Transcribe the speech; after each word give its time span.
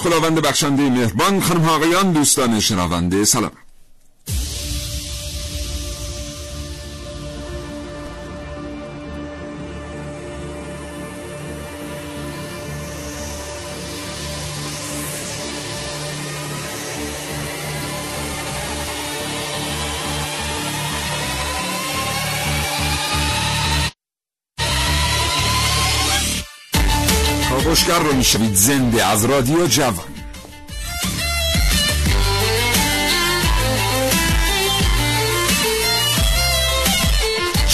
خداوند 0.00 0.40
بخشنده 0.42 0.82
مهربان 0.82 1.40
خانم 1.40 1.68
آقایان 1.68 2.12
دوستان 2.12 2.60
شنونده 2.60 3.24
سلام. 3.24 3.52
می‌شوید 28.20 28.54
زنده 28.54 29.06
از 29.06 29.24
رادیو 29.24 29.66
جوان. 29.66 30.09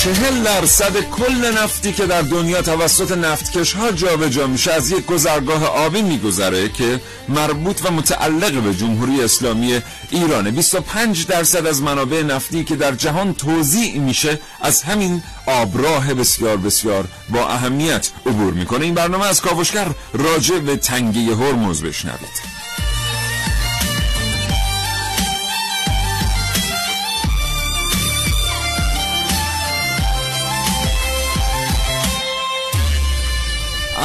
چهل 0.07 0.43
درصد 0.43 1.01
کل 1.01 1.59
نفتی 1.59 1.93
که 1.93 2.07
در 2.07 2.23
دنیا 2.23 2.62
توسط 2.62 3.12
نفتکش 3.12 3.73
ها 3.73 3.93
جابجا 3.93 4.47
میشه 4.47 4.73
از 4.73 4.91
یک 4.91 5.07
گذرگاه 5.07 5.65
آبی 5.65 6.03
میگذره 6.03 6.69
که 6.69 7.01
مربوط 7.29 7.81
و 7.85 7.91
متعلق 7.91 8.53
به 8.53 8.75
جمهوری 8.75 9.23
اسلامی 9.23 9.81
ایرانه. 10.11 10.51
25 10.51 11.27
درصد 11.27 11.67
از 11.67 11.83
منابع 11.83 12.23
نفتی 12.23 12.65
که 12.65 12.77
در 12.77 12.93
جهان 12.93 13.34
توزیع 13.34 13.99
میشه 13.99 14.41
از 14.61 14.83
همین 14.83 15.23
آبراه 15.47 16.15
بسیار 16.15 16.57
بسیار 16.57 17.09
با 17.29 17.49
اهمیت 17.49 18.09
عبور 18.27 18.53
می‌کنه. 18.53 18.84
این 18.84 18.95
برنامه 18.95 19.27
از 19.27 19.41
کاوشگر 19.41 19.87
راجع 20.12 20.59
به 20.59 20.77
تنگه 20.77 21.37
هرمز 21.37 21.83
بشنوید. 21.83 22.56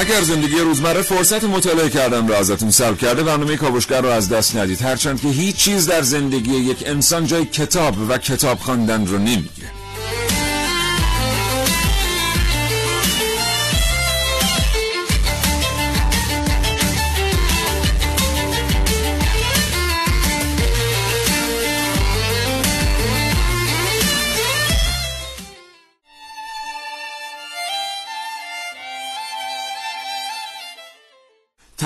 اگر 0.02 0.22
زندگی 0.22 0.60
روزمره 0.60 1.02
فرصت 1.02 1.44
مطالعه 1.44 1.90
کردن 1.90 2.28
را 2.28 2.38
ازتون 2.38 2.72
سلب 2.72 2.98
کرده 2.98 3.24
برنامه 3.24 3.58
کاوشگر 3.58 4.02
رو 4.02 4.10
از 4.10 4.30
دست 4.30 4.56
ندید. 4.56 4.82
هرچند 4.82 5.22
که 5.22 5.28
هیچ 5.28 5.56
چیز 5.56 5.88
در 5.88 6.02
زندگی 6.02 6.56
یک 6.56 6.84
انسان 6.86 7.26
جای 7.26 7.46
کتاب 7.46 8.10
و 8.10 8.18
کتاب 8.18 8.60
خواندن 8.60 9.08
رو 9.08 9.18
نمی‌گیره. 9.18 9.81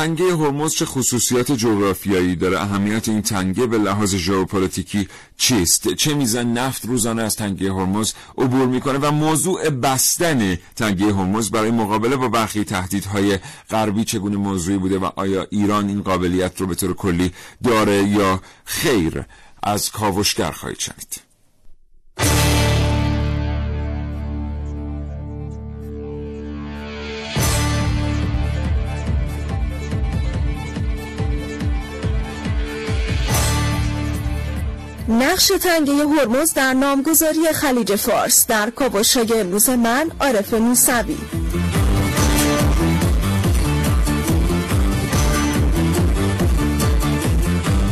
تنگه 0.06 0.36
هرمز 0.36 0.74
چه 0.74 0.86
خصوصیات 0.86 1.52
جغرافیایی 1.52 2.36
داره؟ 2.36 2.62
اهمیت 2.62 3.10
این 3.10 3.22
تنگه 3.22 3.68
به 3.68 3.78
لحاظ 3.78 4.16
ژئوپلیتیکی 4.16 5.08
چیست؟ 5.38 5.94
چه 5.94 6.14
میزان 6.14 6.54
نفت 6.54 6.86
روزانه 6.86 7.24
از 7.24 7.36
تنگه 7.36 7.74
هرمز 7.74 8.14
عبور 8.38 8.68
می‌کنه 8.68 9.00
و 9.00 9.12
موضوع 9.12 9.70
بستن 9.70 10.58
تنگه 10.76 11.06
هرمز 11.06 11.52
برای 11.52 11.72
مقابله 11.72 12.16
با 12.16 12.30
برخی 12.30 12.64
تهدیدهای 12.64 13.40
غربی 13.70 14.04
چگونه 14.04 14.38
موضوعی 14.38 14.78
بوده 14.78 15.00
و 15.00 15.10
آیا 15.16 15.48
ایران 15.50 15.88
این 15.88 16.02
قابلیت 16.02 16.62
رو 16.62 16.68
به 16.68 16.76
طور 16.76 16.94
کلی 16.94 17.32
داره 17.64 18.04
یا 18.04 18.42
خیر؟ 18.66 19.24
از 19.64 19.92
کاوشگر 19.92 20.52
خواهید 20.52 20.80
شنید. 20.80 21.25
نقش 35.10 35.48
تنگه 35.48 35.94
هرمز 35.94 36.54
در 36.54 36.74
نامگذاری 36.74 37.54
خلیج 37.54 37.96
فارس 37.96 38.48
در 38.48 38.70
کاوش‌های 38.70 39.40
امروز 39.40 39.70
من 39.70 40.12
عارف 40.20 40.54
موسوی. 40.54 41.18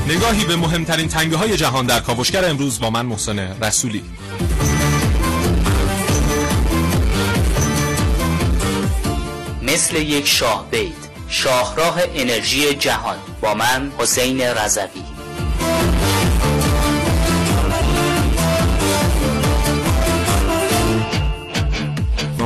نگاهی 0.07 0.46
به 0.46 0.56
مهمترین 0.56 1.07
تنگه 1.07 1.38
های 1.38 1.57
جهان 1.57 1.85
در 1.85 2.00
کاوشگر 2.00 2.46
امروز 2.46 2.79
با 2.79 2.90
من 2.90 3.06
محسن 3.06 3.40
رسولی. 3.40 4.03
مثل 9.62 9.96
یک 9.96 10.28
شاه 10.28 10.68
بیت 10.72 10.94
شاهراه 11.28 12.00
انرژی 12.16 12.73
جهان 12.75 13.18
با 13.41 13.53
من 13.53 13.91
حسین 13.97 14.41
رضوی. 14.41 15.12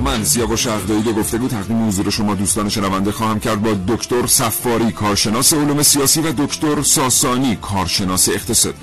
من 0.08 0.24
سیاوش 0.24 0.68
عقدایی 0.68 1.04
که 1.04 1.12
گفته 1.12 1.38
بود 1.38 1.52
تقدیم 1.52 1.88
حضور 1.88 2.10
شما 2.10 2.36
دوستان 2.36 2.70
شنونده 2.70 3.12
خواهم 3.12 3.40
کرد 3.40 3.62
با 3.62 3.96
دکتر 3.96 4.28
صفاری 4.28 4.92
کارشناس 4.92 5.54
علوم 5.54 5.84
سیاسی 5.84 6.22
و 6.22 6.32
دکتر 6.32 6.82
ساسانی 6.82 7.56
کارشناس 7.56 8.30
اقتصاد. 8.30 8.76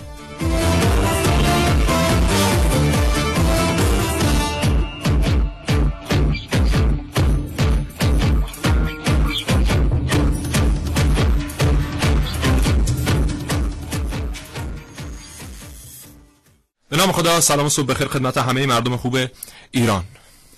به 16.88 16.96
نام 16.96 17.12
خدا 17.12 17.40
سلام 17.40 17.66
و 17.66 17.68
صبح 17.68 17.86
بخیر 17.86 18.08
خدمت 18.08 18.38
همه 18.38 18.66
مردم 18.66 18.96
خوب 18.96 19.18
ایران. 19.70 20.04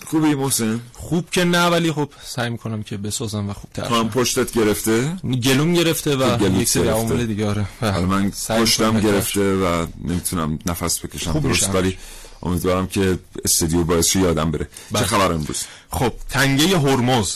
خوبی 0.09 0.35
محسن؟ 0.35 0.79
خوب 0.93 1.29
که 1.29 1.43
نه 1.43 1.65
ولی 1.65 1.91
خب 1.91 2.09
سعی 2.23 2.49
می‌کنم 2.49 2.83
که 2.83 2.97
بسازم 2.97 3.49
و 3.49 3.53
خوب 3.53 3.69
تر 3.73 3.83
هم 3.83 4.09
پشتت 4.09 4.51
گرفته؟ 4.51 5.15
گلوم 5.23 5.73
گرفته 5.73 6.15
و 6.15 6.43
یک 6.59 6.69
سری. 6.69 6.87
عوامل 6.87 7.25
دیگه 7.25 7.47
آره. 7.47 7.65
حالا 7.81 8.05
من 8.05 8.31
پشتم 8.49 8.99
گرفته 8.99 9.55
و 9.55 9.85
نمی‌تونم 10.03 10.59
نفس 10.65 11.05
بکشم 11.05 11.39
درست. 11.39 11.75
ولی 11.75 11.97
امیدوارم 12.43 12.87
که 12.87 13.19
استودیو 13.45 13.83
باعث 13.83 14.15
یادم 14.15 14.51
بره. 14.51 14.65
چه 14.65 14.69
بله. 14.91 15.03
خبر 15.03 15.31
امروز؟ 15.31 15.63
خب 15.89 16.13
تنگه 16.29 16.79
هرمز. 16.79 17.35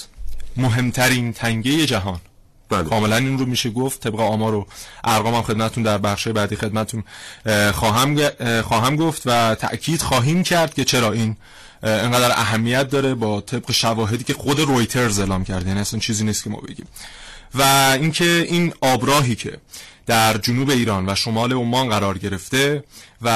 مهمترین 0.57 1.33
تنگه 1.33 1.85
جهان. 1.85 2.19
بله. 2.69 2.89
کاملا 2.89 3.15
این 3.15 3.39
رو 3.39 3.45
میشه 3.45 3.69
گفت. 3.69 3.99
طبق 3.99 4.19
آمار 4.19 4.55
و 4.55 4.67
ارقام 5.03 5.33
هم 5.33 5.41
خدمتتون 5.41 5.83
در 5.83 5.97
بخش 5.97 6.27
بعدی 6.27 6.55
خدمتتون 6.55 7.03
اه، 7.45 7.71
خواهم 7.71 8.29
خواهم 8.61 8.95
گفت 8.95 9.21
و 9.25 9.55
تأکید 9.55 10.01
خواهیم 10.01 10.43
کرد 10.43 10.73
که 10.73 10.85
چرا 10.85 11.11
این 11.11 11.35
انقدر 11.83 12.31
اهمیت 12.31 12.89
داره 12.89 13.13
با 13.13 13.41
طبق 13.41 13.71
شواهدی 13.71 14.23
که 14.23 14.33
خود 14.33 14.59
رویترز 14.59 15.19
اعلام 15.19 15.43
کرده. 15.43 15.67
یعنی 15.67 15.79
اصلا 15.79 15.99
چیزی 15.99 16.23
نیست 16.23 16.43
که 16.43 16.49
ما 16.49 16.57
بگیم. 16.57 16.87
و 17.55 17.61
اینکه 18.01 18.45
این 18.49 18.73
آبراهی 18.81 19.35
که 19.35 19.57
در 20.05 20.37
جنوب 20.37 20.69
ایران 20.69 21.09
و 21.09 21.15
شمال 21.15 21.53
عمان 21.53 21.89
قرار 21.89 22.17
گرفته 22.17 22.83
و 23.21 23.29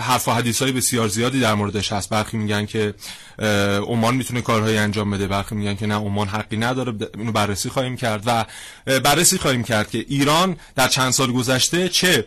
حرف 0.00 0.28
و 0.28 0.32
حدیث 0.32 0.62
های 0.62 0.72
بسیار 0.72 1.08
زیادی 1.08 1.40
در 1.40 1.54
موردش 1.54 1.92
هست. 1.92 2.08
برخی 2.08 2.36
میگن 2.36 2.66
که 2.66 2.94
عمان 3.88 4.14
می‌تونه 4.14 4.40
کارهایی 4.40 4.78
انجام 4.78 5.10
بده. 5.10 5.26
برخی 5.26 5.54
میگن 5.54 5.74
که 5.74 5.86
نه 5.86 5.94
عمان 5.94 6.28
حقی 6.28 6.56
نداره. 6.56 6.94
اینو 7.18 7.32
بررسی 7.32 7.68
خواهیم 7.68 7.96
کرد 7.96 8.22
و 8.26 8.44
بررسی 9.00 9.38
خواهیم 9.38 9.62
کرد 9.62 9.90
که 9.90 10.04
ایران 10.08 10.56
در 10.76 10.88
چند 10.88 11.12
سال 11.12 11.32
گذشته 11.32 11.88
چه 11.88 12.26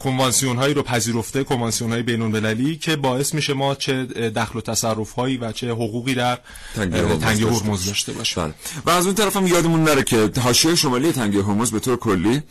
کنوانسیون 0.00 0.56
هایی 0.56 0.74
رو 0.74 0.82
پذیرفته 0.82 1.44
کنوانسیون 1.44 1.92
های 1.92 2.02
بین 2.02 2.22
المللی 2.22 2.76
که 2.76 2.96
باعث 2.96 3.34
میشه 3.34 3.54
ما 3.54 3.74
چه 3.74 4.04
دخل 4.06 4.58
و 4.58 4.60
تصرف 4.60 5.12
هایی 5.12 5.36
و 5.36 5.52
چه 5.52 5.70
حقوقی 5.70 6.14
در 6.14 6.38
تنگه 6.76 7.46
هرمز 7.46 7.86
داشته 7.86 8.12
باشیم 8.12 8.42
بله. 8.44 8.54
و 8.86 8.90
از 8.90 9.06
اون 9.06 9.14
طرف 9.14 9.36
هم 9.36 9.46
یادمون 9.46 9.84
نره 9.84 10.02
که 10.02 10.30
حاشیه 10.40 10.74
شمالی 10.74 11.12
تنگه 11.12 11.42
هرمز 11.42 11.70
به 11.70 11.80
طور 11.80 11.96
کلی 11.96 12.42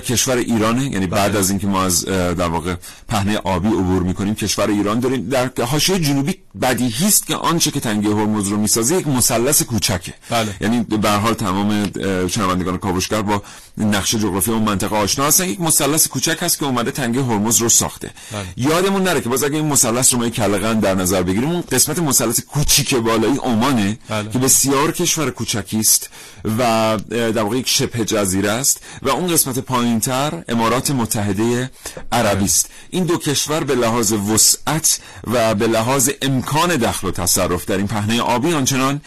کشور 0.00 0.36
ایرانه. 0.36 0.84
یعنی 0.84 1.06
بعد 1.06 1.30
بله. 1.30 1.38
از 1.38 1.50
اینکه 1.50 1.66
ما 1.66 1.84
از 1.84 2.04
در 2.38 2.48
واقع 2.48 2.74
پهنه 3.08 3.36
آبی 3.36 3.68
عبور 3.68 4.02
می‌کنیم. 4.02 4.34
کشور 4.34 4.68
ایران 4.68 5.00
داریم 5.00 5.28
در 5.28 5.64
حاشیه 5.64 5.98
جنوبی 5.98 6.34
بدیهی 6.60 7.08
است 7.08 7.26
که 7.26 7.36
آنچه 7.36 7.70
که 7.70 7.80
تنگه 7.80 8.08
هرمز 8.08 8.48
رو 8.48 8.56
می‌سازه 8.56 8.96
یک 8.96 9.06
مثلث 9.06 9.62
کوچکه 9.62 10.14
بله. 10.30 10.54
یعنی 10.60 10.80
به 10.82 11.10
حال 11.10 11.34
تمام 11.34 11.90
شنوندگان 12.28 12.78
کاوشگر 12.78 13.22
با 13.22 13.42
نقشه 13.78 14.18
جغرافی 14.18 14.50
اون 14.50 14.62
منطقه 14.62 14.96
آشنا 14.96 15.26
هستن 15.26 15.48
یک 15.48 15.60
مثلث 15.60 16.08
کوچک 16.08 16.38
هست 16.40 16.58
که 16.58 16.64
اومده 16.64 16.90
تنگه 16.90 17.22
هرمز 17.22 17.56
رو 17.56 17.68
ساخته 17.68 18.10
بله. 18.32 18.44
یادمون 18.56 19.02
نره 19.02 19.20
که 19.20 19.28
باز 19.28 19.44
اگه 19.44 19.56
این 19.56 19.66
مثلث 19.66 20.12
رو 20.12 20.20
ما 20.20 20.28
کلغن 20.28 20.80
در 20.80 20.94
نظر 20.94 21.22
بگیریم 21.22 21.50
اون 21.50 21.64
قسمت 21.72 21.98
مثلث 21.98 22.40
کوچیک 22.40 22.94
بالایی 22.94 23.36
عمانه 23.36 23.98
بله. 24.08 24.30
که 24.30 24.38
بسیار 24.38 24.92
کشور 24.92 25.30
کوچکی 25.30 25.78
است 25.78 26.10
و 26.58 26.98
در 27.10 27.42
واقع 27.42 27.56
یک 27.56 27.68
شبه 27.68 28.04
جزیره 28.04 28.50
است 28.50 28.80
و 29.02 29.08
اون 29.08 29.32
قسمت 29.32 29.58
پایینتر 29.58 30.44
امارات 30.48 30.90
متحده 30.90 31.70
عربی 32.12 32.44
است 32.44 32.70
این 32.90 33.04
دو 33.04 33.18
کشور 33.18 33.64
به 33.64 33.74
لحاظ 33.74 34.12
وسعت 34.12 35.00
و 35.26 35.54
به 35.54 35.66
لحاظ 35.66 36.10
امکان 36.42 36.76
دخل 36.76 37.08
و 37.08 37.10
تصرف 37.10 37.64
در 37.64 37.76
این 37.76 37.86
پهنه 37.86 38.20
آبی 38.20 38.54
آنچنان 38.54 39.00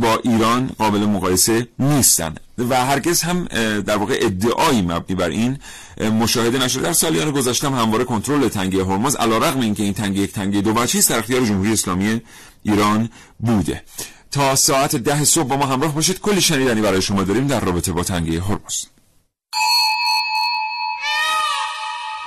با 0.00 0.20
ایران 0.24 0.70
قابل 0.78 0.98
مقایسه 0.98 1.68
نیستن 1.78 2.34
و 2.58 2.84
هرگز 2.84 3.22
هم 3.22 3.44
در 3.80 3.96
واقع 3.96 4.18
ادعایی 4.20 4.82
مبنی 4.82 5.16
بر 5.16 5.28
این 5.28 5.58
مشاهده 6.00 6.58
نشده. 6.58 6.82
در 6.82 6.92
سالیان 6.92 7.30
گذشته 7.30 7.66
هم 7.66 7.74
همواره 7.74 8.04
کنترل 8.04 8.48
تنگه 8.48 8.84
هرمز 8.84 9.16
علیرغم 9.16 9.60
اینکه 9.60 9.82
این 9.82 9.94
تنگه 9.94 10.20
یک 10.20 10.32
تنگه 10.32 10.60
دو 10.60 10.72
بچه 10.74 11.00
در 11.00 11.18
اختیار 11.18 11.44
جمهوری 11.44 11.72
اسلامی 11.72 12.20
ایران 12.62 13.08
بوده. 13.40 13.82
تا 14.30 14.56
ساعت 14.56 14.96
ده 14.96 15.24
صبح 15.24 15.48
با 15.48 15.56
ما 15.56 15.66
همراه 15.66 15.94
باشید. 15.94 16.20
کلی 16.20 16.40
شنیدنی 16.40 16.80
برای 16.80 17.02
شما 17.02 17.22
داریم 17.22 17.46
در 17.46 17.60
رابطه 17.60 17.92
با 17.92 18.02
تنگه 18.02 18.40
هرمز. 18.40 18.84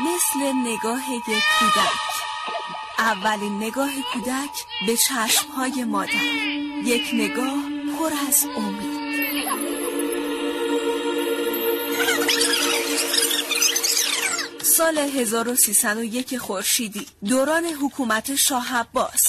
مثل 0.02 0.54
نگاه 0.66 1.00
یک 1.12 1.44
کودک. 1.60 1.90
اولین 2.98 3.58
نگاه 3.64 3.92
کودک 4.14 4.66
به 4.88 4.98
چشمهای 4.98 5.84
مادر. 5.84 6.26
یک 6.84 7.10
نگاه 7.14 7.64
پر 8.00 8.12
از 8.30 8.46
امید. 8.58 9.06
سال 14.64 14.98
1301 14.98 16.38
خورشیدی 16.38 17.08
دوران 17.26 17.66
حکومت 17.66 18.36
شاه 18.36 18.76
عباس. 18.78 19.24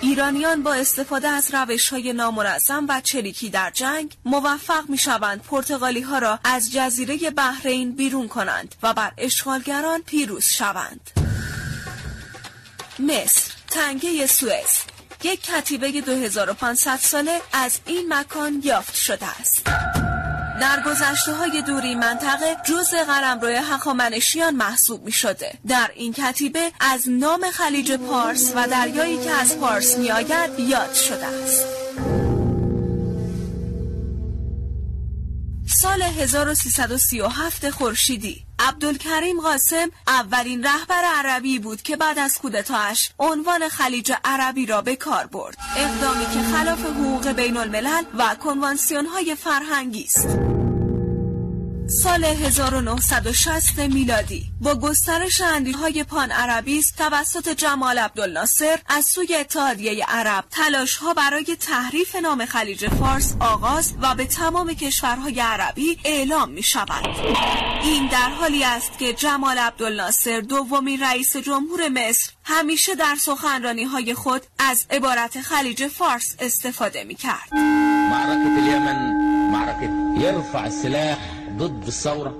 ایرانیان 0.00 0.62
با 0.62 0.74
استفاده 0.74 1.28
از 1.28 1.54
روش 1.54 1.88
های 1.88 2.12
نامنظم 2.12 2.86
و 2.88 3.00
چریکی 3.00 3.50
در 3.50 3.70
جنگ 3.70 4.16
موفق 4.24 4.88
می 4.88 4.98
شوند 4.98 5.42
پرتغالی 5.42 6.00
ها 6.00 6.18
را 6.18 6.38
از 6.44 6.72
جزیره 6.72 7.30
بحرین 7.30 7.92
بیرون 7.92 8.28
کنند 8.28 8.74
و 8.82 8.94
بر 8.94 9.12
اشغالگران 9.18 10.02
پیروز 10.02 10.44
شوند. 10.46 11.23
مصر 12.98 13.52
تنگه 13.70 14.26
سوئز 14.26 14.94
یک 15.22 15.42
کتیبه 15.42 16.00
2500 16.00 16.96
ساله 16.96 17.40
از 17.52 17.78
این 17.86 18.14
مکان 18.14 18.60
یافت 18.64 18.94
شده 18.94 19.26
است. 19.40 19.62
در 20.60 20.82
گذشته 20.86 21.32
های 21.32 21.62
دوری 21.62 21.94
منطقه 21.94 22.56
جز 22.64 22.94
روی 23.42 23.54
هخامنشیان 23.54 24.54
محسوب 24.54 25.04
می 25.04 25.12
شده. 25.12 25.52
در 25.68 25.90
این 25.94 26.12
کتیبه 26.12 26.72
از 26.80 27.08
نام 27.08 27.50
خلیج 27.50 27.92
پارس 27.92 28.52
و 28.56 28.68
دریایی 28.68 29.18
که 29.18 29.30
از 29.30 29.58
پارس 29.58 29.98
می 29.98 30.10
آید 30.10 30.58
یاد 30.58 30.94
شده 30.94 31.26
است. 31.26 31.83
سال 35.84 36.02
1337 36.02 37.70
خورشیدی. 37.70 38.44
عبدالکریم 38.58 39.40
قاسم 39.40 39.90
اولین 40.06 40.64
رهبر 40.64 41.02
عربی 41.16 41.58
بود 41.58 41.82
که 41.82 41.96
بعد 41.96 42.18
از 42.18 42.38
کودتاش 42.38 43.12
عنوان 43.18 43.68
خلیج 43.68 44.12
عربی 44.24 44.66
را 44.66 44.82
به 44.82 44.96
کار 44.96 45.26
برد. 45.26 45.56
اقدامی 45.76 46.24
که 46.24 46.56
خلاف 46.56 46.84
حقوق 46.84 47.28
بین 47.28 47.56
الملل 47.56 48.04
و 48.18 48.34
کنوانسیون 48.34 49.06
های 49.06 49.34
فرهنگی 49.34 50.04
است. 50.04 50.53
سال 51.86 52.24
1960 52.24 53.78
میلادی. 53.78 54.44
با 54.60 54.74
گسترش 54.74 55.40
های 55.80 56.04
پان 56.04 56.30
عربی 56.30 56.80
توسط 56.98 57.48
جمال 57.48 57.98
عبدالناصر 57.98 58.78
از 58.86 59.04
سوی 59.04 59.34
اتحادیه 59.34 60.04
عرب 60.04 60.44
تلاش 60.50 60.96
ها 60.96 61.14
برای 61.14 61.56
تحریف 61.60 62.16
نام 62.16 62.44
خلیج 62.44 62.88
فارس 62.88 63.36
آغاز 63.40 63.94
و 64.02 64.14
به 64.14 64.24
تمام 64.24 64.74
کشورهای 64.74 65.40
عربی 65.40 65.98
اعلام 66.04 66.50
می 66.50 66.62
شود 66.62 67.06
این 67.82 68.08
در 68.08 68.30
حالی 68.30 68.64
است 68.64 68.98
که 68.98 69.12
جمال 69.12 69.58
عبدالناصر 69.58 70.40
دومین 70.40 71.02
رئیس 71.02 71.36
جمهور 71.36 71.88
مصر 71.88 72.32
همیشه 72.44 72.94
در 72.94 73.14
سخنرانی 73.20 73.84
های 73.84 74.14
خود 74.14 74.42
از 74.58 74.86
عبارت 74.90 75.40
خلیج 75.40 75.86
فارس 75.86 76.36
استفاده 76.40 77.04
می 77.04 77.14
کرد 77.14 77.54
معرکت 78.10 78.58
الیمن 78.58 79.12
معرکت 79.50 79.90
یرفع 80.22 80.58
السلاح 80.58 81.43
ضد 81.58 81.84
الثوره 81.84 82.32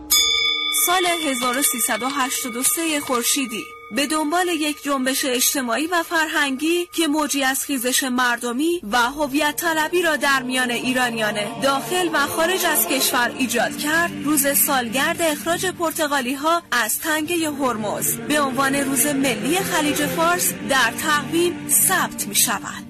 سال 0.86 1.06
1383 1.06 3.00
خورشیدی. 3.00 3.64
به 3.90 4.06
دنبال 4.06 4.48
یک 4.48 4.82
جنبش 4.82 5.24
اجتماعی 5.24 5.86
و 5.86 6.02
فرهنگی 6.02 6.88
که 6.92 7.08
موجی 7.08 7.44
از 7.44 7.64
خیزش 7.64 8.02
مردمی 8.02 8.80
و 8.92 8.96
هویت 8.96 9.56
طلبی 9.56 10.02
را 10.02 10.16
در 10.16 10.42
میان 10.42 10.70
ایرانیان 10.70 11.60
داخل 11.62 12.08
و 12.12 12.26
خارج 12.26 12.64
از 12.64 12.86
کشور 12.86 13.34
ایجاد 13.38 13.76
کرد 13.76 14.12
روز 14.24 14.58
سالگرد 14.58 15.22
اخراج 15.22 15.66
پرتغالی 15.66 16.34
ها 16.34 16.62
از 16.70 16.98
تنگه 16.98 17.50
هرمز. 17.50 18.16
به 18.16 18.40
عنوان 18.40 18.74
روز 18.74 19.06
ملی 19.06 19.56
خلیج 19.56 20.06
فارس 20.06 20.52
در 20.68 20.92
تقویم 21.02 21.68
ثبت 21.68 22.26
می 22.26 22.34
شود 22.34 22.83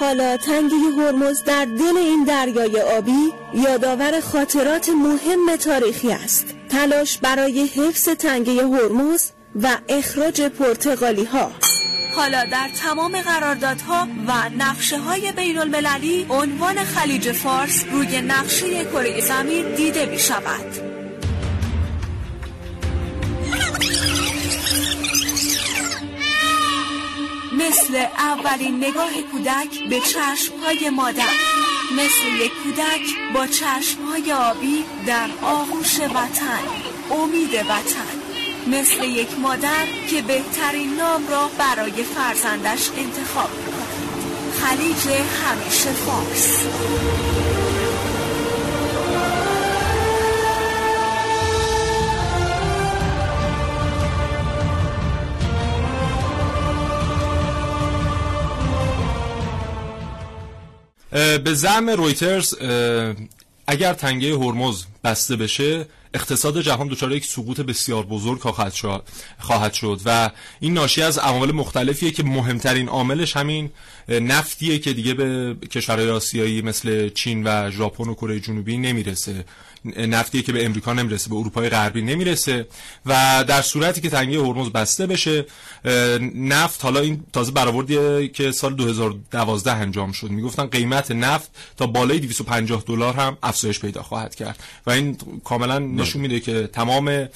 حالا 0.00 0.36
تنگه 0.36 0.76
هرمز 0.98 1.44
در 1.44 1.64
دل 1.64 1.96
این 1.96 2.24
دریای 2.24 2.80
آبی 2.80 3.32
یادآور 3.54 4.20
خاطرات 4.20 4.88
مهم 4.88 5.56
تاریخی 5.56 6.12
است. 6.12 6.46
تلاش 6.68 7.18
برای 7.18 7.66
حفظ 7.66 8.08
تنگه 8.08 8.66
هرمز 8.66 9.30
و 9.62 9.68
اخراج 9.88 10.42
پرتغالی 10.42 11.24
ها 11.24 11.52
حالا 12.16 12.44
در 12.44 12.68
تمام 12.82 13.20
قراردادها 13.20 14.08
و 14.26 14.32
نقشه 14.58 14.98
های 14.98 15.32
بین 15.32 15.58
المللی 15.58 16.26
عنوان 16.30 16.76
خلیج 16.84 17.32
فارس 17.32 17.84
روی 17.92 18.20
نقشه 18.20 18.84
کره 18.84 19.20
زمین 19.20 19.74
دیده 19.74 20.06
می 20.06 20.18
شود 20.18 20.89
مثل 27.68 28.06
اولین 28.18 28.84
نگاه 28.84 29.22
کودک 29.32 29.88
به 29.90 30.00
چشمهای 30.00 30.90
مادر. 30.90 31.34
مثل 31.92 32.44
یک 32.44 32.52
کودک 32.62 33.34
با 33.34 33.46
چشمهای 33.46 34.32
آبی 34.32 34.84
در 35.06 35.28
آغوش 35.42 36.00
وطن 36.00 36.62
امید 37.10 37.54
وطن. 37.54 38.16
مثل 38.66 39.04
یک 39.04 39.38
مادر 39.38 39.86
که 40.10 40.22
بهترین 40.22 40.96
نام 40.96 41.28
را 41.28 41.50
برای 41.58 42.02
فرزندش 42.02 42.90
انتخاب 42.96 43.50
کند 43.50 43.90
خلیج 44.60 45.08
همیشه 45.44 45.92
فارس. 45.92 46.66
به 61.12 61.54
زعم 61.54 61.90
رویترز 61.90 62.54
اگر 63.66 63.94
تنگه 63.94 64.36
هرمز 64.36 64.84
بسته 65.04 65.36
بشه 65.36 65.86
اقتصاد 66.14 66.60
جهان 66.60 66.88
دچار 66.88 67.12
یک 67.12 67.24
سقوط 67.24 67.60
بسیار 67.60 68.06
بزرگ 68.06 68.38
خواهد 69.38 69.72
شد 69.72 70.00
و 70.04 70.30
این 70.60 70.74
ناشی 70.74 71.02
از 71.02 71.18
عوامل 71.18 71.52
مختلفیه 71.52 72.10
که 72.10 72.22
مهمترین 72.22 72.88
عاملش 72.88 73.36
همین 73.36 73.70
نفتیه 74.08 74.78
که 74.78 74.92
دیگه 74.92 75.14
به 75.14 75.56
کشورهای 75.70 76.10
آسیایی 76.10 76.62
مثل 76.62 77.08
چین 77.08 77.42
و 77.46 77.70
ژاپن 77.70 78.08
و 78.08 78.14
کره 78.14 78.40
جنوبی 78.40 78.76
نمی‌رسه. 78.78 79.44
نفتیه 79.84 80.42
که 80.42 80.52
به 80.52 80.64
امریکا 80.64 80.92
نمی‌رسه 80.92 81.30
به 81.30 81.36
اروپای 81.36 81.68
غربی 81.68 82.02
نمی‌رسه 82.02 82.66
و 83.06 83.44
در 83.48 83.62
صورتی 83.62 84.00
که 84.00 84.10
تنگه 84.10 84.40
هرمز 84.40 84.68
بسته 84.68 85.06
بشه 85.06 85.46
نفت 86.34 86.84
حالا 86.84 87.00
این 87.00 87.24
تازه 87.32 87.52
برآوردیه 87.52 88.28
که 88.28 88.52
سال 88.52 88.74
2012 88.74 89.72
انجام 89.72 90.12
شد 90.12 90.30
می‌گفتن 90.30 90.66
قیمت 90.66 91.10
نفت 91.10 91.50
تا 91.76 91.86
بالای 91.86 92.18
250 92.18 92.82
دلار 92.86 93.14
هم 93.14 93.38
افزایش 93.42 93.80
پیدا 93.80 94.02
خواهد 94.02 94.34
کرد. 94.34 94.62
و 94.86 94.90
این 94.90 95.16
کاملا 95.44 95.78
نشون 95.78 96.22
میده 96.22 96.40
که 96.40 96.66
تمام 96.72 97.28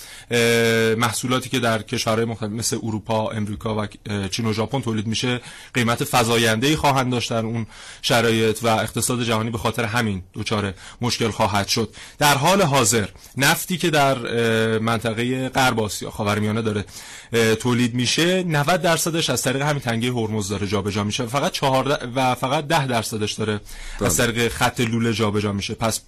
محصولاتی 0.99 1.49
که 1.49 1.59
در 1.59 1.83
کشورهای 1.83 2.25
مختلف 2.25 2.51
مثل 2.51 2.79
اروپا، 2.83 3.31
امریکا 3.31 3.83
و 3.83 3.87
چین 4.31 4.47
و 4.47 4.53
ژاپن 4.53 4.81
تولید 4.81 5.07
میشه 5.07 5.41
قیمت 5.75 6.05
فزاینده 6.13 6.67
ای 6.67 6.77
خواهند 6.77 7.13
داشت 7.13 7.31
در 7.31 7.47
اون 7.47 7.67
شرایط 8.03 8.59
و 8.63 8.67
اقتصاد 8.67 9.23
جهانی 9.23 9.51
به 9.51 9.59
خاطر 9.59 9.85
همین 9.85 10.23
دچار 10.35 10.75
مشکل 11.01 11.31
خواهد 11.31 11.69
شد. 11.69 11.95
در 12.19 12.34
حال 12.35 12.63
حاضر. 12.63 13.09
نفتی 13.37 13.79
که 13.79 13.91
در 13.91 14.19
منطقه 14.79 15.49
غرب 15.49 15.81
آسیا 15.81 16.11
خاورمیانه 16.11 16.63
داره 16.63 16.85
تولید 17.55 17.95
میشه 17.95 18.43
90 18.43 18.83
درصدش 18.83 19.31
از 19.31 19.43
طریق 19.43 19.63
همین 19.63 19.81
تنگه 19.81 20.13
هرمز 20.13 20.49
داره 20.49 20.67
جابجا 20.67 21.05
میشه 21.05 21.27
فقط 21.27 21.53
14 21.53 22.07
و 22.17 22.35
فقط 22.35 22.67
10 22.67 22.87
درصدش 22.87 23.33
داره 23.33 23.61
از 24.01 24.17
بله. 24.17 24.27
طریق 24.27 24.53
خط 24.53 24.81
لوله 24.81 25.13
جابجا 25.13 25.53
میشه. 25.53 25.75
پس 25.75 26.01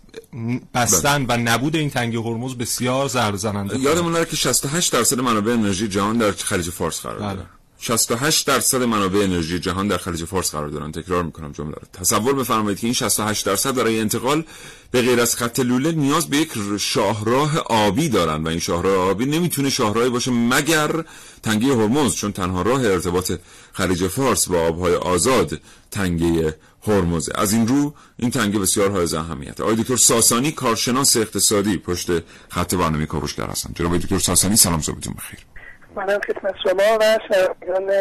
بستن 0.75 1.27
و 1.29 1.37
نبود 1.37 1.77
این 1.77 1.91
تنگه 1.91 2.19
هرمز 2.19 2.55
بسیار 2.55 3.09
ضرر 3.09 3.37
زننده. 3.37 3.79
یادمون 3.79 4.13
نره 4.13 4.25
که 4.25 4.37
68 4.37 4.93
درصد 4.93 5.21
منابع 5.21 5.53
انرژی 5.53 5.89
جهان 5.89 6.19
در 6.19 6.33
خلیج 6.33 6.71
فارس 6.71 7.01
قرار 7.01 7.19
داره. 7.19 7.47
68 7.87 8.47
درصد 8.47 8.83
منابع 8.83 9.19
انرژی 9.19 9.59
جهان 9.59 9.89
در 9.89 9.99
خلیج 9.99 10.25
فارس 10.25 10.51
قرار 10.51 10.69
دارن. 10.69 10.93
تکرار 10.93 11.23
می‌کنم 11.23 11.53
جمله 11.53 11.73
رو. 11.73 11.83
تصور 11.93 12.35
بفرمایید 12.35 12.79
که 12.79 12.87
این 12.87 12.95
68 12.95 13.47
درصد 13.47 13.75
برای 13.75 14.01
انتقال 14.01 14.45
به 14.91 15.03
غیر 15.03 15.21
از 15.21 15.37
خط 15.37 15.61
لوله 15.61 15.93
نیاز 15.93 16.29
به 16.29 16.37
یک 16.37 16.53
شاهراه 16.79 17.59
آبی 17.59 18.09
دارن 18.09 18.43
و 18.43 18.49
این 18.49 18.59
شاهراه 18.59 19.11
آبی 19.11 19.27
نمی‌تونه 19.27 19.71
شاهراهی 19.71 20.11
باشه 20.11 20.31
مگر 20.31 21.05
تنگه 21.43 21.75
هرمز 21.77 22.15
چون 22.15 22.33
تنها 22.33 22.63
راه 22.63 22.85
ارتباط 22.85 23.33
خلیج 23.73 24.07
فارس 24.07 24.49
با 24.49 24.61
آبهای 24.61 24.95
آزاد 24.95 25.61
تنگه 25.91 26.57
هرمزه. 26.87 27.33
از 27.35 27.53
این 27.53 27.69
رو 27.69 27.95
این 28.17 28.31
تنگه 28.31 28.59
بسیار 28.59 28.91
های 28.91 29.17
اهمیت 29.17 29.61
آقای 29.61 29.77
دکتر 29.77 29.97
ساسانی 29.97 30.53
کارشناس 30.53 31.17
اقتصادی 31.17 31.77
پشت 31.79 32.11
خط 32.49 32.75
برنامه 32.75 33.07
کاوشگر 33.07 33.47
هستن 33.47 33.71
جناب 33.75 33.99
دکتر 33.99 34.19
ساسانی 34.19 34.57
سلام 34.57 34.83
صبحتون 34.83 35.15
بخیر. 35.15 35.56
منم 35.97 36.21
خدمت 36.27 36.55
شما 36.63 36.99
و 37.01 37.19
شنوندگان 37.29 37.95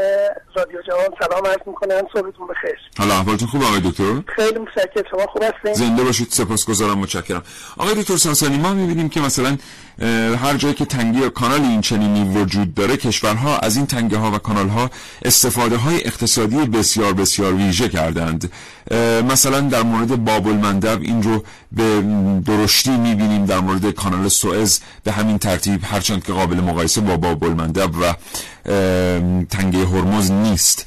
رادیو 0.55 0.81
جوان 0.87 1.09
سلام 1.21 1.45
عرض 1.45 1.67
می‌کنم. 1.67 2.01
صبحتون 2.13 2.47
بخیر. 2.47 2.79
حالا 2.97 3.13
احوالتون 3.13 3.47
خوب 3.47 3.63
آقای 3.63 3.79
دکتر؟ 3.79 4.21
خیلی 4.35 4.59
متشکرم. 4.59 5.03
شما 5.11 5.25
خوب 5.27 5.43
هستین؟ 5.43 5.73
زنده 5.73 6.03
باشید. 6.03 6.27
سپاسگزارم. 6.31 6.97
متشکرم. 6.99 7.43
آقای 7.77 7.95
دکتر 7.95 8.17
ساسانی 8.17 8.57
ما 8.57 8.73
می‌بینیم 8.73 9.09
که 9.09 9.21
مثلا 9.21 9.57
هر 10.43 10.53
جایی 10.57 10.73
که 10.73 10.85
تنگی 10.85 11.19
یا 11.19 11.29
کانال 11.29 11.61
این 11.61 11.81
چنینی 11.81 12.39
وجود 12.39 12.73
داره 12.73 12.97
کشورها 12.97 13.57
از 13.57 13.77
این 13.77 13.85
تنگه 13.85 14.17
ها 14.17 14.31
و 14.31 14.37
کانال 14.37 14.67
ها 14.67 14.89
استفاده 15.25 15.77
های 15.77 16.05
اقتصادی 16.05 16.65
بسیار 16.65 17.13
بسیار 17.13 17.53
ویژه 17.53 17.89
کردند. 17.89 18.51
مثلا 19.29 19.61
در 19.61 19.83
مورد 19.83 20.25
باب 20.25 20.47
المندب 20.47 21.01
این 21.01 21.23
رو 21.23 21.43
به 21.71 22.01
درشتی 22.45 22.89
می‌بینیم 22.89 23.45
در 23.45 23.59
مورد 23.59 23.91
کانال 23.91 24.27
سوئز 24.27 24.79
به 25.03 25.11
همین 25.11 25.37
ترتیب 25.37 25.79
هرچند 25.83 26.23
که 26.23 26.33
قابل 26.33 26.59
مقایسه 26.61 27.01
با 27.01 27.17
باب 27.17 27.43
المندب 27.43 27.91
و 28.01 28.13
تنگه 29.45 29.85
هرمز 29.85 30.31
نیست. 30.31 30.85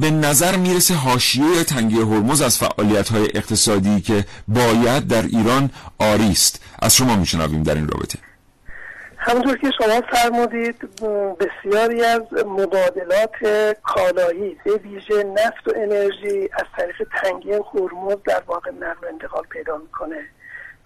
به 0.00 0.10
نظر 0.10 0.56
می‌رسه 0.56 0.94
حاشیه 0.94 1.64
تنگه 1.64 1.96
هرمز 1.96 2.40
از 2.40 2.58
فعالیت 2.58 3.08
های 3.08 3.28
اقتصادی 3.34 4.00
که 4.00 4.26
باید 4.48 5.06
در 5.06 5.22
ایران 5.22 5.70
آری 5.98 6.30
است. 6.30 6.60
از 6.78 6.96
شما 6.96 7.16
میشنویم 7.16 7.62
در 7.62 7.74
این 7.74 7.88
رابطه. 7.88 8.18
همونطور 9.24 9.56
که 9.58 9.70
شما 9.70 10.00
فرمودید 10.00 11.00
بسیاری 11.38 12.04
از 12.04 12.22
مبادلات 12.46 13.36
کالایی 13.82 14.56
به 14.64 14.72
ویژه 14.72 15.24
نفت 15.24 15.68
و 15.68 15.72
انرژی 15.76 16.48
از 16.52 16.64
طریق 16.76 17.08
تنگی 17.22 17.52
هرمز 17.52 18.16
در 18.26 18.42
واقع 18.46 18.70
نقل 18.70 19.06
انتقال 19.08 19.42
پیدا 19.50 19.76
می‌کنه 19.76 20.24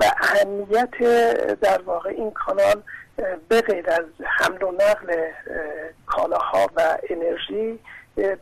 و 0.01 0.05
اهمیت 0.23 0.99
در 1.61 1.83
واقع 1.83 2.11
این 2.11 2.31
کانال 2.31 2.83
به 3.49 3.61
غیر 3.61 3.91
از 3.91 4.05
حمل 4.25 4.63
و 4.63 4.73
نقل 4.73 5.29
کالاها 6.07 6.71
و 6.77 6.99
انرژی 7.11 7.79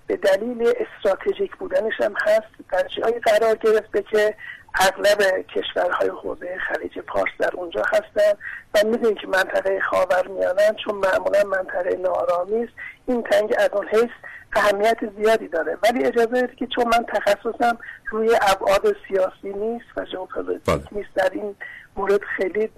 به 0.06 0.16
دلیل 0.22 0.72
استراتژیک 0.76 1.56
بودنش 1.56 2.00
هم 2.00 2.14
هست. 2.26 2.70
در 2.72 2.88
جایی 2.88 3.20
قرار 3.20 3.54
گرفته 3.54 4.02
که 4.02 4.34
اغلب 4.74 5.46
کشورهای 5.46 6.08
حوزه 6.08 6.58
خلیج 6.68 6.98
پارس 6.98 7.30
در 7.38 7.50
اونجا 7.54 7.82
هستن 7.82 8.38
و 8.74 8.88
می‌دونید 8.88 9.18
که 9.18 9.26
منطقه 9.26 9.80
خاور 9.80 10.28
میانن 10.28 10.74
چون 10.84 10.94
معمولا 10.94 11.44
منطقه 11.44 11.96
نارامی 11.96 12.64
است 12.64 12.72
این 13.06 13.22
تنگ 13.22 13.54
از 13.58 13.70
اون 13.72 13.86
حیث 13.88 14.10
اهمیت 14.56 14.98
زیادی 15.18 15.48
داره 15.48 15.78
ولی 15.82 16.04
اجازه 16.04 16.26
بدید 16.26 16.56
که 16.56 16.66
چون 16.66 16.84
من 16.84 17.04
تخصصم 17.04 17.78
روی 18.10 18.30
ابعاد 18.42 18.96
سیاسی 19.08 19.58
نیست 19.58 19.86
و 19.96 20.04
ژئوپلیتیک 20.04 20.64
بله. 20.64 20.82
نیست 20.92 21.14
در 21.14 21.30
این 21.32 21.56
مورد 21.96 22.20
خیلی 22.36 22.70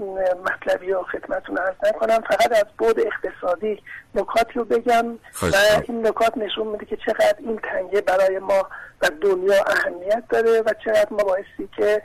مطلبی 0.45 0.93
و 0.93 1.03
خدمتون 1.03 1.59
ارز 1.59 1.75
نکنم. 1.83 2.21
فقط 2.21 2.53
از 2.53 2.67
بود 2.79 3.01
اقتصادی 3.01 3.83
نکاتی 4.15 4.53
رو 4.55 4.65
بگم 4.65 5.13
و 5.43 5.57
این 5.89 6.07
نکات 6.07 6.37
نشون 6.37 6.67
میده 6.67 6.87
که 6.87 6.97
چقدر 6.97 7.37
این 7.39 7.61
تنگه 7.73 8.01
برای 8.01 8.39
ما 8.39 8.69
و 9.03 9.11
دنیا 9.21 9.65
اهمیت 9.67 10.23
داره 10.29 10.61
و 10.61 10.73
چقدر 10.85 11.09
ما 11.11 11.25
بایستی 11.25 11.69
که 11.77 12.03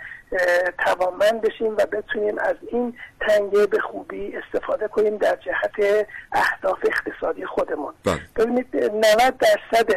توانمند 0.86 1.41
بشیم 1.41 1.74
و 1.74 1.86
بتونیم 1.86 2.38
از 2.39 2.56
این 2.72 2.98
تنگه 3.20 3.65
به 3.65 3.80
خوبی 3.80 4.38
استفاده 4.38 4.88
کنیم 4.88 5.18
در 5.18 5.36
جهت 5.36 6.08
اهداف 6.32 6.80
اقتصادی 6.84 7.46
خودمون. 7.46 7.94
بله. 8.06 8.20
ببینید 8.36 8.75
90 8.75 9.38
درصد 9.38 9.89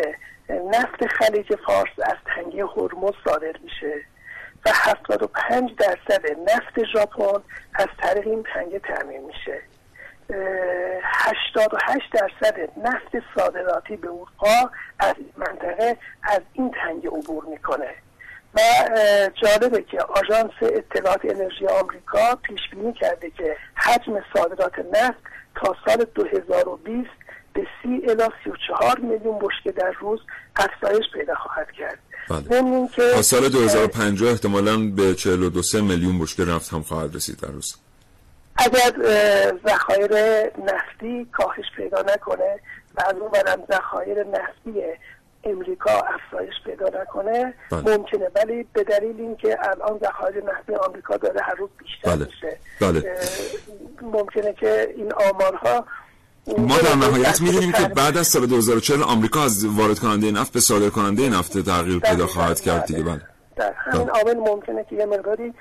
نفت 0.48 1.06
خلیج 1.06 1.54
فارس 1.66 1.92
از 2.02 2.16
تنگه 2.36 2.64
هرمز 2.66 3.12
صادر 3.24 3.54
میشه. 3.62 4.02
و 4.66 4.70
75 4.72 5.70
درصد 5.78 6.22
نفت 6.46 6.84
ژاپن 6.92 7.42
از 7.74 7.86
طریق 7.98 8.26
این 8.26 8.44
تنگه 8.54 8.78
تامین 8.78 9.24
میشه. 9.24 9.60
88 11.02 12.12
درصد 12.12 12.56
نفت 12.76 13.24
صادراتی 13.36 13.96
به 13.96 14.08
اروپا 14.08 14.70
از 14.98 15.14
منطقه 15.36 15.96
از 16.22 16.40
این 16.52 16.70
تنگه 16.70 17.08
عبور 17.08 17.44
می‌کنه. 17.44 17.90
و 18.54 18.60
جالبه 19.42 19.82
که 19.82 19.98
آژانس 20.02 20.52
اطلاعات 20.62 21.20
انرژی 21.24 21.66
آمریکا 21.66 22.36
پیش 22.42 22.60
بینی 22.70 22.92
کرده 22.92 23.30
که 23.30 23.56
حجم 23.74 24.24
صادرات 24.36 24.78
نفت 24.78 25.18
تا 25.54 25.76
سال 25.86 26.04
2020 26.14 27.10
به 27.54 27.66
30 27.82 27.88
الی 28.08 28.28
34 28.44 28.98
میلیون 28.98 29.38
بشکه 29.38 29.72
در 29.72 29.92
روز 30.00 30.20
افزایش 30.56 31.04
پیدا 31.14 31.34
خواهد 31.34 31.70
کرد 31.70 31.98
بله. 32.30 32.88
که 32.88 33.10
تا 33.14 33.22
سال 33.22 33.48
2050 33.48 34.30
احتمالا 34.30 34.90
به 34.96 35.14
42 35.14 35.82
میلیون 35.82 36.18
بشکه 36.18 36.44
نفت 36.44 36.72
هم 36.72 36.82
خواهد 36.82 37.14
رسید 37.14 37.40
در 37.40 37.48
روز 37.48 37.76
اگر 38.56 38.92
ذخایر 39.66 40.12
نفتی 40.58 41.26
کاهش 41.32 41.64
پیدا 41.76 42.02
نکنه 42.02 42.60
و 42.94 43.02
از 43.06 43.14
اون 43.20 43.30
برم 43.30 43.62
ذخایر 43.72 44.24
نفتی 44.24 44.82
امریکا 45.44 45.90
افزایش 45.90 46.54
پیدا 46.64 47.00
نکنه 47.00 47.54
بله. 47.70 47.96
ممکنه 47.96 48.30
ولی 48.34 48.66
به 48.72 48.84
دلیل 48.84 49.20
اینکه 49.20 49.58
الان 49.60 49.98
ذخایر 49.98 50.44
نفتی 50.44 50.74
آمریکا 50.74 51.16
داره 51.16 51.40
هر 51.42 51.54
روز 51.54 51.70
بیشتر 51.78 52.16
بله. 52.16 52.26
میشه 52.26 52.58
بله. 52.80 53.16
ممکنه 54.02 54.52
که 54.52 54.94
این 54.96 55.12
آمارها 55.12 55.86
ما 56.46 56.78
در 56.78 56.94
نهایت 56.94 57.40
می‌دونیم 57.40 57.72
که 57.72 57.88
بعد 57.88 58.16
از 58.16 58.26
سال 58.26 58.46
2040 58.46 59.02
آمریکا 59.02 59.42
از 59.42 59.64
وارد 59.64 59.98
کننده 59.98 60.30
نفت 60.30 60.52
به 60.52 60.60
صادر 60.60 60.88
کننده 60.88 61.28
نفت 61.28 61.58
تغییر 61.58 61.98
پیدا 61.98 62.26
خواهد 62.26 62.60
کرد 62.60 62.84
دیگه. 62.86 63.02
بله. 63.02 63.20
در 63.56 63.72
همین 63.72 64.06
بله. 64.06 64.12
عامل 64.12 64.50
ممکنه 64.50 64.84
که 64.90 64.96
یه 64.96 65.06
مقداری 65.06 65.54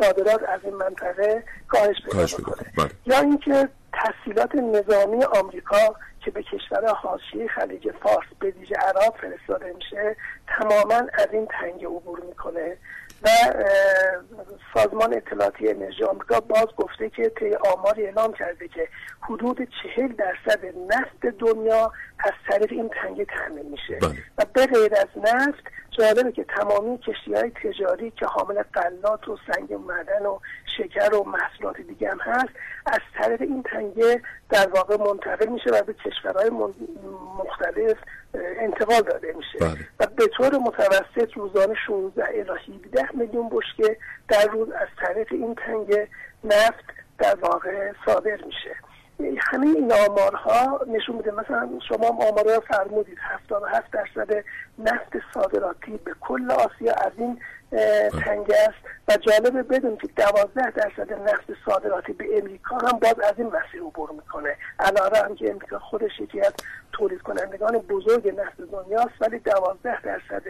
صادرات 0.00 0.42
از 0.48 0.60
این 0.64 0.74
منطقه 0.74 1.44
کاهش 1.68 1.96
پیدا 2.10 2.26
کنه. 2.26 2.72
بله. 2.78 2.90
یا 3.06 3.20
اینکه 3.20 3.68
تحصیلات 3.92 4.54
نظامی 4.54 5.24
آمریکا 5.24 5.94
که 6.24 6.30
به 6.30 6.42
کشور 6.42 6.94
حاشیه 6.94 7.48
خلیج 7.48 7.90
فارس 8.02 8.26
به 8.38 8.50
ویژه 8.50 8.74
عراق 8.74 9.14
فرستاده 9.20 9.72
میشه 9.76 10.16
تماما 10.58 10.94
از 10.94 11.28
این 11.32 11.46
تنگ 11.60 11.84
عبور 11.84 12.20
می‌کنه. 12.28 12.76
و 13.22 13.28
سازمان 14.74 15.14
اطلاعاتی 15.14 15.68
انرژی 15.68 16.04
آمریکا 16.04 16.40
باز 16.40 16.66
گفته 16.76 17.10
که 17.10 17.32
طی 17.38 17.54
آماری 17.54 18.06
اعلام 18.06 18.32
کرده 18.32 18.68
که 18.68 18.88
حدود 19.20 19.68
چهل 19.82 20.12
درصد 20.12 20.64
نفت 20.88 21.36
دنیا 21.38 21.92
از 22.18 22.32
طریق 22.48 22.72
این 22.72 22.90
تنگه 23.02 23.24
تامین 23.24 23.66
میشه 23.70 23.98
بله. 24.02 24.18
و 24.38 24.44
به 24.54 24.66
غیر 24.66 24.94
از 24.94 25.08
نفت 25.16 25.64
جالبه 25.98 26.32
که 26.32 26.44
تمامی 26.44 26.98
کشتی 26.98 27.34
های 27.34 27.50
تجاری 27.50 28.10
که 28.10 28.26
حامل 28.26 28.62
قلات 28.72 29.28
و 29.28 29.38
سنگ 29.52 29.72
معدن 29.72 30.26
و 30.26 30.38
شکر 30.76 31.14
و 31.14 31.24
محصولات 31.24 31.80
دیگه 31.80 32.10
هم 32.10 32.18
هست 32.20 32.52
از 32.86 33.00
طریق 33.18 33.40
این 33.40 33.62
تنگه 33.62 34.22
در 34.50 34.68
واقع 34.68 34.96
منتقل 34.96 35.46
میشه 35.46 35.70
و 35.70 35.82
به 35.82 35.94
کشورهای 35.94 36.50
مختلف 37.38 37.96
انتقال 38.34 39.00
داده 39.00 39.34
میشه 39.36 39.58
بله. 39.58 39.88
و 40.00 40.06
به 40.16 40.26
طور 40.26 40.58
متوسط 40.58 41.32
روزانه 41.34 41.74
16 41.86 42.24
الی 42.24 42.76
17 42.86 43.08
میلیون 43.14 43.48
بشکه 43.48 43.96
در 44.28 44.46
روز 44.46 44.70
از 44.70 44.88
طریق 44.98 45.28
این 45.30 45.54
تنگه 45.54 46.08
نفت 46.44 46.84
در 47.18 47.34
واقع 47.34 47.92
صادر 48.06 48.44
میشه 48.44 48.76
همه 49.38 49.66
این 49.66 49.92
آمارها 49.92 50.80
نشون 50.86 51.16
میده. 51.16 51.30
مثلا 51.30 51.68
شما 51.88 52.08
آمارها 52.08 52.60
فرمودید. 52.60 53.18
77 53.20 53.90
درصد 53.90 54.44
نفت 54.78 55.12
صادراتی 55.34 56.00
به 56.04 56.14
کل 56.20 56.50
آسیا 56.50 56.92
از 56.92 57.12
این 57.16 57.40
تنگ 58.24 58.50
است. 58.50 58.78
و 59.08 59.16
جالبه 59.16 59.62
بدون 59.62 59.96
که 59.96 60.08
12 60.16 60.70
درصد 60.70 61.12
نفت 61.12 61.46
صادراتی 61.66 62.12
به 62.12 62.38
امریکا 62.38 62.76
هم 62.76 62.98
باز 62.98 63.20
از 63.20 63.34
این 63.38 63.46
مسیر 63.46 63.82
عبور 63.82 64.10
می‌کنه. 64.10 64.56
علاوه 64.78 65.18
هم 65.18 65.34
که 65.34 65.50
امریکا 65.50 65.78
خودش 65.78 66.20
یکی 66.20 66.40
از 66.40 66.52
تولید 66.92 67.22
کنندگان 67.22 67.78
بزرگ 67.78 68.28
نفت 68.28 68.60
دنیاست 68.72 69.14
ولی 69.20 69.38
12 69.38 70.02
درصد 70.02 70.42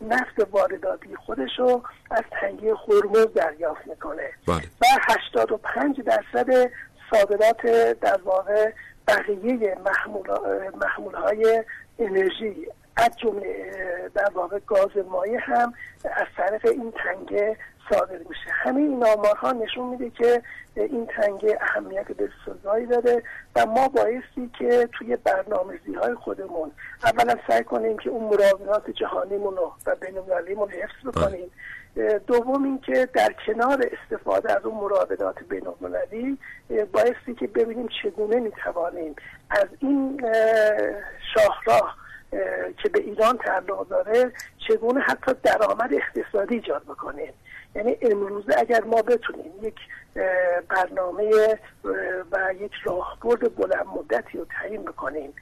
نفت 0.00 0.48
وارداتی 0.50 1.16
خودش 1.16 1.58
رو 1.58 1.82
از 2.10 2.22
تنگه 2.40 2.74
هرمز 2.88 3.26
دریافت 3.34 3.86
می‌کنه. 3.86 4.30
بله. 4.48 4.56
و 4.56 4.84
85 5.08 6.00
درصد 6.00 6.70
صادرات 7.12 7.66
در 8.00 8.20
واقع 8.24 8.72
بقیه 9.08 9.76
محمول 10.74 11.14
های 11.14 11.64
انرژی 11.98 12.68
از 12.96 13.10
جمله 13.16 13.70
در 14.14 14.30
واقع 14.34 14.58
گاز 14.66 14.90
مایع 15.10 15.38
هم 15.40 15.74
از 16.04 16.26
طریق 16.36 16.66
این 16.66 16.92
تنگه 16.92 17.56
صادر 17.90 18.18
میشه. 18.18 18.50
همه 18.50 18.80
این 18.80 19.04
آمارها 19.04 19.52
نشون 19.52 19.88
میده 19.88 20.10
که 20.10 20.42
این 20.76 21.06
تنگه 21.06 21.58
اهمیت 21.60 22.06
بسزایی 22.12 22.86
داره 22.86 23.22
و 23.56 23.66
ما 23.66 23.88
بایستی 23.88 24.50
که 24.58 24.88
توی 24.92 25.16
برنامه‌ریزی 25.16 25.94
های 25.94 26.14
خودمون 26.14 26.72
اولا 27.04 27.34
سعی 27.48 27.64
کنیم 27.64 27.98
که 27.98 28.10
اون 28.10 28.24
مراودات 28.24 28.90
جهانیمون 28.90 29.56
رو 29.56 29.72
و 29.86 29.96
بین‌المللیمون 29.96 30.70
حفظ 30.70 31.06
بکنیم. 31.06 31.50
دوم 32.26 32.64
اینکه 32.64 33.08
در 33.14 33.34
کنار 33.46 33.84
استفاده 33.92 34.52
از 34.52 34.64
اون 34.64 34.74
مراودات 34.74 35.42
بین‌المللی 35.42 36.38
بایستی 36.92 37.34
که 37.34 37.46
ببینیم 37.46 37.88
چگونه 38.02 38.40
می‌توانیم 38.40 39.14
از 39.50 39.66
این 39.80 40.20
شاهراه 41.34 41.96
که 42.82 42.88
به 42.92 43.00
ایران 43.00 43.36
تعلق 43.36 43.88
داره 43.88 44.32
چگونه 44.68 45.00
حتی 45.00 45.32
درآمد 45.42 45.90
اقتصادی 45.94 46.54
ایجاد 46.54 46.82
بکنیم. 46.82 47.32
یعنی 47.74 47.96
امروزه 48.02 48.54
اگر 48.58 48.84
ما 48.84 49.02
بتونیم 49.02 49.52
یک 49.62 49.76
برنامه 50.68 51.58
و 52.32 52.54
یک 52.60 52.72
راهبرد 52.84 53.56
بلند 53.56 53.86
مدتی 53.86 54.38
رو 54.38 54.46
تعیین 54.60 54.82
بکنیم 54.82 55.34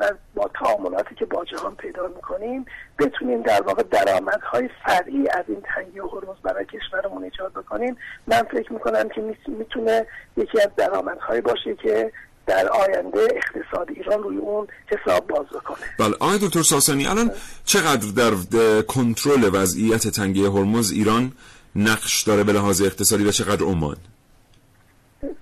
و 0.00 0.12
با 0.34 0.50
تعاملاتی 0.60 1.14
که 1.14 1.24
با 1.24 1.44
جهان 1.44 1.74
پیدا 1.74 2.08
می‌کنیم 2.08 2.66
بتونیم 2.98 3.42
در 3.42 3.62
واقع 3.62 3.82
درآمدهای 3.82 4.68
فرعی 4.86 5.28
از 5.28 5.44
این 5.48 5.62
تنگی 5.74 6.00
و 6.00 6.06
هرمز 6.06 6.36
برای 6.42 6.64
کشورمون 6.64 7.24
ایجاد 7.24 7.52
بکنیم. 7.52 7.96
من 8.26 8.42
فکر 8.42 8.72
می‌کنم 8.72 9.08
که 9.08 9.34
می‌تونه 9.48 10.06
یکی 10.36 10.60
از 10.60 10.68
درآمدهایی 10.76 11.40
باشه 11.40 11.74
که 11.74 12.12
در 12.46 12.68
آینده 12.68 13.28
اقتصاد 13.36 13.90
ایران 13.90 14.22
روی 14.22 14.36
اون 14.36 14.66
حساب 14.86 15.26
باز 15.26 15.46
بکنه. 15.46 15.86
بله 15.98 16.14
آقای 16.20 16.38
دکتر 16.38 16.62
ساسانی 16.62 17.06
الان 17.06 17.30
چقدر 17.64 18.08
در 18.16 18.82
کنترل 18.82 19.50
وضعیت 19.52 20.08
تنگی 20.08 20.44
هرمز 20.44 20.92
ایران 20.92 21.32
نقش 21.76 22.22
داره 22.22 22.44
به 22.44 22.52
لحاظ 22.52 22.82
اقتصادی 22.82 23.24
و 23.24 23.30
چقدر 23.30 23.64
عمان؟ 23.64 23.96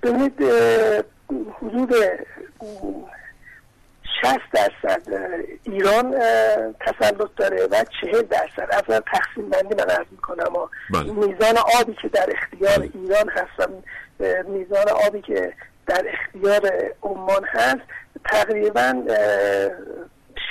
ببینید 0.02 0.42
حدود 1.62 1.94
60 4.24 4.40
درصد 4.52 5.02
ایران 5.64 6.10
تسلط 6.80 7.30
داره 7.36 7.66
و 7.70 7.84
40 8.00 8.22
درصد. 8.22 8.68
از 8.70 9.00
تقسیم 9.12 9.50
بندی 9.50 9.74
من 9.74 9.90
عرض 9.90 10.06
می‌کنم 10.10 10.56
و 10.56 10.68
بله. 10.90 11.12
میزان 11.12 11.54
آبی 11.80 11.96
که 12.02 12.08
در 12.08 12.28
اختیار 12.32 12.90
ایران 12.94 13.28
هست 13.28 13.70
میزان 14.48 14.88
آبی 15.06 15.20
که 15.20 15.52
در 15.86 16.06
اختیار 16.08 16.72
عمان 17.02 17.44
هست 17.44 17.80
تقریبا 18.24 19.02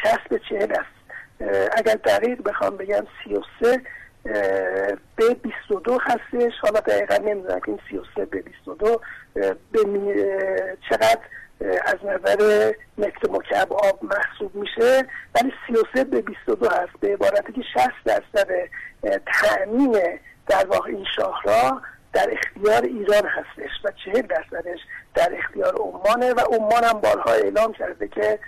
60 0.03 0.29
به 0.29 0.39
40 0.49 0.71
است. 0.71 0.93
اگر 1.77 1.95
دقیق 1.95 2.43
بخوام 2.43 2.77
بگم 2.77 3.07
33 3.23 3.81
به 5.15 5.33
22 5.33 5.97
هستش. 6.01 6.53
حالا 6.61 6.79
دقیقا 6.79 7.17
نمی‌دونم 7.17 7.59
که 7.59 7.69
این 7.69 7.79
33 7.89 8.25
به 8.25 8.41
22 8.41 9.01
به 9.71 9.79
چقدر؟ 10.89 11.19
از 11.85 11.97
نظر 12.03 12.71
متر 12.97 13.29
مکعب 13.29 13.73
آب 13.73 13.99
محسوب 14.03 14.55
میشه 14.55 15.07
ولی 15.35 15.53
33 15.67 16.03
به 16.03 16.21
22 16.21 16.65
هست. 16.65 16.91
به 16.99 17.13
عبارتی 17.13 17.53
که 17.53 17.61
60 17.73 17.89
درصد 18.05 18.47
تأمین 19.41 19.99
در 20.47 20.65
واقع 20.65 20.89
این 20.89 21.05
شاهراه 21.15 21.81
در 22.13 22.29
اختیار 22.31 22.83
ایران 22.83 23.23
هستش 23.25 23.71
و 23.83 23.91
40 24.05 24.21
درصدش 24.21 24.79
در 25.15 25.33
اختیار 25.37 25.75
عمانه 25.75 26.33
و 26.33 26.39
عمان 26.39 26.83
هم 26.83 27.01
بارها 27.01 27.31
اعلام 27.31 27.73
کرده 27.73 28.07
که 28.07 28.39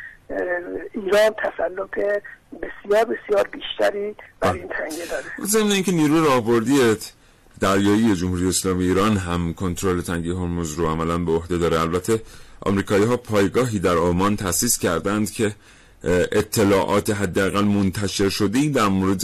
ایران 0.93 1.29
تسلط 1.29 2.21
بسیار 2.61 3.05
بسیار 3.05 3.47
بیشتری 3.51 4.15
بر 4.39 4.53
این 4.53 4.67
تنگه 4.67 5.05
داره. 5.11 5.25
ضمن 5.45 5.71
اینکه 5.71 5.91
نیروی 5.91 6.27
راهبردی 6.27 6.95
دریایی 7.61 8.15
جمهوری 8.15 8.47
اسلامی 8.47 8.83
ایران 8.83 9.17
هم 9.17 9.53
کنترل 9.53 10.01
تنگه 10.01 10.33
هرمز 10.33 10.73
رو 10.73 10.87
عملا 10.87 11.17
به 11.17 11.31
عهده 11.31 11.57
داره. 11.57 11.79
البته 11.79 12.21
آمریکایی 12.65 13.05
ها 13.05 13.17
پایگاهی 13.17 13.79
در 13.79 13.97
آلمان 13.97 14.35
تأسیس 14.35 14.79
کردند 14.79 15.31
که 15.31 15.55
اطلاعات 16.31 17.09
حداقل 17.09 17.63
منتشر 17.63 18.29
شده 18.29 18.69
در 18.69 18.87
مورد 18.87 19.21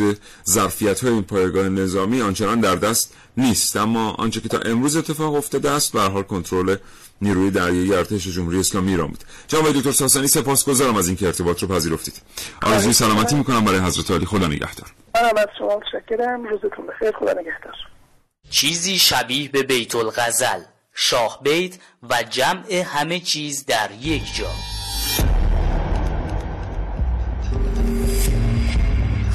ظرفیت 0.49 1.03
های 1.03 1.13
این 1.13 1.23
پایگاه 1.23 1.69
نظامی 1.69 2.21
آنچنان 2.21 2.59
در 2.59 2.75
دست 2.75 3.13
نیست. 3.37 3.77
اما 3.77 4.11
آنچه 4.11 4.41
که 4.41 4.49
تا 4.49 4.57
امروز 4.57 4.95
اتفاق 4.95 5.35
افتاده 5.35 5.71
است 5.71 5.93
به 5.93 6.01
حال 6.01 6.23
کنترل 6.23 6.75
نیروی 7.21 7.51
دریایی 7.51 7.93
ارتش 7.93 8.27
جمهوری 8.27 8.59
اسلامی 8.59 8.91
ایران 8.91 9.07
بود. 9.07 9.23
جناب 9.47 9.71
دکتر 9.71 9.91
ساسانی 9.91 10.27
سپاسگزارم 10.27 10.95
از 10.95 11.07
اینکه 11.07 11.25
ارتباط 11.25 11.61
رو 11.61 11.67
پذیرفتید. 11.67 12.21
آرزوی 12.61 12.93
سلامتی 12.93 13.35
می‌کنم 13.35 13.65
برای 13.65 13.79
حضرت 13.79 14.11
علی 14.11 14.25
خدا 14.25 14.47
نگهدار. 14.47 14.87
منم 15.15 15.37
از 15.37 15.47
شما 15.59 15.77
متشکرم. 15.77 16.43
روزتون 16.43 16.87
بخیر. 16.87 17.11
خدا 17.11 17.31
نگهدار. 17.31 17.75
چیزی 18.49 18.99
شبیه 18.99 19.49
به 19.49 19.63
بیت 19.63 19.95
الغزل. 19.95 20.61
شاه 20.93 21.39
بیت 21.43 21.73
و 22.09 22.23
جمع 22.23 22.73
همه 22.73 23.19
چیز 23.19 23.65
در 23.65 23.89
یک 23.91 24.35
جا. 24.35 24.51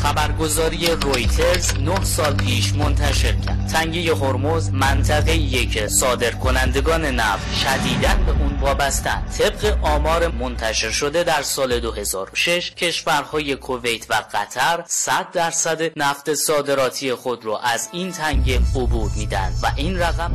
خبرگزاری 0.06 0.86
رویترز 0.86 1.74
9 1.80 2.04
سال 2.04 2.34
پیش 2.34 2.74
منتشر 2.74 3.32
کرد. 3.32 3.66
تنگه 3.72 4.14
هرمز 4.14 4.70
منطقه 4.70 5.36
یک 5.36 5.86
صادر 5.86 6.30
کنندگان 6.30 7.04
نفت 7.04 7.54
شدیدن 7.54 8.24
به 8.26 8.32
اون 8.32 8.58
وابستن. 8.60 9.24
طبق 9.38 9.78
آمار 9.82 10.28
منتشر 10.28 10.90
شده 10.90 11.24
در 11.24 11.42
سال 11.42 11.80
2006 11.80 12.70
کشورهای 12.70 13.56
کویت 13.56 14.10
و 14.10 14.14
قطر 14.32 14.84
100 14.86 15.30
درصد 15.32 15.98
نفت 15.98 16.34
صادراتی 16.34 17.14
خود 17.14 17.44
را 17.44 17.58
از 17.58 17.88
این 17.92 18.12
تنگه 18.12 18.60
عبور 18.74 19.10
میدن 19.16 19.52
و 19.62 19.72
این 19.76 19.98
رقم 19.98 20.32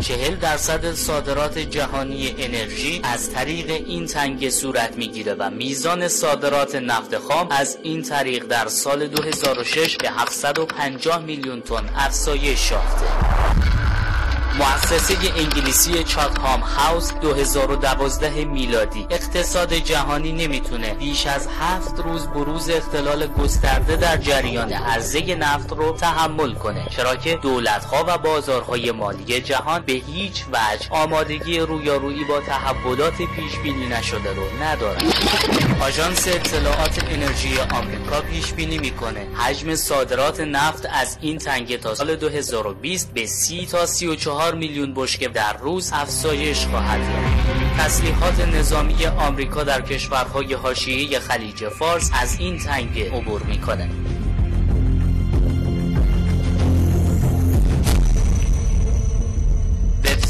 چهل 0.00 0.34
درصد 0.34 0.94
صادرات 0.94 1.58
جهانی 1.58 2.34
انرژی 2.38 3.00
از 3.04 3.30
طریق 3.30 3.70
این 3.70 4.06
تنگه 4.06 4.50
صورت 4.50 4.96
می‌گیره 4.96 5.34
و 5.34 5.50
میزان 5.50 6.08
صادرات 6.08 6.74
نفت 6.74 7.18
خام 7.18 7.48
از 7.50 7.78
این 7.82 8.02
طریق 8.02 8.44
در 8.44 8.68
سال 8.68 9.06
2006 9.06 9.96
به 9.96 10.10
750 10.10 11.22
میلیون 11.22 11.60
تن 11.60 11.88
افزایش 11.96 12.70
یافته. 12.70 13.06
مؤسسه 14.58 15.14
انگلیسی 15.36 16.04
چاتهام 16.04 16.60
هاوس 16.60 17.12
2012 17.12 18.44
میلادی. 18.44 19.06
اقتصاد 19.10 19.74
جهانی 19.74 20.32
نمی‌تونه 20.32 20.94
بیش 20.94 21.26
از 21.26 21.48
هفت 21.60 22.00
روز 22.00 22.26
بروز 22.26 22.70
اختلال 22.70 23.26
گسترده 23.26 23.96
در 23.96 24.16
جریان 24.16 24.72
عرضه 24.72 25.34
نفت 25.34 25.72
رو 25.72 25.92
تحمل 25.92 26.54
کنه 26.54 26.86
چرا 26.90 27.16
که 27.16 27.36
دولتها 27.36 28.04
و 28.08 28.18
بازارهای 28.18 28.92
مالی 28.92 29.40
جهان 29.40 29.82
به 29.86 29.92
هیچ 29.92 30.44
وجه 30.52 30.86
آمادگی 30.90 31.58
رویارویی 31.58 32.24
با 32.24 32.40
تحولات 32.40 33.16
پیش 33.16 33.56
بینی 33.62 33.86
نشده 33.86 34.34
رو 34.34 34.62
ندارن. 34.62 35.12
آژانس 35.80 36.28
اطلاعات 36.28 37.04
انرژی 37.10 37.58
آمریکا 37.58 38.20
پیش 38.20 38.52
بینی 38.52 38.78
می‌کنه. 38.78 39.26
حجم 39.34 39.74
صادرات 39.74 40.40
نفت 40.40 40.86
از 40.92 41.18
این 41.20 41.38
تنگه 41.38 41.76
تا 41.76 41.94
سال 41.94 42.16
2020 42.16 43.12
به 43.14 43.26
30 43.26 43.66
تا 43.66 43.86
34 43.86 44.39
میلیون 44.40 44.92
بشکه 44.96 45.28
در 45.28 45.56
روز 45.56 45.90
افزایش 45.92 46.66
خواهد 46.66 47.00
یافت. 47.00 47.78
تسلیحات 47.78 48.40
نظامی 48.40 49.06
آمریکا 49.06 49.64
در 49.64 49.80
کشورهای 49.80 50.54
حاشیه 50.54 51.18
خلیج 51.18 51.68
فارس 51.68 52.10
از 52.22 52.36
این 52.40 52.58
تنگه 52.58 53.10
عبور 53.12 53.42
می‌کنه 53.42 53.90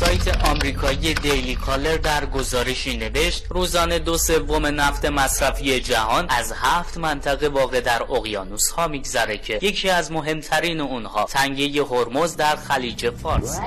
وبسایت 0.01 0.45
آمریکایی 0.45 1.15
Daily 1.15 1.55
Caller 1.55 1.97
در 1.97 2.27
گزارشی 2.27 2.97
نوشت 2.97 3.47
روزانه 3.49 3.99
دو 3.99 4.19
سوم 4.19 4.67
نفت 4.67 5.05
مصرفی 5.05 5.81
جهان 5.81 6.27
از 6.29 6.53
هفت 6.57 6.99
منطقه 6.99 7.49
واقع 7.49 7.81
در 7.81 8.03
اقیانوس 8.03 8.71
ها 8.71 8.89
میگذره 8.89 9.39
که 9.39 9.59
یکی 9.63 9.91
از 9.91 10.13
مهمترین 10.13 10.81
اونها 10.81 11.25
تنگه 11.25 11.85
هرمز 11.85 12.37
در 12.37 12.57
خلیج 12.57 13.11
فارس. 13.11 13.61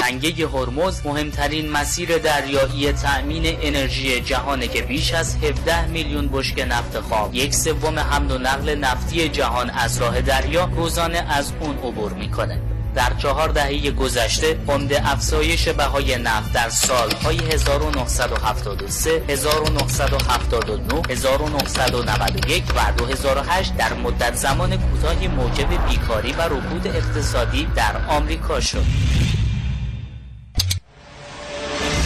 تنگه 0.00 0.48
هرمز 0.48 1.06
مهمترین 1.06 1.70
مسیر 1.70 2.18
دریایی 2.18 2.92
تأمین 2.92 3.58
انرژی 3.62 4.20
جهانه 4.20 4.68
که 4.68 4.82
بیش 4.82 5.12
از 5.12 5.36
17 5.36 5.86
میلیون 5.86 6.28
بشک 6.32 6.66
نفت 6.68 7.00
خام 7.00 7.30
یک 7.32 7.54
سوم 7.54 7.98
حمل 7.98 8.30
و 8.30 8.38
نقل 8.38 8.74
نفتی 8.74 9.28
جهان 9.28 9.70
از 9.70 10.02
راه 10.02 10.20
دریا 10.20 10.64
روزانه 10.76 11.26
از 11.28 11.52
اون 11.60 11.78
عبور 11.78 12.12
می‌کنه. 12.12 12.73
در 12.94 13.12
چهار 13.18 13.48
دهه 13.48 13.90
گذشته 13.90 14.58
عمده 14.68 15.10
افزایش 15.10 15.68
بهای 15.68 16.16
نفت 16.16 16.52
در 16.52 16.68
سالهای 16.68 17.38
1973 17.38 19.22
1979 19.28 21.02
1991 21.10 22.64
و 22.76 22.92
2008 22.98 23.76
در 23.76 23.94
مدت 23.94 24.34
زمان 24.34 24.76
کوتاهی 24.76 25.28
موجب 25.28 25.88
بیکاری 25.88 26.32
و 26.32 26.42
رکود 26.42 26.86
اقتصادی 26.86 27.68
در 27.76 27.96
آمریکا 28.08 28.60
شد. 28.60 28.84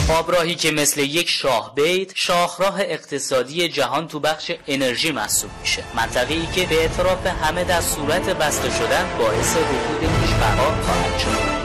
آبراهی 0.08 0.54
که 0.54 0.70
مثل 0.70 1.00
یک 1.00 1.28
شاه 1.28 1.74
بیت 1.74 2.12
شاهراه 2.14 2.80
اقتصادی 2.80 3.68
جهان 3.68 4.08
تو 4.08 4.20
بخش 4.20 4.52
انرژی 4.66 5.12
محسوب 5.12 5.50
میشه. 5.60 5.84
منطقه 5.96 6.34
ای 6.34 6.46
که 6.54 6.66
به 6.66 6.80
اعتراف 6.80 7.26
همه 7.26 7.64
در 7.64 7.80
صورت 7.80 8.30
بسته 8.30 8.70
شدن 8.70 9.06
باعث 9.18 9.56
رکود 9.56 10.27
کشورها 10.38 10.82
خواهد 10.82 11.18
شد 11.18 11.58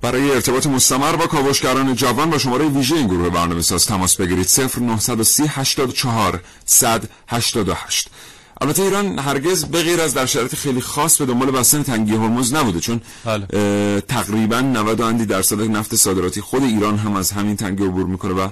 برای 0.00 0.30
ارتباط 0.30 0.66
مستمر 0.66 1.16
با 1.16 1.26
کاوشگران 1.26 1.94
جوان 1.94 2.34
و 2.34 2.38
شماره 2.38 2.68
ویژه 2.68 2.96
این 2.96 3.06
گروه 3.06 3.30
برنامه 3.30 3.62
ساز 3.62 3.86
تماس 3.86 4.16
بگیرید 4.16 4.46
0930 4.46 5.42
84 5.46 6.40
188 6.66 8.08
البته 8.60 8.82
ایران 8.82 9.18
هرگز 9.18 9.64
به 9.64 9.82
غیر 9.82 10.00
از 10.00 10.14
در 10.14 10.26
شرایط 10.26 10.54
خیلی 10.54 10.80
خاص 10.80 11.18
به 11.18 11.26
دنبال 11.26 11.50
بستن 11.50 11.82
تنگی 11.82 12.12
هرمز 12.12 12.54
نبوده 12.54 12.80
چون 12.80 13.00
بله. 13.24 14.00
تقریبا 14.00 14.60
90 14.60 15.00
اندی 15.00 15.26
درصد 15.26 15.60
نفت 15.60 15.96
صادراتی 15.96 16.40
خود 16.40 16.62
ایران 16.62 16.98
هم 16.98 17.16
از 17.16 17.30
همین 17.30 17.56
تنگی 17.56 17.84
عبور 17.84 18.06
می‌کنه 18.06 18.34
و 18.34 18.48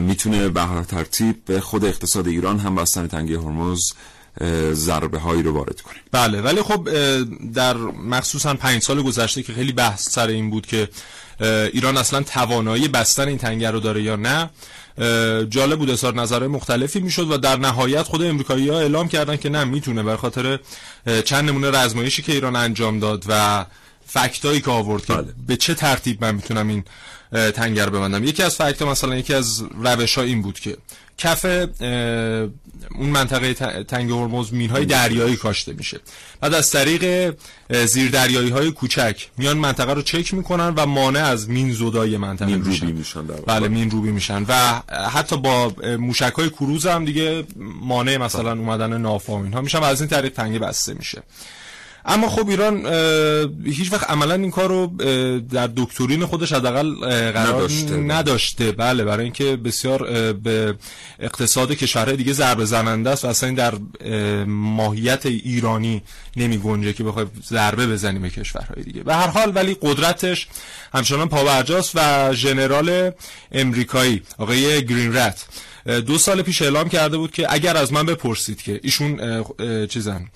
می‌تونه 0.00 0.48
به 0.48 0.84
ترتیب 0.88 1.44
به 1.44 1.60
خود 1.60 1.84
اقتصاد 1.84 2.28
ایران 2.28 2.58
هم 2.58 2.74
بستن 2.74 3.06
تنگی 3.06 3.34
هرمز 3.34 3.80
ضربه 4.72 5.18
هایی 5.18 5.42
رو 5.42 5.52
وارد 5.52 5.80
کنه. 5.80 5.94
بله 6.12 6.40
ولی 6.40 6.62
خب 6.62 6.88
در 7.54 7.76
مخصوصا 7.76 8.54
پنج 8.54 8.82
سال 8.82 9.02
گذشته 9.02 9.42
که 9.42 9.52
خیلی 9.52 9.72
بحث 9.72 10.08
سر 10.08 10.26
این 10.26 10.50
بود 10.50 10.66
که 10.66 10.88
ایران 11.72 11.96
اصلا 11.96 12.22
توانایی 12.22 12.88
بستن 12.88 13.28
این 13.28 13.38
تنگه 13.38 13.70
رو 13.70 13.80
داره 13.80 14.02
یا 14.02 14.16
نه 14.16 14.50
جالب 15.48 15.78
بود 15.78 15.90
اظهار 15.90 16.14
نظرهای 16.14 16.48
مختلفی 16.48 17.00
می‌شد 17.00 17.30
و 17.30 17.36
در 17.36 17.56
نهایت 17.56 18.02
خود 18.02 18.22
امریکایی 18.22 18.68
ها 18.68 18.80
اعلام 18.80 19.08
کردن 19.08 19.36
که 19.36 19.48
نه 19.48 19.64
می‌تونه 19.64 20.02
بر 20.02 20.16
خاطر 20.16 20.58
چند 21.24 21.48
نمونه 21.48 21.70
رزمایشی 21.70 22.22
که 22.22 22.32
ایران 22.32 22.56
انجام 22.56 22.98
داد 22.98 23.24
و 23.28 23.64
فکتایی 24.06 24.60
که 24.60 24.70
آورد 24.70 25.04
که 25.04 25.14
بله. 25.14 25.26
به 25.46 25.56
چه 25.56 25.74
ترتیب 25.74 26.24
من 26.24 26.34
می‌تونم 26.34 26.68
این 26.68 26.84
تنگر 27.32 27.90
ببندم؟ 27.90 28.24
یکی 28.24 28.42
از 28.42 28.56
فکت 28.56 28.82
مثلا 28.82 29.16
یکی 29.16 29.34
از 29.34 29.62
روش 29.84 30.14
ها 30.14 30.22
این 30.22 30.42
بود 30.42 30.60
که 30.60 30.76
کف 31.18 31.44
اون 32.94 33.10
منطقه 33.10 33.54
تنگ 33.84 34.10
هرمز 34.10 34.52
مینهای 34.52 34.84
دریایی 34.84 35.36
کاشته 35.36 35.72
میشه. 35.72 36.00
بعد 36.40 36.54
از 36.54 36.70
طریق 36.70 37.34
زیر 37.86 38.10
دریایی 38.10 38.50
های 38.50 38.70
کوچک 38.70 39.28
میان 39.38 39.58
منطقه 39.58 39.92
رو 39.92 40.02
چک 40.02 40.34
می‌کنن 40.34 40.74
و 40.76 40.86
مانع 40.86 41.24
از 41.24 41.48
مین 41.48 41.74
زدای 41.74 42.16
منطقه 42.16 42.46
مین 42.46 42.62
میشن. 42.62 42.86
روبی 42.86 42.98
میشن. 42.98 43.26
بله 43.26 43.68
مین 43.68 43.90
روبی 43.90 44.10
میشن. 44.10 44.44
و 44.48 44.82
حتی 45.10 45.36
با 45.36 45.74
موشک 45.98 46.32
های 46.32 46.50
کروز 46.50 46.86
هم 46.86 47.04
دیگه 47.04 47.44
مانع 47.80 48.16
مثلا 48.16 48.52
اومدن 48.52 49.00
ناف 49.00 49.30
و 49.30 49.32
اینها 49.32 49.60
میشن 49.60 49.78
و 49.78 49.84
از 49.84 50.00
این 50.00 50.10
طریق 50.10 50.32
تنگه 50.32 50.58
بسته 50.58 50.94
میشه. 50.94 51.22
اما 52.06 52.28
خب 52.28 52.48
ایران 52.48 52.86
هیچ 53.64 53.92
وقت 53.92 54.10
عملا 54.10 54.34
این 54.34 54.50
کار 54.50 54.68
رو 54.68 54.86
در 55.50 55.70
دکترین 55.76 56.26
خودش 56.26 56.52
حداقل 56.52 56.94
قرار 57.32 57.54
نداشته. 57.54 57.96
نداشته 57.96 58.72
بله 58.72 59.04
برای 59.04 59.24
اینکه 59.24 59.56
بسیار 59.56 60.32
به 60.32 60.74
اقتصاد 61.18 61.72
کشورهای 61.72 62.16
دیگه 62.16 62.32
ضربه 62.32 62.64
زننده 62.64 63.10
است 63.10 63.24
و 63.24 63.28
اصلا 63.28 63.46
این 63.46 63.56
در 63.56 63.74
اه، 64.00 64.44
ماهیت 64.44 65.26
ایرانی 65.26 66.02
نمی 66.36 66.58
گنجه 66.58 66.92
که 66.92 67.04
بخوای 67.04 67.26
ضربه 67.48 67.86
بزنی 67.86 68.18
به 68.18 68.30
کشورهای 68.30 68.82
دیگه 68.82 69.02
به 69.02 69.14
هر 69.14 69.26
حال 69.26 69.52
ولی 69.54 69.76
قدرتش 69.82 70.48
همچنان 70.94 71.28
پاورجاست 71.28 71.92
و 71.94 72.32
ژنرال 72.32 73.10
امریکایی 73.52 74.22
آقای 74.38 74.86
گرین 74.86 75.14
رت 75.14 75.46
دو 76.06 76.18
سال 76.18 76.42
پیش 76.42 76.62
اعلام 76.62 76.88
کرده 76.88 77.16
بود 77.16 77.32
که 77.32 77.52
اگر 77.52 77.76
از 77.76 77.92
من 77.92 78.06
بپرسید 78.06 78.62
که 78.62 78.80
ایشون 78.82 79.44
چیزن 79.86 80.26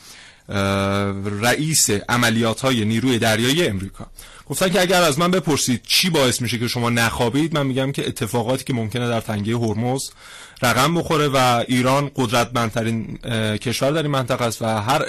رئیس 1.41 1.91
عملیات 2.09 2.61
های 2.61 2.85
نیروی 2.85 3.19
دریایی 3.19 3.67
امریکا. 3.67 4.07
گفتن 4.47 4.69
که 4.69 4.81
اگر 4.81 5.03
از 5.03 5.19
من 5.19 5.31
بپرسید 5.31 5.83
چی 5.87 6.11
باعث 6.11 6.43
میشه 6.43 6.59
که 6.59 6.69
شما 6.69 6.91
نخوابید 6.91 7.55
من 7.55 7.67
میگم 7.67 7.93
که 7.93 8.09
اتفاقاتی 8.09 8.65
که 8.65 8.75
ممکنه 8.75 9.09
در 9.09 9.21
تنگه 9.21 9.57
هرمز 9.57 10.11
رقم 10.63 10.95
بخوره 10.95 11.29
و 11.29 11.65
ایران 11.69 12.11
قدرتمندترین 12.17 13.17
کشور 13.57 13.91
در 13.91 14.03
این 14.03 14.11
منطقه 14.11 14.45
است 14.45 14.63
و 14.63 14.65
هر 14.65 15.05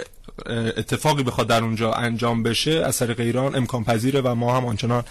اتفاقی 0.78 1.23
بخواد 1.23 1.47
در 1.47 1.63
اونجا 1.63 1.93
انجام 1.93 2.43
بشه 2.43 2.71
از 2.71 2.97
طریق 2.97 3.19
ایران 3.19 3.56
امکان 3.56 3.84
پذیره 3.84 4.21
و 4.21 4.36
ما 4.36 4.58
هم 4.58 4.65
آنچنان 4.65 5.04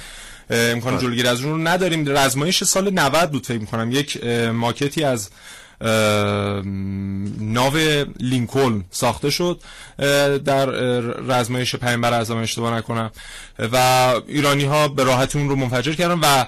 امکان 0.50 0.98
جلوگیری 0.98 1.28
از 1.28 1.40
اون 1.40 1.52
رو 1.52 1.68
نداریم. 1.68 2.08
رزمایش 2.08 2.64
سال 2.64 2.90
90 2.90 3.30
بود 3.30 3.46
فکر 3.46 3.58
می‌کنم. 3.58 3.92
یک 3.92 4.24
ماکتی 4.52 5.04
از 5.04 5.30
ناو 7.40 7.76
لینکلن 8.20 8.84
ساخته 8.90 9.30
شد 9.30 9.60
در 10.44 10.66
رزمایش 11.28 11.76
پیامبر 11.76 12.12
اعظم 12.12 12.36
اشتباه 12.36 12.74
نکنم. 12.74 13.10
و 13.72 13.76
ایرانی 14.26 14.64
ها 14.64 14.88
به 14.88 15.04
راحتی 15.04 15.38
اون 15.38 15.48
رو 15.48 15.56
منفجر 15.56 15.92
کردن 15.92 16.20
و 16.22 16.44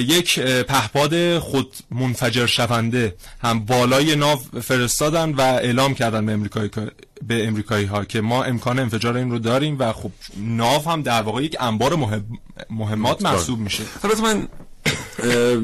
یک 0.00 0.40
پهپاد 0.40 1.38
خود 1.38 1.74
منفجر 1.90 2.46
شونده 2.46 3.14
هم 3.42 3.64
بالای 3.64 4.16
ناو 4.16 4.38
فرستادن 4.62 5.30
و 5.30 5.40
اعلام 5.40 5.94
کردن 5.94 6.26
به 6.26 6.32
امریکایی 6.32 6.70
به 7.22 7.48
امریکایی 7.48 7.86
ها 7.86 8.04
که 8.04 8.20
ما 8.20 8.44
امکان 8.44 8.78
انفجار 8.78 9.16
این 9.16 9.30
رو 9.30 9.38
داریم 9.38 9.76
و 9.78 9.92
خب 9.92 10.10
ناو 10.36 10.90
هم 10.90 11.02
در 11.02 11.22
واقع 11.22 11.42
یک 11.42 11.56
انبار 11.60 11.94
مهم 11.94 12.24
مهمات 12.70 13.22
محسوب 13.22 13.58
میشه. 13.58 13.82
البته 14.04 14.22
من 14.22 14.48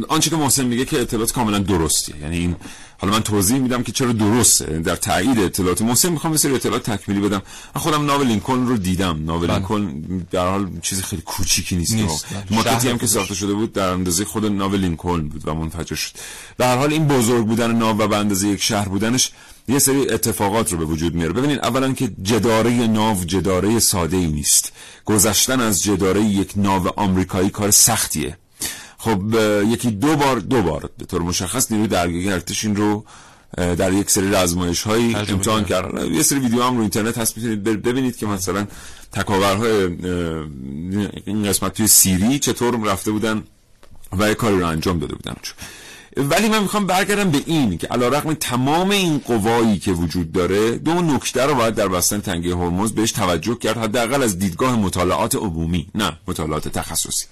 آنچه 0.09 0.31
که 0.31 0.37
محسن 0.37 0.65
میگه 0.65 0.85
که 0.85 1.01
اطلاعات 1.01 1.33
کاملا 1.33 1.59
درستیه 1.59 2.17
یعنی 2.17 2.39
این 2.39 2.57
حالا 3.01 3.13
من 3.13 3.23
توضیح 3.23 3.59
میدم 3.59 3.83
که 3.83 3.93
چرا 3.93 4.13
درسته. 4.13 4.65
در 4.65 4.97
تایید 4.97 5.39
اطلاعات 5.39 5.83
محسن 5.83 6.09
می‌خوام 6.09 6.33
مثل 6.33 6.55
اطلاعات 6.55 6.91
تکمیلی 6.91 7.21
بدم. 7.21 7.43
من 7.75 7.81
خودم 7.81 8.07
ناو 8.07 8.23
لینکلن 8.23 8.67
رو 8.67 8.77
دیدم. 8.77 9.25
ناو 9.25 9.45
لینکلن 9.45 10.03
در 10.31 10.49
حال 10.49 10.69
چیز 10.83 11.03
خیلی 11.03 11.23
کوچیکی 11.23 11.77
نیست, 11.77 11.95
نیست، 11.95 12.33
ناو. 12.33 12.43
بله. 12.45 12.59
ماکتی 12.59 12.89
هم 12.89 12.99
که. 12.99 13.07
ساخته 13.07 13.35
شده 13.35 13.55
بود 13.55 13.73
در 13.73 13.89
اندازه 13.89 14.25
خود 14.25 14.47
ناو 14.47 14.75
لینکلن 14.75 15.29
بود 15.29 15.49
و 15.49 15.55
منفجر 15.55 15.95
شد. 15.95 16.13
به 16.57 16.67
هر 16.67 16.77
حال 16.77 16.93
این 16.93 17.07
بزرگ 17.07 17.47
بودن 17.47 17.75
ناو 17.77 17.99
و 17.99 18.09
به 18.09 18.17
اندازه 18.17 18.49
یک 18.49 18.63
شهر 18.63 18.89
بودنش 18.89 19.33
یه 19.69 19.79
سری 19.79 20.11
اتفاقات 20.11 20.73
رو 20.73 20.79
به 20.79 20.85
وجود 20.85 21.15
میاره. 21.15 21.33
ببینید 21.33 21.59
اولا 21.59 21.93
که 21.93 22.11
جداره 22.23 22.71
ناو 22.71 23.25
جداره 23.25 23.79
ساده 23.79 24.17
ای 24.17 24.27
نیست. 24.27 24.73
گذشتن 25.05 25.61
از 25.61 25.83
جداره 25.83 26.23
یک 26.23 26.53
ناو 26.57 26.89
آمریکایی 27.01 27.51
کار 27.51 27.71
سختیه. 27.71 28.37
خب 29.03 29.21
یکی 29.69 29.91
دو 29.91 30.17
بار 30.17 30.39
دو 30.39 30.63
بار 30.63 30.91
به 30.99 31.05
طور 31.05 31.23
مشخص 31.23 31.73
نیروی 31.73 31.89
دریایی 31.89 32.33
ارتش 32.33 32.65
این 32.65 32.77
رو 32.77 33.05
در 33.57 33.93
یک 33.93 34.11
سری 34.11 34.31
رزمایش 34.31 34.83
هایی 34.83 35.15
امتحان 35.15 35.65
کردن. 35.65 36.15
یه 36.15 36.23
سری 36.23 36.39
ویدیو 36.39 36.63
هم 36.63 36.75
رو 36.75 36.81
اینترنت 36.81 37.19
هست 37.19 37.37
می‌تونید 37.37 37.63
ببینید 37.63 38.17
که 38.17 38.27
مثلا 38.27 38.67
تکاورهای 39.13 39.83
این 41.25 41.45
قسمت 41.45 41.75
توی 41.75 41.87
سیری 41.87 42.39
چطور 42.39 42.91
رفته 42.91 43.11
بودن 43.11 43.43
و 44.19 44.29
یه 44.29 44.35
کاری 44.35 44.59
رو 44.59 44.67
انجام 44.67 44.99
داده 44.99 45.15
بودن. 45.15 45.35
ولی 46.17 46.49
من 46.49 46.63
می‌خوام 46.63 46.87
برگردم 46.87 47.31
به 47.31 47.43
این 47.47 47.79
که 47.79 47.87
علا 47.87 48.09
رقم 48.09 48.35
تمام 48.35 48.91
این 48.91 49.19
قوایی 49.19 49.79
که 49.79 49.93
وجود 49.93 50.33
داره 50.33 50.79
دو 50.79 50.95
نکته 50.95 51.43
رو 51.43 51.55
باید 51.55 51.75
در 51.75 51.89
بستن 51.89 52.21
تنگه 52.21 52.57
هرمز 52.57 52.93
بهش 52.93 53.13
توجه 53.13 53.55
کرد 53.55 53.79
حداقل 53.79 54.23
از 54.23 54.39
دیدگاه 54.39 54.77
مطالعات 54.77 55.35
عمومی 55.35 55.87
نه 55.95 56.13
مطالعات 56.29 56.69
تخصصی 56.69 57.27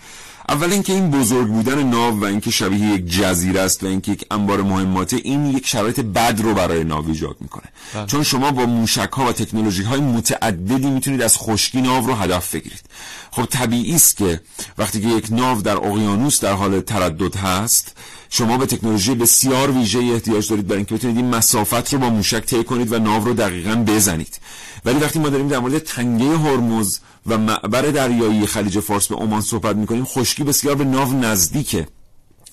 اول 0.48 0.72
اینکه 0.72 0.92
این 0.92 1.10
بزرگ 1.10 1.46
بودن 1.46 1.82
ناو 1.82 2.20
و 2.20 2.24
اینکه 2.24 2.50
شبیه 2.50 2.80
یک 2.80 3.06
جزیره 3.06 3.60
است 3.60 3.84
و 3.84 3.86
اینکه 3.86 4.12
یک 4.12 4.24
انبار 4.30 4.62
مهماته 4.62 5.16
این 5.16 5.46
یک 5.46 5.66
شرایط 5.66 6.00
بد 6.00 6.40
رو 6.40 6.54
برای 6.54 6.84
ناو 6.84 7.08
ایجاد 7.08 7.36
می‌کنه 7.40 7.64
بله. 7.94 8.06
چون 8.06 8.22
شما 8.22 8.50
با 8.50 8.66
موشک 8.66 9.12
ها 9.12 9.24
و 9.24 9.32
تکنولوژی 9.32 9.82
های 9.82 10.00
متعددی 10.00 10.90
می‌تونید 10.90 11.22
از 11.22 11.36
خشکی 11.36 11.80
ناو 11.80 12.06
رو 12.06 12.14
هدف 12.14 12.54
بگیرید 12.54 12.82
خب 13.30 13.44
طبیعی 13.44 13.94
است 13.94 14.16
که 14.16 14.40
وقتی 14.78 15.00
که 15.00 15.08
یک 15.08 15.26
ناو 15.30 15.62
در 15.62 15.76
اقیانوس 15.76 16.40
در 16.40 16.52
حال 16.52 16.80
تردد 16.80 17.36
هست 17.36 17.96
شما 18.30 18.58
به 18.58 18.66
تکنولوژی 18.66 19.14
بسیار 19.14 19.70
ویژه 19.70 19.98
احتیاج 19.98 20.48
دارید 20.48 20.66
برای 20.66 20.76
اینکه 20.76 20.94
بتونید 20.94 21.16
این 21.16 21.34
مسافت 21.34 21.92
رو 21.92 21.98
با 21.98 22.10
موشک 22.10 22.44
طی 22.44 22.64
کنید 22.64 22.92
و 22.92 22.98
ناو 22.98 23.24
رو 23.24 23.34
دقیقا 23.34 23.84
بزنید. 23.86 24.40
ولی 24.84 24.98
وقتی 24.98 25.18
ما 25.18 25.28
داریم 25.28 25.48
در 25.48 25.58
مورد 25.58 25.78
تنگه 25.78 26.38
هرمز 26.38 26.98
و 27.26 27.38
معبر 27.38 27.82
دریایی 27.82 28.46
خلیج 28.46 28.80
فارس 28.80 29.06
به 29.06 29.14
عمان 29.14 29.40
صحبت 29.40 29.76
می‌کنیم 29.76 30.04
خشکی 30.04 30.44
بسیار 30.44 30.74
به 30.74 30.84
ناو 30.84 31.12
نزدیکه. 31.12 31.86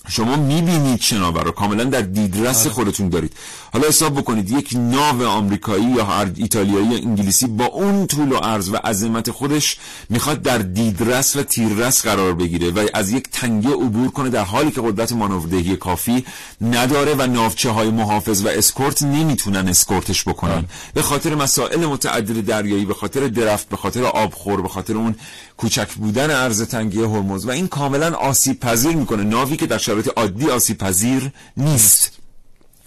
شما 0.08 0.36
می‌بینید 0.36 1.00
شناور 1.00 1.44
رو. 1.44 1.50
کاملا 1.50 1.84
در 1.84 2.00
دیدرس 2.00 2.66
خودتون 2.66 3.08
دارید. 3.08 3.32
حالا 3.72 3.88
حساب 3.88 4.14
بکنید 4.14 4.50
یک 4.50 4.70
ناو 4.76 5.22
آمریکایی 5.26 5.84
یا 5.84 6.26
ایتالیایی 6.36 6.86
یا 6.86 6.96
انگلیسی 6.96 7.46
با 7.46 7.64
اون 7.64 8.06
طول 8.06 8.32
و 8.32 8.36
عرض 8.36 8.68
و 8.68 8.76
عظمت 8.76 9.30
خودش 9.30 9.76
می‌خواد 10.10 10.42
در 10.42 10.58
دیدرس 10.58 11.36
و 11.36 11.42
تیررس 11.42 12.02
قرار 12.02 12.34
بگیره 12.34 12.70
و 12.70 12.86
از 12.94 13.10
یک 13.10 13.28
تنگه 13.32 13.70
عبور 13.70 14.10
کنه 14.10 14.28
در 14.30 14.44
حالی 14.44 14.70
که 14.70 14.80
قدرت 14.80 15.12
مانوردهی 15.12 15.76
کافی 15.76 16.24
نداره 16.60 17.14
و 17.14 17.26
ناوچه 17.26 17.70
های 17.70 17.90
محافظ 17.90 18.44
و 18.44 18.48
اسکورت 18.48 19.02
نمی‌تونن 19.02 19.68
اسکورتش 19.68 20.24
بکنن. 20.24 20.64
به 20.94 21.02
خاطر 21.02 21.34
مسائل 21.34 21.86
متعدد 21.86 22.44
دریایی 22.46 22.84
به 22.84 22.94
خاطر 22.94 23.28
draft 23.28 23.68
به 23.68 23.76
خاطر 23.76 24.04
آبخور 24.04 24.62
به 24.62 24.68
خاطر 24.68 24.94
اون 24.96 25.14
کوچک 25.56 25.92
بودن 25.92 26.30
عرض 26.30 26.62
تنگه 26.62 27.08
هرمز 27.08 27.46
و 27.46 27.50
این 27.50 27.68
کاملا 27.68 28.14
آسیب 28.14 28.60
پذیر 28.60 28.96
می‌کنه 28.96 29.22
ناوی 29.22 29.56
که 29.56 29.66
در 29.66 29.78
شرایط 29.78 30.08
عادی 30.16 30.50
آسیب 30.50 30.78
پذیر 30.78 31.30
نیست 31.56 32.12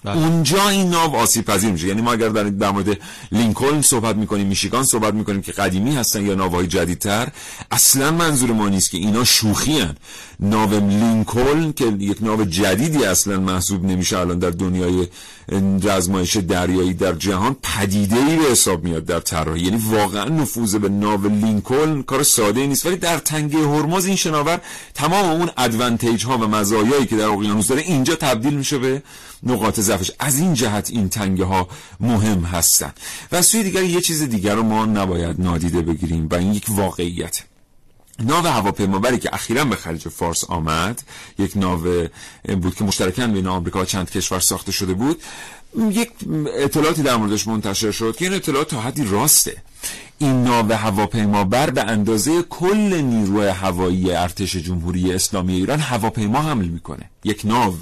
بله. 0.04 0.18
اونجا 0.18 0.70
این 0.70 0.90
ناو 0.90 1.16
آسیب 1.16 1.46
پذیر 1.46 1.72
میشه 1.72 1.88
یعنی 1.88 2.02
ما 2.02 2.14
اگر 2.14 2.30
در, 2.30 2.44
در 2.44 2.72
مورد 2.72 2.98
لینکلن 3.32 3.82
صحبت 3.82 4.16
می‌کنیم 4.16 4.48
میشیگان 4.48 4.84
صحبت 4.84 5.14
می‌کنیم 5.14 5.42
که 5.42 5.52
قدیمی 5.52 5.96
هستن 5.96 6.26
یا 6.26 6.36
ناوهای 6.36 6.68
جدیدتر 6.68 7.28
اصلا 7.72 8.12
منظور 8.12 8.52
ما 8.52 8.70
نیست 8.70 8.92
که 8.92 8.98
اینا 8.98 9.24
شوخی 9.24 9.80
هن. 9.80 9.96
ناو 10.40 10.74
لینکلن 10.74 11.74
که 11.74 11.86
یک 11.86 12.18
ناو 12.22 12.46
جدیدی 12.46 13.06
اصلا 13.06 13.40
محسوب 13.40 13.86
نمیشه 13.86 14.18
الان 14.18 14.40
در 14.40 14.50
دنیای 14.50 15.08
رزمایش 15.84 16.38
دریایی 16.38 16.94
در 16.94 17.14
جهان 17.14 17.56
پدیده 17.64 18.16
ای 18.16 18.38
به 18.38 18.44
حساب 18.44 18.84
میاد 18.84 19.06
در 19.06 19.20
طراحی. 19.20 19.62
یعنی 19.62 19.82
واقعا 19.90 20.26
نفوذ 20.26 20.76
به 20.76 20.90
ناو 20.90 21.28
لینکلن 21.28 22.04
کار 22.04 22.24
ساده 22.24 22.68
نیست. 22.68 22.86
ولی 22.86 22.96
در 22.96 23.18
تنگه 23.18 23.60
هرمز 23.60 24.06
این 24.06 24.16
شناور 24.16 24.62
تمام 24.94 25.26
اون 25.26 25.50
ادوانتیج 25.58 26.26
ها 26.26 26.38
و 26.38 26.48
مزایایی 26.48 27.06
که 27.06 27.18
در 27.18 27.26
اقیانوس 27.26 27.68
داره 27.68 27.82
اینجا 27.82 28.16
تبدیل 28.16 28.54
میشه 28.54 28.78
به 28.78 29.04
نقاط 29.44 29.80
ضعفش. 29.80 30.12
از 30.20 30.40
این 30.40 30.54
جهت 30.54 30.90
این 30.90 31.10
تنگه 31.10 31.46
ها 31.46 31.68
مهم 32.00 32.44
هستن. 32.44 32.94
و 33.32 33.42
سوی 33.42 33.64
دیگر 33.64 33.84
یه 33.84 34.02
چیز 34.02 34.24
دیگر 34.24 34.56
رو 34.56 34.64
ما 34.64 34.86
نباید 34.86 35.42
نادیده 35.42 35.82
بگیریم 35.82 36.28
و 36.32 36.36
این 36.36 36.54
یک 36.54 36.66
واقعیت. 36.70 37.42
ناو 38.22 38.48
هواپیمابری 38.48 39.20
که 39.20 39.30
اخیرا 39.34 39.66
به 39.66 39.76
خلیج 39.76 40.08
فارس 40.08 40.44
آمد 40.44 41.02
یک 41.40 41.58
ناو 41.58 42.08
بود 42.62 42.76
که 42.76 42.84
مشترکاً 42.84 43.28
بین 43.28 43.48
آمریکا 43.48 43.82
و 43.82 43.86
چند 43.86 44.12
کشور 44.12 44.40
ساخته 44.40 44.72
شده 44.72 44.94
بود 44.94 45.22
یک 45.92 46.12
اطلاعاتی 46.58 47.04
در 47.04 47.16
موردش 47.16 47.48
منتشر 47.48 47.92
شد 47.92 48.16
که 48.16 48.26
این 48.26 48.34
اطلاعات 48.34 48.68
تا 48.68 48.82
حدی 48.82 49.06
راسته. 49.06 49.58
این 50.18 50.44
ناو 50.44 50.72
هواپیمابر 50.72 51.70
به 51.70 51.84
اندازه 51.84 52.42
کل 52.42 53.02
نیروی 53.02 53.48
هوایی 53.48 54.12
ارتش 54.12 54.56
جمهوری 54.56 55.14
اسلامی 55.14 55.54
ایران 55.54 55.80
هواپیما 55.80 56.42
حمل 56.42 56.66
می‌کنه. 56.66 57.10
یک 57.24 57.42
ناو. 57.46 57.74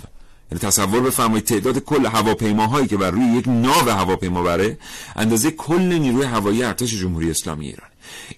یعنی 0.52 0.60
تصور 0.60 1.02
بفرمایید 1.02 1.46
تعداد 1.46 1.80
کل 1.80 2.06
هواپیماهایی 2.06 2.88
که 2.88 2.98
بر 2.98 3.12
روی 3.12 3.26
یک 3.26 3.48
ناو 3.48 3.90
هواپیما 3.90 4.44
بره 4.44 4.78
اندازه 5.16 5.52
کل 5.52 5.82
نیروی 5.82 6.26
هوایی 6.26 6.64
ارتش 6.64 6.94
جمهوری 6.94 7.32
اسلامی 7.32 7.66
ایران. 7.66 7.87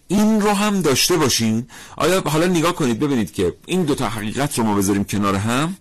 این 0.07 0.41
رو 0.41 0.49
هم 0.49 0.81
داشته 0.81 1.17
باشین. 1.17 1.67
آیا 1.97 2.21
حالا 2.21 2.45
نگاه 2.45 2.73
کنید 2.75 2.99
ببینید 2.99 3.33
که 3.33 3.55
این 3.65 3.83
دو 3.83 3.95
تا 3.95 4.09
حقیقت 4.09 4.57
رو 4.57 4.63
ما 4.63 4.75
بذاریم 4.75 5.03
کنار 5.03 5.35
هم. 5.35 5.77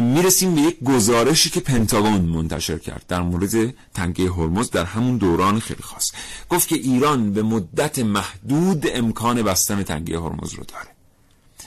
می‌رسیم 0.00 0.54
به 0.54 0.60
یک 0.60 0.82
گزارشی 0.84 1.50
که 1.50 1.60
پنتاگون 1.60 2.20
منتشر 2.20 2.78
کرد 2.78 3.04
در 3.08 3.22
مورد 3.22 3.74
تنگه 3.94 4.24
هرمز 4.24 4.70
در 4.70 4.84
همون 4.84 5.16
دوران 5.16 5.60
خیلی 5.60 5.82
خاص. 5.82 6.12
گفت 6.48 6.68
که 6.68 6.76
ایران 6.76 7.32
به 7.32 7.42
مدت 7.42 7.98
محدود 7.98 8.86
امکان 8.94 9.42
بستن 9.42 9.82
تنگه 9.82 10.18
هرمز 10.20 10.54
رو 10.54 10.64
داره. 10.64 10.91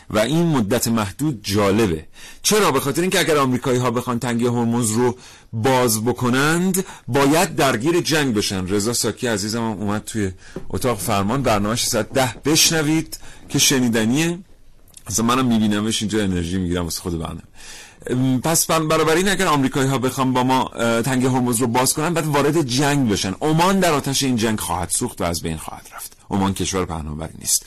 و 0.09 0.19
این 0.19 0.47
مدت 0.47 0.87
محدود 0.87 1.39
جالبه. 1.43 2.05
چرا؟ 2.41 2.71
به 2.71 2.79
خاطر 2.79 3.01
اینکه 3.01 3.19
اگر 3.19 3.37
آمریکایی 3.37 3.79
ها 3.79 3.91
بخوان 3.91 4.19
تنگه 4.19 4.51
هرمز 4.51 4.91
رو 4.91 5.17
باز 5.53 6.03
بکنند 6.03 6.85
باید 7.07 7.55
درگیر 7.55 8.01
جنگ 8.01 8.33
بشن. 8.33 8.67
رضا 8.67 8.93
ساکی 8.93 9.27
عزیزم 9.27 9.59
هم 9.59 9.71
اومد 9.71 10.03
توی 10.03 10.31
اتاق 10.69 10.99
فرمان 10.99 11.75
ساعت 11.75 12.13
ده 12.13 12.33
بشنوید 12.45 13.19
که 13.49 13.59
شنیدنیه. 13.59 14.39
اصلا 15.07 15.25
منم 15.25 15.45
میبینمش 15.45 16.01
اینجا 16.01 16.23
انرژی 16.23 16.57
می‌گیرم 16.57 16.83
واسه 16.83 17.01
خود 17.01 17.19
برنامه. 17.19 17.41
پس 18.43 18.65
بنابراین 18.65 19.29
اگر 19.29 19.47
آمریکایی 19.47 19.89
ها 19.89 19.97
بخوام 19.97 20.33
با 20.33 20.43
ما 20.43 20.71
تنگه 21.01 21.29
هرمز 21.29 21.57
رو 21.57 21.67
باز 21.67 21.93
کنن 21.93 22.13
بعد 22.13 22.25
وارد 22.27 22.61
جنگ 22.61 23.09
بشن. 23.09 23.35
عمان 23.41 23.79
در 23.79 23.93
آتش 23.93 24.23
این 24.23 24.35
جنگ 24.35 24.59
خواهد 24.59 24.89
سوخت 24.89 25.21
و 25.21 25.23
از 25.23 25.41
بین 25.41 25.57
خواهد 25.57 25.87
رفت. 25.95 26.17
عمان 26.29 26.53
کشور 26.53 26.85
پهناوری 26.85 27.33
نیست. 27.39 27.65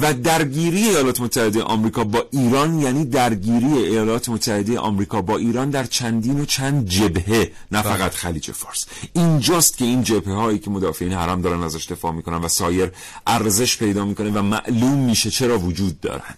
و 0.00 0.14
درگیری 0.14 0.88
ایالات 0.88 1.20
متحده 1.20 1.62
آمریکا 1.62 2.04
با 2.04 2.26
ایران 2.30 2.78
یعنی 2.78 3.04
درگیری 3.04 3.72
ایالات 3.72 4.28
متحده 4.28 4.78
آمریکا 4.78 5.22
با 5.22 5.36
ایران 5.36 5.70
در 5.70 5.84
چندین 5.84 6.40
و 6.40 6.44
چند 6.44 6.88
جبهه 6.88 7.52
نه 7.72 7.82
فقط 7.82 8.14
خلیج 8.14 8.50
فارس. 8.50 8.86
اینجاست 9.12 9.78
که 9.78 9.84
این 9.84 10.02
جبهه 10.02 10.34
هایی 10.34 10.58
که 10.58 10.70
مدافعین 10.70 11.12
حرم 11.12 11.42
دارن 11.42 11.62
ازش 11.62 11.86
دفاع 11.86 12.12
می‌کنن 12.12 12.36
و 12.36 12.48
سایر 12.48 12.92
ارزش 13.26 13.76
پیدا 13.76 14.04
می‌کنه 14.04 14.30
و 14.30 14.42
معلوم 14.42 14.98
میشه 14.98 15.30
چرا 15.30 15.58
وجود 15.58 16.00
دارن. 16.00 16.34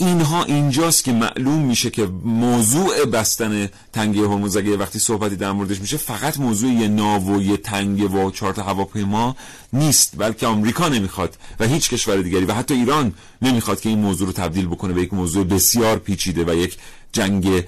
اینها 0.00 0.44
اینجاست 0.44 1.04
که 1.04 1.12
معلوم 1.12 1.62
میشه 1.62 1.90
که 1.90 2.06
موضوع 2.24 3.04
بستن 3.04 3.68
تنگه 3.92 4.20
هرمز 4.20 4.56
اگه 4.56 4.76
وقتی 4.76 4.98
صحبتی 4.98 5.36
در 5.36 5.52
موردش 5.52 5.80
میشه 5.80 5.96
فقط 5.96 6.38
موضوع 6.38 6.70
یه 6.70 6.88
ناو 6.88 7.36
و 7.36 7.42
یه 7.42 7.56
تنگه 7.56 8.04
و 8.04 8.30
چارت 8.30 8.58
هواپیما 8.58 9.36
نیست 9.72 10.14
بلکه 10.16 10.46
آمریکا 10.46 10.88
نمی‌خواد 10.88 11.36
و 11.60 11.66
هیچ 11.66 11.90
کشور 11.90 12.16
دیگری 12.16 12.44
و 12.44 12.52
حتی 12.52 12.74
ایران 12.74 13.14
نمی‌خواد 13.42 13.80
که 13.80 13.88
این 13.88 13.98
موضوع 13.98 14.26
رو 14.26 14.32
تبدیل 14.32 14.66
بکنه 14.66 14.92
به 14.92 15.02
یک 15.02 15.14
موضوع 15.14 15.44
بسیار 15.44 15.98
پیچیده 15.98 16.44
و 16.44 16.54
یک 16.54 16.76
جنگ 17.12 17.64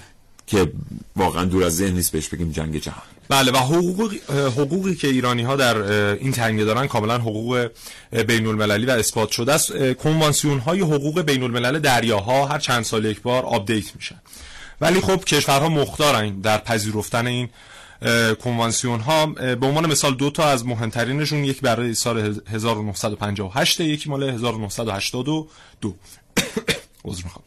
که 0.52 0.72
واقعا 1.16 1.44
دور 1.44 1.64
از 1.64 1.76
ذهن 1.76 1.94
نیست 1.94 2.12
بهش 2.12 2.28
بگیم 2.28 2.50
جنگ 2.50 2.80
جهان. 2.80 3.02
بله 3.28 3.52
و 3.52 3.56
حقوق 3.56 4.14
حقوقی 4.30 4.94
که 4.94 5.08
ایرانی 5.08 5.42
ها 5.42 5.56
در 5.56 5.76
این 6.12 6.32
تنگه 6.32 6.64
دارن 6.64 6.86
کاملا 6.86 7.18
حقوق 7.18 7.68
بین 8.26 8.46
المللی 8.46 8.86
و 8.86 8.90
اثبات 8.90 9.30
شده 9.30 9.52
است. 9.52 9.92
کنوانسیون 9.92 10.58
های 10.58 10.80
حقوق 10.80 11.20
بین 11.20 11.42
الملل 11.42 11.78
دریاها 11.78 12.46
هر 12.46 12.58
چند 12.58 12.84
سال 12.84 13.04
یک 13.04 13.22
بار 13.22 13.44
update 13.44 13.96
میشن 13.96 14.20
ولی 14.80 15.00
خب 15.00 15.24
کشورها 15.24 15.68
مختارن 15.68 16.40
در 16.40 16.58
پذیرفتن 16.58 17.26
این 17.26 17.48
کنوانسیون 18.44 19.00
ها 19.00 19.26
به 19.26 19.66
عنوان 19.66 19.86
مثال 19.86 20.14
دو 20.14 20.30
تا 20.30 20.48
از 20.48 20.66
مهمترینشون 20.66 21.44
یک 21.44 21.60
برای 21.60 21.94
سال 21.94 22.40
1958 22.50 23.80
یکی 23.80 24.10
مال 24.10 24.22
1982 24.22 25.48
عذر 27.04 27.24
می‌خوام. 27.24 27.44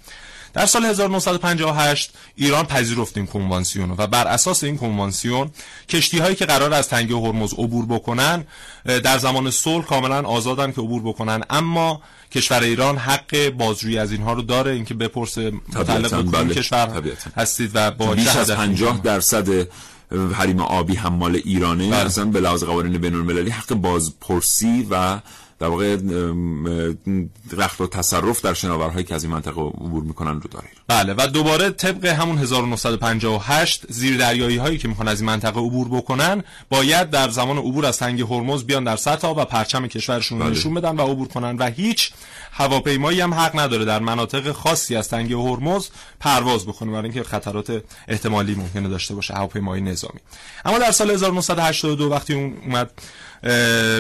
در 0.55 0.65
سال 0.65 0.85
1958 0.85 2.11
ایران 2.35 2.65
پذیرفت 2.65 3.17
این 3.17 3.25
کنوانسیون 3.25 3.91
و 3.97 4.07
بر 4.07 4.27
اساس 4.27 4.63
این 4.63 4.77
کنوانسیون 4.77 5.51
کشتی 5.89 6.17
هایی 6.17 6.35
که 6.35 6.45
قرار 6.45 6.73
از 6.73 6.89
تنگه 6.89 7.15
هرمز 7.15 7.53
عبور 7.53 7.85
بکنن 7.85 8.45
در 8.85 9.17
زمان 9.17 9.51
صلح 9.51 9.85
کاملا 9.85 10.21
آزادن 10.21 10.71
که 10.71 10.81
عبور 10.81 11.01
بکنن 11.01 11.43
اما 11.49 12.01
کشور 12.31 12.63
ایران 12.63 12.97
حق 12.97 13.49
بازجویی 13.49 13.97
از 13.97 14.11
اینها 14.11 14.33
رو 14.33 14.41
داره 14.41 14.71
اینکه 14.71 14.93
بپرسه 14.93 15.51
متعلق 15.75 16.23
به 16.23 16.31
بله. 16.31 16.53
کشور 16.53 16.85
طبیعتا. 16.85 17.29
هستید 17.37 17.71
و 17.73 17.91
با 17.91 18.13
بیش 18.13 18.27
از 18.27 18.51
50 18.51 19.01
درصد 19.03 19.67
حریم 20.33 20.59
آبی 20.59 20.95
هم 20.95 21.13
مال 21.13 21.35
ایرانه 21.35 21.89
بله. 21.89 22.05
اصلا 22.05 22.25
به 22.25 22.39
لحاظ 22.39 22.63
قوانین 22.63 22.97
بین 22.97 23.15
المللی 23.15 23.49
حق 23.49 23.73
بازپرسی 23.73 24.87
و 24.89 25.19
در 25.59 25.67
واقع 25.67 25.97
رخت 27.51 27.81
و 27.81 27.87
تصرف 27.87 28.41
در 28.41 28.53
شناورهایی 28.53 29.05
که 29.05 29.15
از 29.15 29.23
این 29.23 29.33
منطقه 29.33 29.61
عبور 29.61 30.03
می‌کنن 30.03 30.41
رو 30.41 30.49
داره 30.51 30.67
بله 30.87 31.13
و 31.17 31.27
دوباره 31.27 31.69
طبق 31.69 32.05
همون 32.05 32.37
1958 32.37 33.85
زیر 33.89 34.17
دریایی 34.17 34.57
هایی 34.57 34.77
که 34.77 34.87
می‌خوان 34.87 35.07
از 35.07 35.21
این 35.21 35.29
منطقه 35.29 35.59
عبور 35.59 35.87
بکنن 35.87 36.43
باید 36.69 37.09
در 37.09 37.29
زمان 37.29 37.57
عبور 37.57 37.85
از 37.85 37.97
تنگ 37.97 38.21
هرمز 38.21 38.63
بیان 38.63 38.83
در 38.83 38.95
سطح 38.95 39.27
و 39.27 39.45
پرچم 39.45 39.87
کشورشون 39.87 40.39
بله. 40.39 40.49
نشون 40.49 40.73
بدن 40.73 40.95
و 40.95 41.01
عبور 41.01 41.27
کنن 41.27 41.57
و 41.57 41.69
هیچ 41.69 42.11
هواپیمایی 42.51 43.21
هم 43.21 43.33
حق 43.33 43.59
نداره 43.59 43.85
در 43.85 43.99
مناطق 43.99 44.51
خاصی 44.51 44.95
از 44.95 45.09
تنگه 45.09 45.37
هرمز 45.37 45.89
پرواز 46.19 46.65
بکنه 46.65 46.91
برای 46.91 47.03
اینکه 47.03 47.23
خطرات 47.23 47.83
احتمالی 48.07 48.55
ممکنه 48.55 48.89
داشته 48.89 49.15
باشه 49.15 49.33
هواپیمای 49.33 49.81
نظامی 49.81 50.19
اما 50.65 50.79
در 50.79 50.91
سال 50.91 51.11
1982 51.11 52.09
وقتی 52.09 52.33
اون 52.33 52.57
اومد 52.65 52.91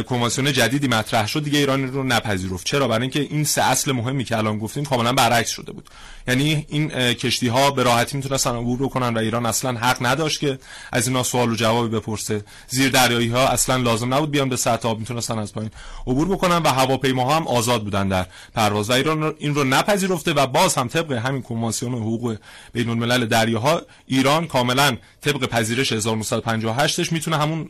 کنوانسیون 0.09 0.53
جدیدی 0.53 0.87
مطرح 0.87 1.27
شد 1.27 1.43
دیگه 1.43 1.59
ایران 1.59 1.87
رو 1.93 2.03
نپذیرفت. 2.03 2.65
چرا؟ 2.65 2.87
برای 2.87 3.01
اینکه 3.01 3.19
این 3.19 3.43
سه 3.43 3.61
اصل 3.61 3.91
مهمی 3.91 4.23
که 4.23 4.37
الان 4.37 4.59
گفتیم 4.59 4.85
کاملا 4.85 5.13
برعکس 5.13 5.49
شده 5.49 5.71
بود. 5.71 5.89
یعنی 6.27 6.65
این 6.69 6.89
کشتی 7.13 7.47
ها 7.47 7.71
به 7.71 7.83
راحتی 7.83 8.17
می‌تونستن 8.17 8.55
عبور 8.55 8.79
بکنن 8.79 9.13
و 9.13 9.17
ایران 9.17 9.45
اصلا 9.45 9.79
حق 9.79 9.97
نداشت 10.05 10.39
که 10.39 10.59
از 10.91 11.07
اینا 11.07 11.23
سوال 11.23 11.51
و 11.51 11.55
جوابی 11.55 11.97
بپرسه. 11.97 12.43
زیر 12.67 12.89
دریایی 12.89 13.27
ها 13.27 13.47
اصلا 13.47 13.75
لازم 13.75 14.13
نبود 14.13 14.31
بیان 14.31 14.49
به 14.49 14.55
سطح 14.55 14.87
آب 14.87 14.99
می‌تونستن 14.99 15.39
از 15.39 15.53
پایین 15.53 15.71
عبور 16.07 16.27
بکنن 16.27 16.57
و 16.57 16.67
هواپیماها 16.67 17.35
هم 17.35 17.47
آزاد 17.47 17.83
بودن 17.83 18.07
در 18.07 18.25
پرواز. 18.53 18.89
و 18.89 18.93
ایران 18.93 19.35
این 19.37 19.55
رو 19.55 19.63
نپذیرفته 19.63 20.33
و 20.33 20.47
باز 20.47 20.75
هم 20.75 20.87
طبق 20.87 21.11
همین 21.11 21.41
کنوانسیون 21.41 21.93
حقوق 21.93 22.37
بین 22.73 22.89
الملل 22.89 23.25
دریاها 23.25 23.81
ایران 24.07 24.47
کاملا 24.47 24.97
طبق 25.21 25.45
پذیرش 25.45 25.93
1958ش 25.93 27.11
می‌تونه 27.11 27.37
همون 27.37 27.69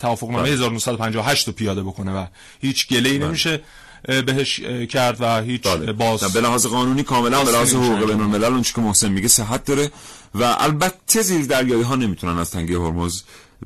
توافقنامه 0.00 0.48
1958 0.48 1.46
رو 1.46 1.52
پیاده 1.52 1.82
بکنه 1.82 2.12
و 2.12 2.26
هیچ 2.60 2.88
گله‌ای 2.88 3.18
بله. 3.18 3.26
نمیشه. 3.26 3.60
بهش 4.02 4.60
کرد 4.60 5.16
و 5.20 5.42
هیچ 5.42 5.62
بله. 5.62 5.92
باز 5.92 6.20
به 6.20 6.40
لحاظ 6.40 6.66
قانونی 6.66 7.02
کاملا 7.02 7.44
به 7.44 7.50
لحاظ 7.50 7.74
حقوق 7.74 8.06
بین 8.06 8.20
الملل 8.20 8.44
اون 8.44 8.62
که 8.62 8.80
محسن 8.80 9.08
میگه 9.08 9.28
صحت 9.28 9.64
داره 9.64 9.90
و 10.34 10.56
البته 10.58 11.22
زیر 11.22 11.46
دریایی 11.46 11.82
ها 11.82 11.96
نمی‌تونن 11.96 12.38
از 12.38 12.50
تنگه 12.50 12.78
هرمز 12.78 13.22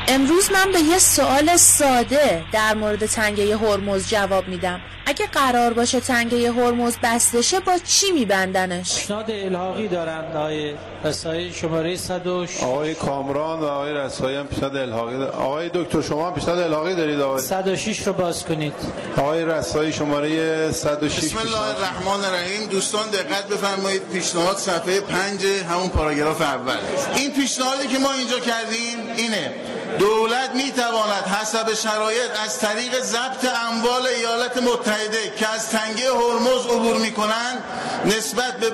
امروز 0.07 0.51
من 0.51 0.71
به 0.71 0.79
یه 0.79 0.99
سوال 0.99 1.57
ساده 1.57 2.43
در 2.51 2.73
مورد 2.73 3.05
تنگه 3.05 3.57
هرمز 3.57 4.07
جواب 4.07 4.47
میدم. 4.47 4.81
اگه 5.05 5.27
قرار 5.27 5.73
باشه 5.73 5.99
تنگه 5.99 6.51
هرمز 6.51 6.95
بسته 7.03 7.59
با 7.59 7.77
چی 7.87 8.11
میبندنش؟ 8.11 8.95
پیشنهاد 8.95 9.31
الحاقی 9.31 9.87
دارن 9.87 10.23
آقای 10.35 10.73
رسایی 11.03 11.53
شماره 11.53 11.95
106 11.95 12.63
آقای 12.63 12.93
کامران 12.93 13.59
و 13.59 13.65
آقای 13.65 13.93
رسایی 13.93 14.37
هم 14.37 14.47
پیشنهاد 14.47 14.75
الحاقی 14.75 15.17
دارن 15.17 15.31
آقای 15.31 15.69
دکتر 15.73 16.01
شما 16.01 16.27
هم 16.27 16.33
پیشنهاد 16.33 16.59
الحاقی 16.59 16.95
دارید 16.95 17.21
آقای؟ 17.21 17.41
106 17.41 18.07
رو 18.07 18.13
باز 18.13 18.45
کنید. 18.45 18.73
آقای 19.17 19.45
رسایی 19.45 19.93
شماره 19.93 20.71
106 20.71 21.23
بسم 21.23 21.37
الله 21.37 21.59
الرحمن 21.59 22.25
الرحیم. 22.25 22.69
دوستان 22.69 23.09
دقت 23.09 23.47
بفرمایید. 23.47 24.01
پیشنهاد 24.13 24.57
صفحه 24.57 24.99
5 25.01 25.45
همون 25.69 25.89
پاراگراف 25.89 26.41
اول. 26.41 26.77
این 27.15 27.31
پیشنهادی 27.31 27.87
که 27.87 27.99
ما 27.99 28.11
اینجا 28.11 28.39
کردیم 28.39 28.97
اینه. 29.17 29.53
دولت 29.99 30.49
می 30.55 30.71
تواند 30.71 31.23
حسب 31.23 31.73
شرایط 31.73 32.31
از 32.45 32.59
طریق 32.59 33.01
ضبط 33.01 33.45
اموال 33.69 34.05
ایالات 34.05 34.57
متحده 34.57 35.33
که 35.37 35.47
از 35.47 35.69
تنگه 35.69 36.11
هرمز 36.11 36.65
عبور 36.65 36.97
می 36.97 37.11
کنند 37.11 37.63
نسبت 38.05 38.57
به 38.57 38.69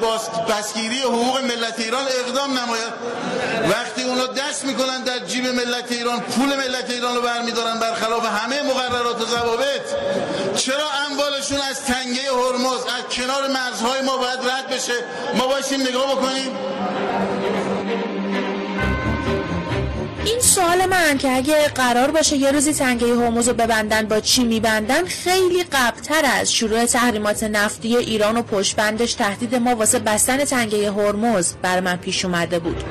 بسگیری 0.50 1.00
حقوق 1.00 1.40
ملت 1.44 1.80
ایران 1.80 2.06
اقدام 2.20 2.60
نماید. 2.60 2.94
وقتی 3.70 4.04
اونا 4.04 4.28
دست 4.28 4.66
می‌کنن 4.66 5.02
در 5.04 5.20
جیب 5.20 5.48
ملت 5.48 5.92
ایران 5.92 6.20
پول 6.20 6.56
ملت 6.56 6.90
ایران 6.90 7.16
رو 7.16 7.22
برمیدارن 7.22 7.80
برخلاف 7.80 8.26
همه 8.26 8.62
مقررات 8.62 9.22
و 9.22 9.26
ضوابط 9.26 9.96
چرا 10.58 10.90
اموالشون 11.10 11.62
از 11.62 11.82
تنگه 11.86 12.22
هرمز 12.22 12.82
از 12.86 13.16
کنار 13.16 13.48
مرزهای 13.48 14.02
ما 14.02 14.18
باید 14.18 14.40
رد 14.40 14.68
بشه؟ 14.68 14.94
ما 15.38 15.48
باشیم 15.48 15.82
نگاه 15.82 16.16
بکنیم. 16.16 16.58
این 20.26 20.40
سوال 20.40 20.86
من 20.86 21.18
که 21.18 21.36
اگه 21.36 21.68
قرار 21.68 22.12
باشه 22.12 22.38
یه 22.38 22.52
روزی 22.52 22.74
تنگه 22.74 23.08
هرمز 23.08 23.48
رو 23.48 23.54
ببندن 23.54 24.08
با 24.08 24.20
چی 24.20 24.44
میبندن؟ 24.44 25.06
خیلی 25.06 25.64
قبلتر 25.64 26.22
از 26.40 26.54
شروع 26.54 26.86
تحریمات 26.86 27.44
نفتی 27.44 27.98
ایران 27.98 28.38
و 28.38 28.42
پشبندش 28.42 29.14
تهدید 29.14 29.56
ما 29.56 29.76
واسه 29.76 30.00
بستن 30.00 30.46
تنگه 30.46 30.92
هرمز 30.92 31.54
بر 31.62 31.80
من 31.80 31.96
پیش 31.96 32.26
اومده 32.26 32.60
بود. 32.60 32.84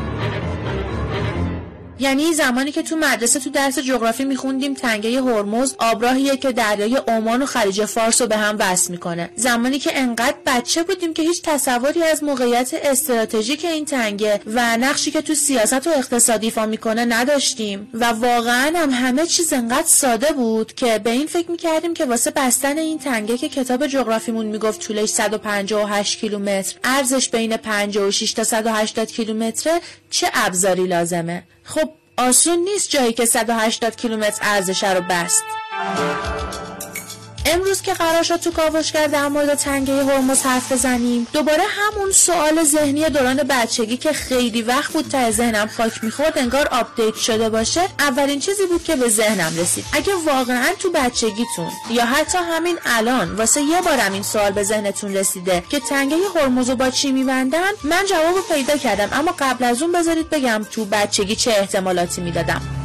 یعنی 2.01 2.35
زمانی 2.35 2.73
که 2.73 2.83
تو 2.83 2.97
مدرسه 2.97 3.41
تو 3.41 3.51
درس 3.51 3.79
جغرافی 3.79 4.25
میخوندیم 4.25 4.75
تنگه 4.75 5.23
هرمز 5.23 5.75
آبراهیه 5.79 6.37
که 6.37 6.53
دریای 6.53 6.97
عمان 7.09 7.43
و 7.43 7.47
خلیج 7.47 7.85
فارس 7.85 8.21
رو 8.21 8.27
به 8.27 8.37
هم 8.37 8.57
وصل 8.59 8.93
می‌کنه. 8.93 9.31
زمانی 9.37 9.79
که 9.79 9.99
انقدر 9.99 10.37
بچه 10.47 10.83
بودیم 10.83 11.15
که 11.15 11.23
هیچ 11.23 11.43
تصوری 11.43 12.03
از 12.03 12.25
موقعیت 12.25 12.71
استراتژیک 12.75 13.65
این 13.65 13.85
تنگه 13.85 14.41
و 14.47 14.77
نقشی 14.77 15.11
که 15.11 15.23
تو 15.23 15.35
سیاست 15.35 15.87
و 15.87 15.91
اقتصادی 15.91 16.47
ایفا 16.47 16.67
می‌کنه 16.67 17.05
نداشتیم. 17.05 17.89
و 17.95 18.05
واقعا 18.05 18.73
هم 18.77 18.91
همه 18.91 19.27
چیز 19.27 19.53
انقدر 19.53 19.87
ساده 19.87 20.33
بود 20.33 20.75
که 20.75 20.99
به 20.99 21.11
این 21.11 21.27
فکر 21.27 21.51
می‌کردیم 21.51 21.95
که 21.95 22.05
واسه 22.05 22.31
بستن 22.31 22.79
این 22.79 22.99
تنگه 22.99 23.39
که 23.39 23.49
کتاب 23.49 23.87
جغرافیمون 23.87 24.47
می‌گفت 24.47 24.81
طولش 24.81 25.09
158 25.09 26.19
کیلومتر 26.19 26.75
ارزش 26.85 27.29
بین 27.29 27.57
56 27.57 28.33
تا 28.33 28.45
180 28.45 29.09
کیلومتره 29.09 29.81
چه 30.11 30.31
ابزاری 30.35 30.87
لازمه؟ 30.87 31.43
خب 31.71 31.91
آسون 32.17 32.59
نیست 32.59 32.91
جایی 32.91 33.13
که 33.13 33.27
180 33.27 33.97
کیلومتر 33.97 34.39
عرضش 34.43 34.85
رو 34.85 35.01
بست. 35.11 35.45
امروز 37.46 37.83
که 37.83 37.94
قرار 37.94 38.22
شد 38.22 38.37
تو 38.37 38.50
کاوشگر 38.50 39.07
در 39.07 39.29
مورد 39.29 39.55
تنگه 39.55 40.05
هرمز 40.05 40.42
حرف 40.42 40.72
بزنیم. 40.72 41.26
دوباره 41.33 41.62
همون 41.68 42.12
سوال 42.12 42.64
ذهنی 42.64 43.09
دوران 43.09 43.37
بچگی 43.37 43.96
که 43.96 44.12
خیلی 44.12 44.62
وقت 44.62 44.92
بود 44.92 45.09
تا 45.09 45.31
ذهنم 45.31 45.68
خاک 45.76 46.05
می‌خورد 46.05 46.38
انگار 46.38 46.68
update 46.69 47.14
شده 47.14 47.48
باشه. 47.48 47.81
اولین 47.98 48.40
چیزی 48.40 48.66
بود 48.66 48.85
که 48.85 48.96
به 48.96 49.09
ذهنم 49.09 49.53
رسید. 49.59 49.85
اگه 49.92 50.12
واقعا 50.26 50.68
تو 50.79 50.90
بچگیتون 50.90 51.70
یا 51.90 52.05
حتی 52.05 52.38
همین 52.38 52.79
الان 52.87 53.35
واسه 53.35 53.61
یه 53.62 53.81
بارم 53.81 54.12
این 54.12 54.22
سوال 54.22 54.53
به 54.53 54.62
ذهنتون 54.62 55.16
رسیده 55.16 55.64
که 55.70 55.81
تنگه 55.81 56.16
هرمز 56.37 56.70
با 56.70 56.90
چی 56.90 57.12
میبندن 57.12 57.70
من 57.85 58.05
جواب 58.11 58.48
پیدا 58.48 58.76
کردم. 58.76 59.09
اما 59.12 59.35
قبل 59.38 59.64
از 59.64 59.83
اون 59.83 59.92
بذارید 59.92 60.31
بگم 60.31 60.66
تو 60.70 60.85
بچگی 60.85 61.37
چه 61.37 61.50
احتمالاتی 61.50 62.20
می‌دادم. 62.20 62.80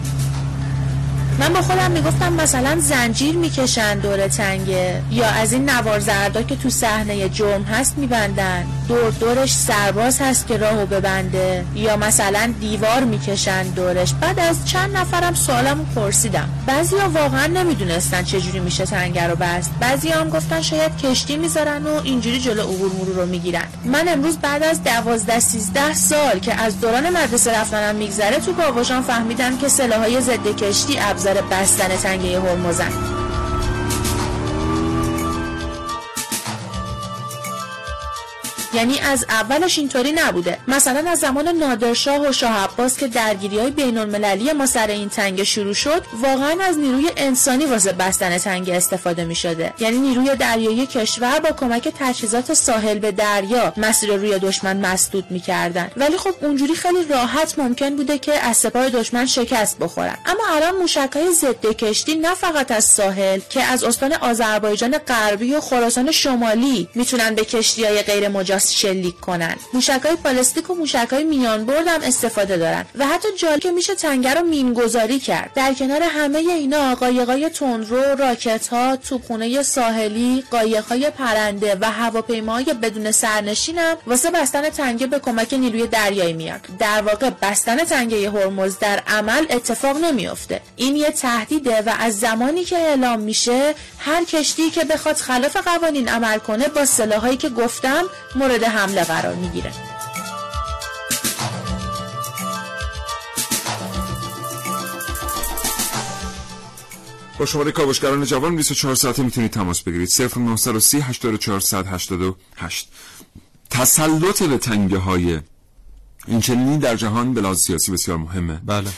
من 1.40 1.54
با 1.54 1.62
خودم 1.62 1.92
می‌گفتم 1.92 2.34
مثلا 2.34 2.80
زنجیر 2.80 3.36
می‌کشن 3.36 4.00
دور 4.00 4.28
تنگه 4.28 5.02
یا 5.12 5.28
از 5.28 5.54
این 5.54 5.70
نوار 5.70 6.00
زردا 6.00 6.42
که 6.42 6.56
تو 6.56 6.70
صحنه 6.70 7.30
جرم 7.30 7.64
هست 7.64 7.98
میبندن. 7.98 8.66
دور 8.88 9.10
دورش 9.10 9.54
سرباز 9.54 10.22
هست 10.22 10.48
که 10.48 10.58
راهو 10.58 10.86
ببنده. 10.86 11.66
یا 11.76 11.98
مثلا 11.98 12.54
دیوار 12.60 13.04
می‌کشن 13.04 13.64
دورش. 13.64 14.14
بعد 14.14 14.40
از 14.40 14.68
چند 14.68 14.98
نفرم 14.98 15.34
سوالمو 15.34 15.84
پرسیدم. 15.96 16.50
بعضیا 16.68 17.10
واقعا 17.14 17.48
نمی‌دونستن 17.48 18.24
چجوری 18.24 18.60
میشه 18.60 18.86
تنگه 18.86 19.28
رو 19.28 19.36
بست. 19.36 19.72
بعضی 19.80 20.10
هم 20.10 20.30
گفتن 20.30 20.62
شاید 20.62 20.98
کشتی 20.98 21.38
می‌ذارن 21.38 21.84
و 21.84 22.02
اینجوری 22.04 22.40
جلو 22.40 22.62
عبور 22.62 22.92
مرور 22.94 23.16
رو 23.16 23.26
می‌گیرن. 23.26 23.66
من 23.86 24.08
امروز 24.08 24.38
بعد 24.38 24.64
از 24.64 24.84
دوازده 24.84 25.40
سیزده 25.40 25.94
سال 25.94 26.40
که 26.40 26.62
از 26.62 26.80
دوران 26.82 27.10
مدرسه 27.10 27.60
رفتنم 27.60 27.96
میگذره 27.96 28.40
تو 28.40 28.54
کاوشان 28.54 29.02
فهمیدم 29.02 29.58
که 29.58 29.68
سلاحهای 29.68 30.22
ضد 30.22 30.56
کشتی 30.56 31.00
ابزار 31.00 31.25
بستن 31.34 31.96
تنگه 31.96 32.40
هرمزن. 32.42 33.25
یعنی 38.76 39.00
از 39.00 39.26
اولش 39.30 39.80
اینطوری 39.80 40.12
نبوده. 40.12 40.58
مثلا 40.68 41.12
از 41.12 41.20
زمان 41.20 41.48
نادرشاه 41.48 42.30
و 42.30 42.32
شاه 42.32 42.64
عباس 42.64 42.98
که 42.98 43.08
درگیری 43.08 43.60
های 43.60 43.72
بین 43.72 43.98
المللی 43.98 44.54
ما 44.54 44.66
سر 44.66 44.88
این 44.88 45.10
تنگه 45.10 45.44
شروع 45.44 45.74
شد 45.74 46.04
واقعا 46.22 46.56
از 46.64 46.78
نیروی 46.78 47.12
انسانی 47.18 47.66
واسه 47.66 47.92
بستن 47.92 48.38
تنگه 48.38 48.76
استفاده 48.76 49.26
می 49.26 49.36
شده 49.36 49.74
یعنی 49.80 49.98
نیروی 49.98 50.36
دریایی 50.36 50.88
کشور 50.88 51.40
با 51.40 51.52
کمک 51.52 51.94
تجهیزات 52.00 52.54
ساحل 52.54 53.00
به 53.00 53.12
دریا 53.12 53.74
مسیر 53.78 54.16
روی 54.16 54.40
دشمن 54.40 54.78
مسدود 54.86 55.26
می‌کردن. 55.30 55.92
ولی 55.98 56.18
خب 56.18 56.34
اونجوری 56.42 56.76
خیلی 56.76 57.04
راحت 57.10 57.60
ممکن 57.60 57.96
بوده 57.96 58.18
که 58.18 58.34
از 58.34 58.58
سپاه 58.58 58.90
دشمن 58.90 59.26
شکست 59.26 59.80
بخورن. 59.80 60.18
اما 60.26 60.44
الان 60.56 60.76
موشک 60.76 61.10
های 61.14 61.34
ضد 61.34 61.66
کشتی 61.66 62.16
نه 62.16 62.36
فقط 62.36 62.72
از 62.72 62.86
ساحل 62.86 63.40
که 63.50 63.64
از 63.64 63.84
استان 63.84 64.14
آذربایجان 64.14 64.98
غربی 64.98 65.54
و 65.54 65.62
خراسان 65.62 66.12
شمالی 66.12 66.90
می‌تونن 66.96 67.36
به 67.36 67.46
کشتی 67.46 67.84
های 67.84 68.02
غیر 68.02 68.28
مجاز 68.28 68.65
دست 68.66 68.76
شلیک 68.76 69.20
کنن. 69.20 69.56
موشکای 69.74 70.16
بالستیک 70.24 70.70
و 70.70 70.74
موشکای 70.76 71.24
میان 71.24 71.66
برد 71.66 71.88
هم 71.88 72.02
استفاده 72.02 72.58
دارن. 72.58 72.86
و 72.96 73.08
حتی 73.08 73.28
جالب 73.38 73.60
که 73.60 73.72
میشه 73.72 73.96
تنگه 73.96 74.34
رو 74.34 74.44
مینگذاری 74.44 75.20
کرد. 75.20 75.52
در 75.56 75.74
کنار 75.74 76.04
همه 76.04 76.38
اینا 76.38 76.96
قایقای 76.96 77.50
تندرو 77.50 78.16
راکت 78.16 78.68
ها 78.68 78.96
توپخونه 78.96 79.64
ساحلی 79.64 80.44
قایقهای 80.52 81.10
پرنده 81.10 81.78
و 81.82 81.92
هواپیماهای 81.92 82.74
بدون 82.74 83.12
سرنشین 83.12 83.78
هم 83.78 83.98
واسه 84.08 84.32
بستن 84.32 84.70
تنگه 84.70 85.08
به 85.08 85.20
کمک 85.20 85.54
نیروی 85.54 85.88
دریایی 85.88 86.34
میاد. 86.34 86.62
در 86.80 87.02
واقع 87.02 87.30
بستن 87.42 87.78
تنگه 87.78 88.32
هرمز 88.32 88.80
در 88.80 89.00
عمل 89.08 89.46
اتفاق 89.50 89.98
نمیافته. 89.98 90.62
این 90.76 90.96
یه 90.96 91.12
تهدیده 91.12 91.82
و 91.82 91.94
از 92.00 92.20
زمانی 92.20 92.64
که 92.64 92.78
اعلام 92.78 93.20
میشه 93.20 93.74
هر 94.00 94.24
کشتی 94.24 94.70
که 94.70 94.84
بخواد 94.84 95.16
خلاف 95.16 95.58
قوانین 95.58 96.10
عمل 96.10 96.38
کنه 96.38 96.68
با 96.68 96.86
سلاحایی 96.86 97.38
که 97.38 97.50
گفتم 97.50 98.04
مورد 98.36 98.55
حمله 98.64 99.04
قرار 99.04 99.36
می‌گیره. 99.36 99.72
با 107.40 107.46
شماره 107.46 107.72
کاوشگران 107.72 108.26
جوان 108.26 108.56
24 108.56 108.96
ساعته 108.96 109.24
می‌تونید 109.24 109.52
تماس 109.52 109.82
بگیرید. 109.82 110.10
0930 110.10 111.02
8488 111.02 112.90
تسلط 113.70 114.44
به 114.44 114.58
تنگه 114.58 114.98
های 114.98 115.40
این 116.28 116.42
چنینی 116.42 116.78
در 116.78 116.96
جهان 116.96 117.34
بلاز 117.34 117.60
سیاسی 117.60 117.92
بسیار 117.92 118.18
مهمه. 118.18 118.62
بله. 118.66 118.90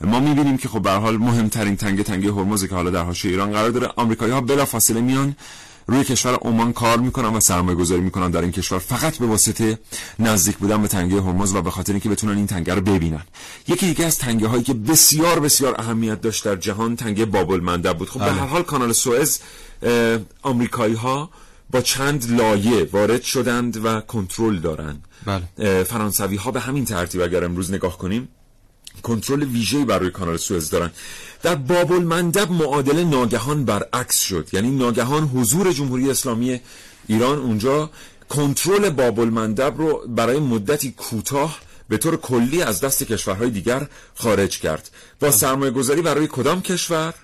ما 0.00 0.20
می‌بینیم 0.20 0.56
که 0.56 0.68
خب 0.68 0.82
به 0.82 0.90
حال 0.90 1.16
مهمترین 1.16 1.76
تنگه 1.76 2.02
تنگه 2.02 2.32
هرمز 2.32 2.64
که 2.64 2.74
حالا 2.74 2.90
در 2.90 3.04
حاشیه 3.04 3.30
ایران 3.30 3.52
قرار 3.52 3.70
داره. 3.70 3.86
آمریکایی 3.96 4.32
ها 4.32 4.40
بلا 4.40 4.64
فاصله 4.64 5.00
میان. 5.00 5.36
روی 5.86 6.04
کشور 6.04 6.34
عمان 6.34 6.72
کار 6.72 6.98
می‌کنن 6.98 7.28
و 7.28 7.40
سرمایه 7.40 7.78
گذاری 7.78 8.00
می‌کنن 8.00 8.30
در 8.30 8.40
این 8.40 8.52
کشور 8.52 8.78
فقط 8.78 9.18
به 9.18 9.26
واسطه 9.26 9.78
نزدیک 10.18 10.56
بودن 10.56 10.82
به 10.82 10.88
تنگه 10.88 11.22
هرمز 11.22 11.54
و 11.54 11.62
به 11.62 11.70
خاطر 11.70 11.92
اینکه 11.92 12.08
بتونن 12.08 12.36
این 12.36 12.46
تنگه 12.46 12.74
رو 12.74 12.80
ببینن 12.80 13.24
یکی 13.68 13.86
دیگه 13.86 14.06
از 14.06 14.18
تنگه 14.18 14.48
هایی 14.48 14.62
که 14.62 14.74
بسیار 14.74 15.40
بسیار 15.40 15.74
اهمیت 15.78 16.20
داشت 16.20 16.44
در 16.44 16.56
جهان 16.56 16.96
تنگه 16.96 17.24
بابل 17.24 17.60
مندب 17.60 17.98
بود 17.98 18.08
خب 18.08 18.20
به 18.20 18.26
بله. 18.26 18.34
هر 18.34 18.46
حال 18.46 18.62
کانال 18.62 18.92
سوئز 18.92 19.38
آمریکایی 20.42 20.94
ها 20.94 21.30
با 21.70 21.80
چند 21.80 22.30
لایه 22.30 22.88
وارد 22.92 23.22
شدند 23.22 23.84
و 23.84 24.00
کنترل 24.00 24.58
دارند 24.58 25.04
بله. 25.26 25.84
فرانسوی 25.84 26.36
ها 26.36 26.50
به 26.50 26.60
همین 26.60 26.84
ترتیب 26.84 27.20
اگر 27.20 27.44
امروز 27.44 27.72
نگاه 27.72 27.98
کنیم 27.98 28.28
کنترل 29.02 29.42
ویژه‌ای 29.42 29.84
بر 29.84 29.98
روی 29.98 30.10
کانال 30.10 30.36
سوئز 30.36 30.70
دارن. 30.70 30.90
در 31.42 31.54
باب 31.54 31.92
المندب 31.92 32.50
معادله 32.50 33.04
ناگهان 33.04 33.64
برعکس 33.64 34.20
شد. 34.20 34.48
یعنی 34.52 34.70
ناگهان 34.70 35.22
حضور 35.22 35.72
جمهوری 35.72 36.10
اسلامی 36.10 36.60
ایران 37.06 37.38
اونجا 37.38 37.90
کنترل 38.28 38.90
باب 38.90 39.20
المندب 39.20 39.74
رو 39.78 40.02
برای 40.08 40.38
مدتی 40.40 40.92
کوتاه 40.92 41.58
به 41.88 41.98
طور 41.98 42.16
کلی 42.16 42.62
از 42.62 42.80
دست 42.80 43.02
کشورهای 43.02 43.50
دیگر 43.50 43.86
خارج 44.14 44.58
کرد. 44.58 44.90
با 45.20 45.30
سرمایه 45.30 45.70
گذاری 45.70 46.02
برای 46.02 46.28
کدام 46.32 46.62
کشور؟ 46.62 47.14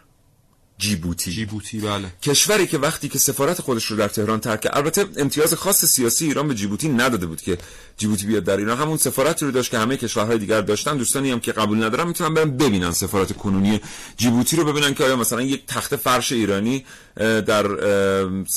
جیبوتی. 0.80 1.30
جیبوتی 1.30 1.80
بله. 1.80 2.12
کشوری 2.22 2.66
که 2.66 2.78
وقتی 2.78 3.08
که 3.08 3.18
سفارت 3.18 3.60
خودش 3.60 3.84
رو 3.84 3.96
در 3.96 4.08
تهران 4.08 4.40
ترک 4.40 4.60
کرد 4.60 4.76
البته 4.76 5.06
امتیاز 5.16 5.54
خاص 5.54 5.84
سیاسی 5.84 6.26
ایران 6.26 6.48
به 6.48 6.54
جیبوتی 6.54 6.88
نداده 6.88 7.26
بود 7.26 7.40
که 7.40 7.58
جیبوتی 7.96 8.26
بیاد 8.26 8.44
در 8.44 8.56
ایران. 8.56 8.78
همون 8.78 8.96
سفارتی 8.96 9.44
رو 9.44 9.50
داشت 9.50 9.70
که 9.70 9.78
همه 9.78 9.96
کشورهای 9.96 10.38
دیگر 10.38 10.60
داشتن. 10.60 10.96
دوستانی 10.96 11.30
هم 11.30 11.40
که 11.40 11.52
قبول 11.52 11.84
ندارن 11.84 12.08
می‌تونن 12.08 12.34
برن 12.34 12.50
ببینن 12.56 12.92
سفارت 12.92 13.32
کنونی 13.32 13.80
جیبوتی 14.16 14.56
رو 14.56 14.64
ببینن 14.64 14.94
که 14.94 15.04
آیا 15.04 15.16
مثلا 15.16 15.42
یک 15.42 15.66
تخت 15.66 15.96
فرش 15.96 16.32
ایرانی 16.32 16.84
در 17.16 17.66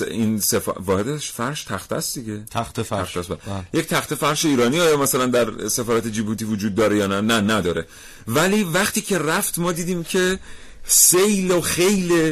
این 0.08 0.40
سفا... 0.40 0.74
واحدش 0.80 1.32
فرش؟ 1.32 1.64
تخت 1.64 1.94
است 1.94 2.20
دیگه. 2.20 2.44
تخت 2.52 2.82
فرش. 2.82 3.14
تخت 3.14 3.18
است، 3.18 3.30
بله. 3.30 3.38
بله. 3.38 3.66
یک 3.74 3.88
تخت 3.88 4.16
فرش 4.16 4.46
ایرانی 4.46 4.80
آیا 4.80 4.98
مثلا 4.98 5.26
در 5.26 5.68
سفارت 5.68 6.08
جیبوتی 6.08 6.46
وجود 6.46 6.76
داره 6.76 6.98
یا 6.98 7.08
نه؟ 7.08 7.22
نه 7.22 7.54
نداره. 7.54 7.88
ولی 8.28 8.64
وقتی 8.64 9.02
که 9.02 9.18
رفت 9.18 9.60
ما 9.60 9.72
دیدیم 9.72 10.04
که 10.04 10.40
سیل 10.88 11.52
و 11.52 11.62
خیل 11.62 12.32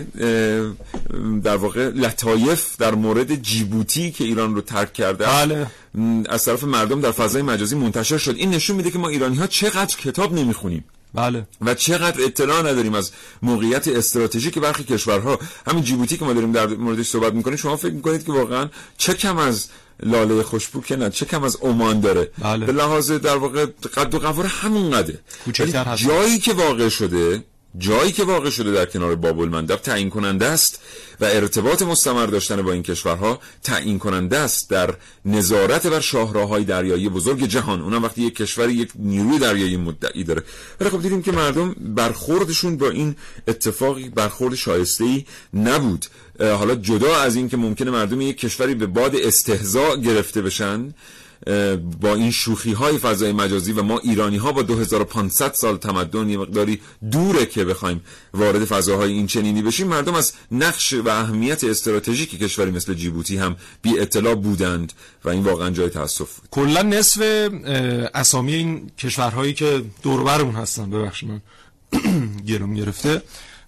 در 1.44 1.56
واقع 1.56 1.90
لطایف 1.90 2.78
در 2.78 2.96
مورد 2.96 3.36
جیبوتی 3.36 4.12
که 4.12 4.24
ایران 4.24 4.56
رو 4.56 4.62
ترک 4.62 4.94
کرده 4.94 5.26
بله. 5.26 5.68
از 6.30 6.46
طرف 6.46 6.64
مردم 6.64 7.02
در 7.02 7.12
فضای 7.12 7.42
مجازی 7.42 7.76
منتشر 7.76 8.18
شد 8.18 8.36
این 8.36 8.50
نشون 8.50 8.76
میده 8.76 8.92
که 8.92 9.00
ما 9.00 9.08
ایرانی 9.10 9.38
ها 9.38 9.48
چقدر 9.48 9.96
کتاب 9.98 10.34
نمی‌خونیم 10.34 10.84
بله 11.14 11.48
و 11.62 11.74
چقدر 11.74 12.24
اطلاع 12.24 12.60
نداریم 12.60 12.94
از 12.94 13.12
موقعیت 13.42 13.88
استراتژیک 13.88 14.60
برخی 14.60 14.84
کشورها 14.84 15.40
همین 15.68 15.84
جیبوتی 15.84 16.18
که 16.18 16.26
ما 16.26 16.34
داریم 16.34 16.52
در 16.52 16.68
موردش 16.68 17.08
صحبت 17.08 17.34
می‌کنیم 17.34 17.58
شما 17.58 17.76
فکر 17.76 17.94
می‌کنید 17.94 18.26
که 18.26 18.32
واقعا 18.32 18.70
چه 18.98 19.14
کم 19.14 19.38
از 19.38 19.68
لاله 20.04 20.44
خوشبو 20.44 20.82
که 20.82 20.96
نه 20.96 21.10
چه 21.10 21.26
کم 21.26 21.44
از 21.44 21.58
عمان 21.62 22.00
داره 22.00 22.32
بله. 22.40 22.66
به 22.66 22.72
لحاظ 22.72 23.12
در 23.12 23.38
واقع 23.38 23.66
قد 23.96 24.16
و 24.16 24.20
قواره 24.20 24.50
همون 24.50 24.92
قده 24.92 25.20
هست. 25.86 26.04
جایی 26.04 26.40
که 26.40 26.54
واقع 26.54 26.90
شده 26.90 27.44
جایی 27.78 28.12
که 28.12 28.24
واقع 28.24 28.50
شده 28.50 28.72
در 28.72 28.86
کنار 28.86 29.16
باب 29.16 29.40
المندب 29.40 29.76
تعیین 29.76 30.10
کننده 30.10 30.46
است 30.46 30.82
و 31.20 31.26
ارتباط 31.26 31.82
مستمر 31.82 32.26
داشتن 32.26 32.62
با 32.62 32.72
این 32.72 32.84
کشورها 32.84 33.40
تعیین 33.64 34.00
کننده 34.00 34.38
است 34.38 34.70
در 34.70 34.94
نظارت 35.26 35.88
بر 35.88 36.00
شاهراهای 36.00 36.64
دریایی 36.64 37.10
بزرگ 37.10 37.46
جهان. 37.46 37.82
اونم 37.82 38.04
وقتی 38.04 38.22
یک 38.22 38.36
کشور 38.36 38.70
یک 38.70 38.92
نیروی 38.96 39.40
دریایی 39.40 39.78
مدعی 39.78 40.24
داره. 40.24 40.44
ولی 40.80 40.90
خب 40.90 41.02
دیدیم 41.02 41.22
که 41.22 41.32
مردم 41.32 41.76
برخوردشون 41.80 42.78
با 42.78 42.90
این 42.90 43.16
اتفاقی 43.48 44.10
برخورد 44.10 44.56
شایسته 44.56 45.04
ای 45.04 45.26
نبود 45.54 46.06
حالا 46.40 46.76
جدا 46.76 47.22
از 47.22 47.36
این 47.36 47.50
که 47.50 47.58
ممکنه 47.58 47.92
مردم 47.92 48.22
یک 48.22 48.38
کشوری 48.38 48.76
به 48.76 48.86
باد 48.86 49.16
استهزاء 49.16 49.96
گرفته 49.96 50.42
بشن 50.42 50.94
با 52.02 52.16
این 52.16 52.32
شوخی 52.32 52.74
های 52.74 52.98
فضای 52.98 53.32
مجازی 53.32 53.72
و 53.72 53.84
ما 53.84 54.00
ایرانی 54.00 54.38
ها 54.38 54.52
با 54.52 54.62
2500 54.62 55.54
سال 55.54 55.78
تمدن 55.78 56.30
یه 56.30 56.38
مقداری 56.38 56.82
دوره 57.12 57.46
که 57.46 57.66
بخوایم 57.66 58.02
وارد 58.34 58.66
فضاهای 58.66 59.12
این 59.12 59.28
چنینی 59.28 59.62
بشیم 59.62 59.88
مردم 59.88 60.14
از 60.14 60.34
نقش 60.52 60.94
و 60.94 61.10
اهمیت 61.10 61.64
استراتژیک 61.64 62.40
کشوری 62.40 62.72
مثل 62.72 62.94
جیبوتی 62.94 63.38
هم 63.38 63.56
بی 63.82 64.00
اطلاع 64.00 64.36
بودند 64.36 64.94
و 65.24 65.30
این 65.30 65.44
واقعا 65.44 65.70
جای 65.70 65.90
تاسف 65.90 66.36
بود. 66.36 66.50
کلا 66.52 66.82
نصف 66.82 67.22
اسامی 68.14 68.54
این 68.54 68.92
کشورهایی 68.98 69.54
که 69.54 69.84
دور 70.04 70.22
و 70.22 70.24
برمون 70.24 70.56
هستن 70.56 70.90
ببخشید 70.90 71.30
من 71.30 71.42
گرم 72.48 72.74
گرفته. 72.74 73.22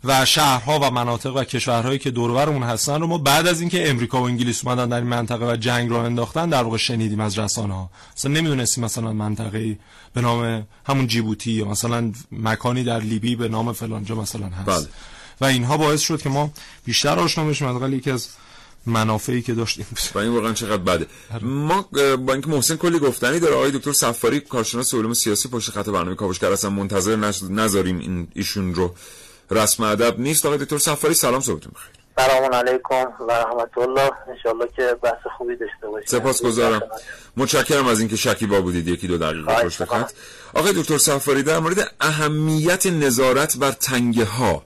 و 0.03 0.25
شهرها 0.25 0.79
و 0.79 0.91
مناطق 0.91 1.35
و 1.35 1.43
کشورهایی 1.43 1.99
که 1.99 2.11
دور 2.11 2.31
و 2.31 2.33
برمون 2.33 2.63
هستن 2.63 3.01
رو 3.01 3.07
ما 3.07 3.17
بعد 3.17 3.47
از 3.47 3.59
اینکه 3.61 3.89
امریکا 3.89 4.21
و 4.21 4.25
انگلیس 4.25 4.65
اومدن 4.65 4.89
در 4.89 4.97
این 4.97 5.07
منطقه 5.07 5.51
و 5.51 5.55
جنگ 5.55 5.89
رو 5.89 5.95
انداختن 5.97 6.49
در 6.49 6.63
واقع 6.63 6.77
شنیدیم 6.77 7.19
از 7.19 7.39
رسانه 7.39 7.73
ها 7.73 7.89
اصلا 8.17 8.31
نمی‌دونستیم 8.31 8.83
مثلا 8.83 9.13
منطقه 9.13 9.79
به 10.13 10.21
نام 10.21 10.67
همون 10.85 11.07
جیبوتی 11.07 11.51
یا 11.51 11.65
مثلا 11.65 12.11
مکانی 12.31 12.83
در 12.83 12.99
لیبی 12.99 13.35
به 13.35 13.47
نام 13.47 13.73
فلانجا 13.73 14.15
مثلا 14.15 14.47
هست. 14.47 14.65
بله. 14.65 14.87
و 15.41 15.45
اینها 15.45 15.77
باعث 15.77 16.01
شد 16.01 16.21
که 16.21 16.29
ما 16.29 16.51
بیشتر 16.85 17.19
آشنا 17.19 17.45
بشیم 17.45 17.67
حداقل 17.67 17.93
یکی 17.93 18.11
از 18.11 18.27
منافعی 18.85 19.41
که 19.41 19.53
داشتیم. 19.53 19.85
و 20.15 20.19
این 20.19 20.31
واقعا 20.31 20.53
چقدر 20.53 20.77
بده. 20.77 21.07
ما 21.41 21.81
با 22.17 22.33
اینکه 22.33 22.49
محسن 22.49 22.75
کلی 22.75 22.99
گفتنی 22.99 23.39
داره 23.39 23.55
آقای 23.55 23.71
دکتر 23.71 23.93
صفاری 23.93 24.39
کارشناس 24.39 24.93
علوم 24.93 25.13
سیاسی 25.13 25.49
پشت 25.49 25.69
خط 25.69 25.85
برنامه 25.85 26.15
کاوشگر 26.15 26.51
هستن. 26.51 26.67
منتظر 26.67 27.15
نذاریم 27.49 27.99
این 27.99 28.27
ایشون 28.33 28.75
رو. 28.75 28.95
رسم 29.51 29.83
ادب 29.83 30.19
نیست. 30.19 30.45
آقای 30.45 30.57
دکتر 30.57 30.77
صفاری 30.77 31.13
سلام 31.13 31.41
صبحتون 31.41 31.71
بخیر 31.75 31.91
سلام 32.17 32.53
علیکم 32.53 33.25
و 33.27 33.31
رحمت 33.31 33.77
الله 33.77 34.11
انشالله 34.27 34.67
که 34.75 34.95
بحث 35.03 35.27
خوبی 35.37 35.55
داشته 35.55 35.87
باشیم. 35.87 36.07
سپاسگزارم. 36.07 36.81
متشکرم 37.37 37.87
از 37.87 37.99
اینکه 37.99 38.15
شکیبا 38.15 38.61
بودید. 38.61 38.87
یکی 38.87 39.07
دو 39.07 39.17
دقیقه 39.17 39.63
پشت. 39.63 39.85
خط 39.85 40.11
آقای 40.53 40.73
دکتر 40.73 40.97
صفاری 40.97 41.43
در 41.43 41.59
مورد 41.59 41.91
اهمیت 42.01 42.85
نظارت 42.85 43.57
بر 43.57 43.71
تنگه 43.71 44.25
ها 44.25 44.63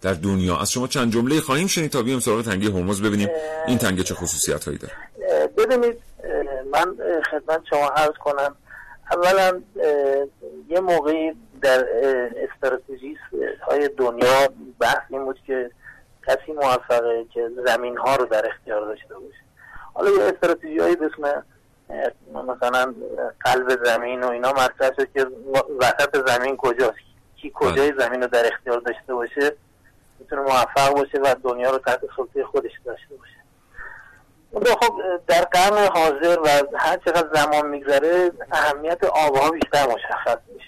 در 0.00 0.14
دنیا 0.14 0.56
از 0.58 0.72
شما 0.72 0.86
چند 0.86 1.12
جمله 1.12 1.40
خواهیم 1.40 1.66
شنید 1.66 1.90
تا 1.90 2.02
بیام 2.02 2.20
سراغ 2.20 2.42
تنگه 2.42 2.70
هرمز 2.70 3.02
ببینیم. 3.02 3.28
این 3.66 3.78
تنگه 3.78 4.02
چه 4.02 4.14
خصوصیت 4.14 4.64
هایی 4.64 4.78
داره؟ 4.78 4.94
ببینید 5.56 5.96
من 6.72 6.96
خدمت 7.30 7.62
شما 7.70 7.88
عرض 7.88 8.14
کنم. 8.24 8.56
اولا 9.12 9.62
یه 10.68 10.80
موقعی 10.80 11.32
در 11.60 11.78
اه، 11.78 12.30
استراتژی 12.36 13.18
های 13.62 13.88
دنیا 13.88 14.48
بحث 14.78 15.02
این 15.10 15.24
بود 15.24 15.38
که 15.46 15.70
کسی 16.26 16.52
موفقه 16.52 17.24
که 17.34 17.50
زمین 17.66 17.96
ها 17.98 18.16
رو 18.16 18.24
در 18.24 18.46
اختیار 18.46 18.80
داشته 18.80 19.14
باشه. 19.14 19.40
حالا 19.94 20.10
یه 20.10 20.22
استراتژی 20.22 20.78
هایی 20.78 20.96
به 20.96 21.06
اسم 21.06 21.44
مثلا 22.32 22.94
قلب 23.40 23.84
زمین 23.84 24.24
و 24.24 24.30
اینا 24.30 24.52
مطرح 24.52 24.90
شد 24.96 25.12
که 25.12 25.26
وسط 25.80 26.28
زمین 26.28 26.56
کجاست؟ 26.56 26.96
کی 27.36 27.52
کجای 27.54 27.92
زمین 27.98 28.22
رو 28.22 28.26
در 28.26 28.46
اختیار 28.46 28.80
داشته 28.80 29.14
باشه؟ 29.14 29.56
می‌تونه 30.18 30.42
موفق 30.42 30.94
باشه 30.94 31.18
و 31.18 31.34
دنیا 31.44 31.70
رو 31.70 31.78
تحت 31.78 32.00
سلطه 32.16 32.44
خودش 32.44 32.72
داشته 32.84 33.14
باشه. 33.14 33.36
خب 34.54 35.00
در 35.26 35.44
قرن 35.44 35.86
حاضر 35.86 36.40
و 36.40 36.48
هر 36.76 36.96
چقدر 36.96 37.28
زمان 37.34 37.66
میگذره 37.66 38.32
اهمیت 38.52 39.04
آبها 39.04 39.50
بیشتر 39.50 39.86
مشخص 39.86 40.38
میشه. 40.54 40.65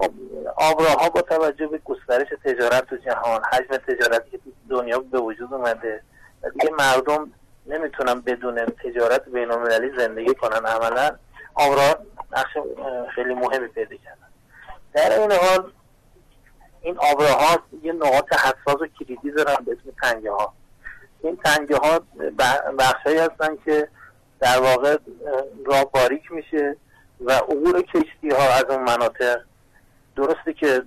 خب 0.00 0.12
آبراها 0.56 1.08
با 1.08 1.22
توجه 1.22 1.66
به 1.66 1.78
گسترش 1.78 2.28
تجارت 2.44 2.86
تو 2.86 2.96
جهان 2.96 3.40
حجم 3.52 3.76
تجارتی 3.76 4.30
که 4.30 4.38
تو 4.38 4.50
دنیا 4.70 4.98
به 4.98 5.18
وجود 5.18 5.54
اومده 5.54 6.02
دیگه 6.52 6.70
مردم 6.78 7.32
نمی‌تونن 7.66 8.20
بدون 8.20 8.66
تجارت 8.66 9.28
بین 9.28 9.50
زندگی 9.98 10.34
کنن 10.34 10.66
عملا 10.66 11.16
آبراه 11.54 11.94
نقش 12.32 12.50
خیلی 13.14 13.34
مهمی 13.34 13.68
پیدا 13.68 13.96
کردن. 13.96 14.26
در 14.92 15.20
این 15.20 15.32
حال 15.32 15.72
این 16.80 16.98
آبراه 16.98 17.48
ها 17.48 17.58
یه 17.82 17.92
نقاط 17.92 18.32
حساس 18.32 18.80
و 18.80 18.86
کلیدی 18.86 19.30
دارن 19.30 19.64
به 19.64 19.72
اسم 19.72 19.96
تنگه 20.02 20.30
ها 20.30 20.54
این 21.22 21.36
تنگه 21.44 21.76
ها 21.76 22.00
بخشهایی 22.78 23.18
هستن 23.18 23.56
که 23.64 23.88
در 24.40 24.58
واقع 24.60 24.96
راه 25.66 25.84
باریک 25.84 26.32
میشه 26.32 26.76
و 27.20 27.32
عبور 27.32 27.82
کشتی 27.82 28.30
ها 28.30 28.48
از 28.48 28.64
اون 28.68 28.82
مناطق 28.82 29.40
درسته 30.16 30.52
که 30.52 30.82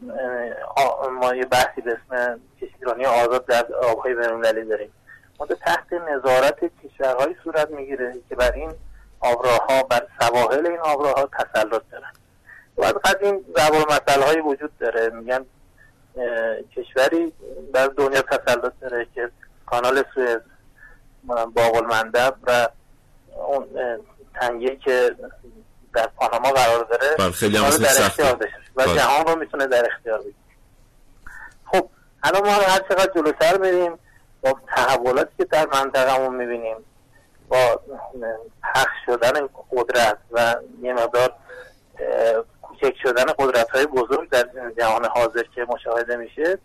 ما 1.21 1.35
یه 1.35 1.45
بحثی 1.45 1.81
به 1.81 1.97
اسم 2.11 2.39
کشتیرانی 2.61 3.05
آزاد 3.05 3.45
در 3.45 3.65
آبهای 3.75 4.13
بینالمللی 4.13 4.65
داریم. 4.65 4.93
مورد 5.39 5.53
تحت 5.53 5.93
نظارت 5.93 6.59
کشورهایی 6.83 7.35
صورت 7.43 7.69
می‌گیره 7.69 8.15
که 8.29 8.35
بر 8.35 8.51
این 8.51 8.71
آبراه 9.19 9.67
ها 9.69 9.83
بر 9.83 10.07
سواحل 10.19 10.67
این 10.67 10.79
آبراه 10.79 11.13
ها 11.13 11.29
تسلط 11.33 11.81
دارن. 11.91 12.13
و 12.77 12.83
از 12.83 12.93
قدیم 12.93 13.45
ضرب 13.57 13.73
مسئله 13.75 14.25
های 14.25 14.41
وجود 14.41 14.77
داره. 14.77 15.09
میگن 15.09 15.45
کشوری 16.75 17.33
در 17.73 17.87
دنیا 17.87 18.21
تسلط 18.21 18.73
داره 18.81 19.07
که 19.15 19.29
کانال 19.65 20.03
سوئز 20.13 20.41
باقل 21.27 22.09
و 22.43 22.67
اون 23.47 23.67
تنگه 24.33 24.75
که 24.75 25.15
در 25.93 26.07
پاناما 26.07 26.51
قرار 26.51 26.83
داره 26.83 27.15
بله 27.19 27.31
خیلی 27.31 27.57
هم 27.57 27.69
در 27.69 28.05
اختیار 28.05 28.33
داشته 28.33 28.57
و 28.75 28.85
بله. 28.85 28.95
جهان 28.95 29.25
رو 29.27 29.35
می‌تونه 29.35 29.67
در 29.67 29.85
اختیار 29.91 30.19
بگیره. 30.19 30.35
خب 31.65 31.89
الان 32.23 32.45
ما 32.45 32.51
هر 32.51 32.79
چقدر 32.89 33.11
جلوتر 33.15 33.57
بریم 33.57 33.99
با 34.41 34.55
تحولاتی 34.75 35.31
که 35.37 35.45
در 35.45 35.67
منطقهمون 35.73 36.35
می‌بینیم 36.35 36.75
با 37.49 37.81
پخش 38.63 38.95
شدن 39.05 39.49
قدرت 39.71 40.17
و 40.31 40.55
یه 40.81 40.93
مقدار 40.93 41.33
کوچک 42.61 42.95
شدن 43.03 43.25
قدرت 43.39 43.69
های 43.69 43.85
بزرگ 43.85 44.29
در 44.29 44.49
جهان 44.77 45.05
حاضر 45.05 45.43
که 45.55 45.65
مشاهده 45.69 46.15
میشه 46.15 46.57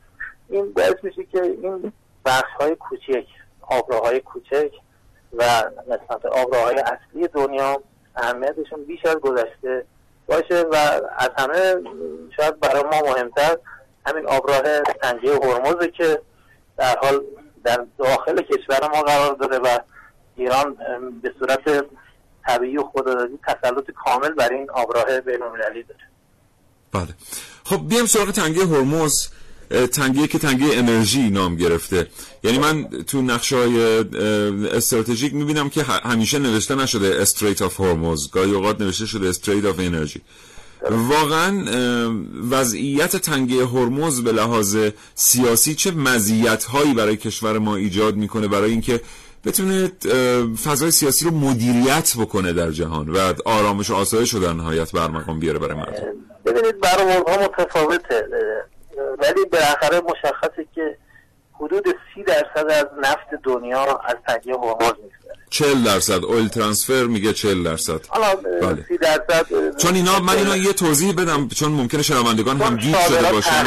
این 0.48 0.72
باعث 0.72 0.96
میشه 1.02 1.24
که 1.24 1.42
این 1.42 1.92
بخش 2.24 2.50
های 2.60 2.76
کوچک 2.76 3.26
آبراهای 3.60 4.20
کوچک 4.20 4.70
و 5.32 5.44
نسبت 5.88 6.26
آبراهای 6.26 6.78
اصلی 6.78 7.28
دنیا 7.28 7.82
اهمیتشون 8.18 8.84
بیش 8.84 9.04
از 9.04 9.16
گذشته 9.16 9.84
باشه 10.26 10.62
و 10.72 10.74
از 11.18 11.30
همه 11.38 11.74
شاید 12.36 12.60
برای 12.60 12.82
ما 12.82 13.12
مهمتر 13.12 13.56
همین 14.06 14.26
آبراه 14.26 14.80
تنگه 14.80 15.32
هرمزه 15.42 15.88
که 15.88 16.20
در 16.76 16.96
حال 17.02 17.20
در 17.64 17.86
داخل 17.98 18.42
کشور 18.42 18.88
ما 18.94 19.02
قرار 19.02 19.34
داره 19.34 19.58
و 19.58 19.78
ایران 20.36 20.76
به 21.22 21.32
صورت 21.38 21.84
طبیعی 22.46 22.76
و 22.76 22.82
خوددادی 22.82 23.38
تسلط 23.46 23.90
کامل 24.04 24.28
بر 24.28 24.48
این 24.52 24.70
آبراه 24.70 25.20
بینالمللی 25.20 25.82
داره. 25.82 26.00
بله. 26.92 27.14
خب 27.64 27.88
بیام 27.88 28.06
سراغ 28.06 28.30
تنگه 28.30 28.66
هرمز. 28.66 29.28
تنگیه 29.92 30.26
که 30.26 30.38
تنگه 30.38 30.66
انرژی 30.72 31.30
نام 31.30 31.56
گرفته. 31.56 32.06
یعنی 32.44 32.58
من 32.58 32.88
تو 33.06 33.22
نقشه 33.22 33.56
های 33.56 33.80
استراتژیک 34.68 35.34
می‌بینم 35.34 35.70
که 35.70 35.82
همیشه 35.82 36.38
نوشته 36.38 36.74
نشده 36.74 37.20
Strait 37.20 37.62
of 37.62 37.80
Hormuz 37.80 38.30
گاهی 38.30 38.52
اوقات 38.52 38.80
نوشته 38.80 39.06
شده 39.06 39.28
Strait 39.28 39.64
of 39.64 39.78
Energy 39.78 40.20
واقعا 40.90 41.64
وضعیت 42.50 43.16
تنگه 43.16 43.66
هرمز 43.66 44.22
به 44.22 44.32
لحاظ 44.32 44.76
سیاسی 45.14 45.74
چه 45.74 45.90
مزیت 45.90 46.64
هایی 46.64 46.94
برای 46.94 47.16
کشور 47.16 47.58
ما 47.58 47.76
ایجاد 47.76 48.16
می‌کنه 48.16 48.48
برای 48.48 48.70
اینکه 48.70 49.00
بتونه 49.44 49.92
فضای 50.64 50.90
سیاسی 50.90 51.24
رو 51.24 51.30
مدیریت 51.30 52.14
بکنه 52.18 52.52
در 52.52 52.70
جهان 52.70 53.08
و 53.08 53.32
آرامش 53.44 53.90
و 53.90 53.94
آسایش 53.94 54.34
رو 54.34 54.40
در 54.40 54.52
نهایت 54.52 54.92
به 54.92 55.08
ارمغان 55.08 55.38
بیاره 55.38 55.58
برای 55.58 55.74
مردم. 55.74 56.02
ببینید 56.46 56.80
برآوردها 56.80 57.44
متفاوته. 57.44 58.28
ولی 59.18 59.44
بالاخره 59.52 60.00
مشخصه 60.00 60.66
که 60.74 60.96
حدود 61.52 61.84
سی 62.14 62.22
درصد 62.22 62.70
از 62.70 62.86
نفت 63.02 63.42
دنیا 63.42 64.00
از 64.04 64.16
تنگه 64.26 64.54
هرمز 64.54 64.92
میگذره 65.02 65.38
40 65.50 65.82
درصد. 65.84 66.24
اویل 66.24 66.48
ترانسفر 66.48 67.04
میگه 67.04 67.32
40 67.32 67.64
درصد. 67.64 68.00
بله. 68.62 68.84
سی 68.88 68.98
درصد 68.98 69.76
چون 69.76 69.94
اینا 69.94 70.20
من 70.20 70.36
اینا 70.36 70.56
یه 70.56 70.72
توضیح 70.72 71.12
بدم 71.14 71.48
چون 71.48 71.72
ممکنه 71.72 72.02
شنوندگان 72.02 72.60
هم 72.60 72.76
گیج 72.76 72.96
شده 73.08 73.32
باشن. 73.32 73.64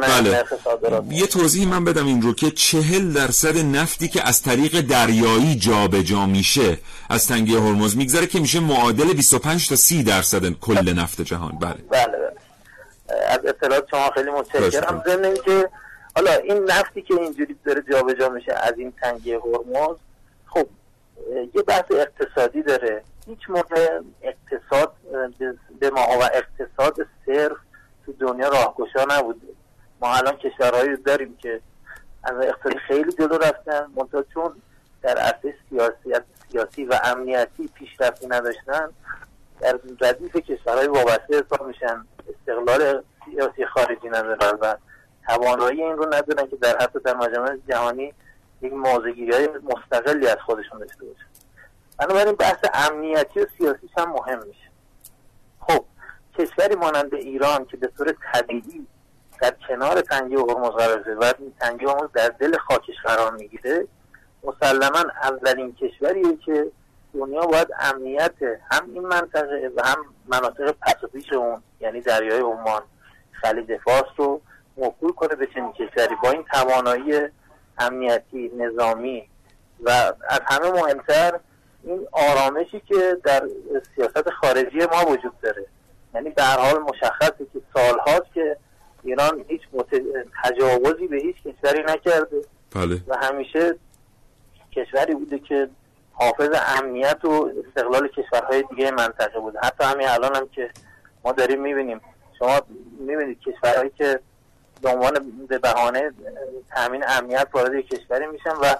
بله. 0.00 0.44
یه 1.10 1.26
توضیح 1.26 1.68
من 1.68 1.84
بدم 1.84 2.06
این 2.06 2.22
رو 2.22 2.34
که 2.34 2.50
40 2.50 3.12
درصد 3.12 3.58
نفتی 3.58 4.08
که 4.08 4.28
از 4.28 4.42
طریق 4.42 4.80
دریایی 4.80 5.56
جابجا 5.56 6.02
جا 6.02 6.26
میشه 6.26 6.78
از 7.10 7.26
تنگه 7.26 7.60
هرمز 7.60 7.96
میگذره 7.96 8.26
که 8.26 8.40
میشه 8.40 8.60
معادل 8.60 9.12
25 9.12 9.68
تا 9.68 9.76
30 9.76 10.02
درصد 10.02 10.50
کل 10.52 10.92
نفت 10.92 11.20
جهان. 11.20 11.58
بله. 11.58 11.74
بله 11.90 12.06
بله. 12.06 12.29
از 13.28 13.46
اطلاعات 13.46 13.88
شما 13.90 14.10
خیلی 14.10 14.30
متشکرم. 14.30 15.02
ضمن 15.06 15.34
که 15.34 15.68
حالا 16.16 16.32
این 16.32 16.64
نفتی 16.64 17.02
که 17.02 17.14
اینجوری 17.14 17.56
داره 17.64 17.82
جابجا 17.90 18.28
میشه 18.28 18.52
از 18.52 18.78
این 18.78 18.92
تنگه 19.02 19.38
هرمز 19.38 19.96
خب 20.46 20.66
یه 21.54 21.62
بحث 21.62 21.84
اقتصادی 21.90 22.62
داره. 22.62 23.02
هیچ 23.26 23.38
موقع 23.48 24.00
اقتصاد 24.22 24.92
به 25.80 25.90
ما 25.90 26.00
و 26.00 26.22
اقتصاد 26.22 27.06
صرف 27.26 27.56
تو 28.06 28.12
دنیا 28.12 28.48
راهگشا 28.48 29.06
نبوده. 29.10 29.46
ما 30.00 30.14
الان 30.14 30.36
کشورهایی 30.36 30.96
داریم 30.96 31.36
که 31.42 31.60
از 32.24 32.36
اقتصادی 32.36 32.78
خیلی 32.78 33.12
جلو 33.12 33.38
رفتن 33.38 33.86
منتها 33.96 34.24
چون 34.34 34.52
در 35.02 35.18
عرصه 35.18 35.54
سیاسی 35.68 36.24
سیاسی 36.50 36.84
و 36.84 37.00
امنیتی 37.04 37.68
پیشرفتی 37.74 38.26
نداشتن 38.26 38.88
در 39.60 39.78
ردیف 40.00 40.36
کشورهای 40.36 40.86
وابسته 40.86 41.44
حساب 41.44 41.66
میشن. 41.66 42.06
استقلال 42.28 43.02
سیاسی 43.24 43.66
خارجی 43.66 44.08
ندارن 44.08 44.58
و 44.60 44.76
توانایی 45.26 45.82
این 45.82 45.96
رو 45.96 46.06
ندارن 46.14 46.50
که 46.50 46.56
در 46.56 46.78
حتی 46.78 46.98
در 47.04 47.16
مجامع 47.16 47.56
جهانی 47.68 48.14
یک 48.62 48.72
موضعگیری 48.72 49.32
های 49.32 49.48
مستقلی 49.48 50.26
از 50.26 50.36
خودشون 50.46 50.78
داشته 50.78 51.04
باشه 51.04 51.24
بنابراین 51.98 52.34
بحث 52.34 52.64
امنیتی 52.74 53.40
و 53.40 53.46
سیاسیش 53.58 53.90
هم 53.98 54.12
مهم 54.12 54.38
میشه. 54.38 54.70
خب 55.60 55.84
کشوری 56.38 56.74
مانند 56.74 57.14
ایران 57.14 57.64
که 57.64 57.76
به 57.76 57.86
طور 57.86 58.14
طبیعی 58.32 58.86
در 59.40 59.54
کنار 59.68 60.00
تنگی 60.00 60.34
هرمز 60.34 60.70
قرار 60.70 61.18
و 61.20 61.32
تنگی 61.60 61.86
هرمز 61.86 62.08
در 62.14 62.28
دل 62.28 62.56
خاکش 62.56 62.94
قرار 63.04 63.32
می‌گیره 63.32 63.86
مسلما 64.44 65.04
اولین 65.22 65.74
کشوریه 65.74 66.36
که 66.36 66.66
دنیا 67.14 67.40
باید 67.40 67.68
امنیت 67.80 68.34
هم 68.70 68.90
این 68.94 69.06
منطقه 69.06 69.70
و 69.76 69.82
هم 69.86 70.04
مناطق 70.26 70.74
پس 70.82 71.32
اون 71.32 71.62
یعنی 71.80 72.00
دریای 72.00 72.40
عمان 72.40 72.82
خلیج 73.32 73.76
فارس 73.84 74.10
رو 74.16 74.40
موکول 74.76 75.12
کنه 75.12 75.34
به 75.34 75.46
چنین 75.54 75.72
کشوری. 75.72 76.14
با 76.22 76.30
این 76.30 76.44
توانایی 76.52 77.12
امنیتی 77.78 78.50
نظامی 78.56 79.28
و 79.82 79.90
از 80.28 80.40
همه 80.46 80.70
مهمتر 80.70 81.40
این 81.84 82.06
آرامشی 82.12 82.80
که 82.80 83.16
در 83.24 83.42
سیاست 83.96 84.30
خارجی 84.30 84.78
ما 84.78 85.10
وجود 85.10 85.40
داره. 85.42 85.66
یعنی 86.14 86.30
در 86.30 86.58
حال 86.58 86.78
مشخصه 86.78 87.46
که 87.52 87.60
سالهاست 87.74 88.34
که 88.34 88.56
ایران 89.02 89.44
هیچ 89.48 89.60
تجاوزی 90.44 91.06
به 91.06 91.16
هیچ 91.16 91.36
کشوری 91.36 91.82
نکرده. 91.82 92.42
بله. 92.74 93.00
و 93.08 93.16
همیشه 93.16 93.74
کشوری 94.72 95.14
بوده 95.14 95.38
که 95.38 95.68
حافظ 96.20 96.48
امنیت 96.78 97.24
و 97.24 97.50
استقلال 97.66 98.08
کشورهای 98.08 98.64
دیگه 98.70 98.90
منطقه 98.90 99.40
بوده 99.40 99.58
حتی 99.62 99.84
همین 99.84 100.08
الان 100.08 100.36
هم 100.36 100.48
که 100.48 100.70
ما 101.24 101.32
داریم 101.32 101.62
می‌بینیم. 101.62 102.00
شما 102.38 102.60
می‌بینید 102.98 103.38
کشورهایی 103.40 103.90
که 103.98 104.20
به 104.82 104.88
عنوان 104.88 105.32
به 105.48 105.58
بهانه 105.58 106.12
تامین 106.74 107.04
امنیت 107.08 107.48
وارد 107.52 107.80
کشوری 107.80 108.26
میشن 108.26 108.50
و 108.62 108.74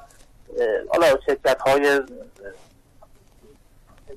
حالا 0.92 1.06
شرکت 1.26 1.60
های 1.60 2.00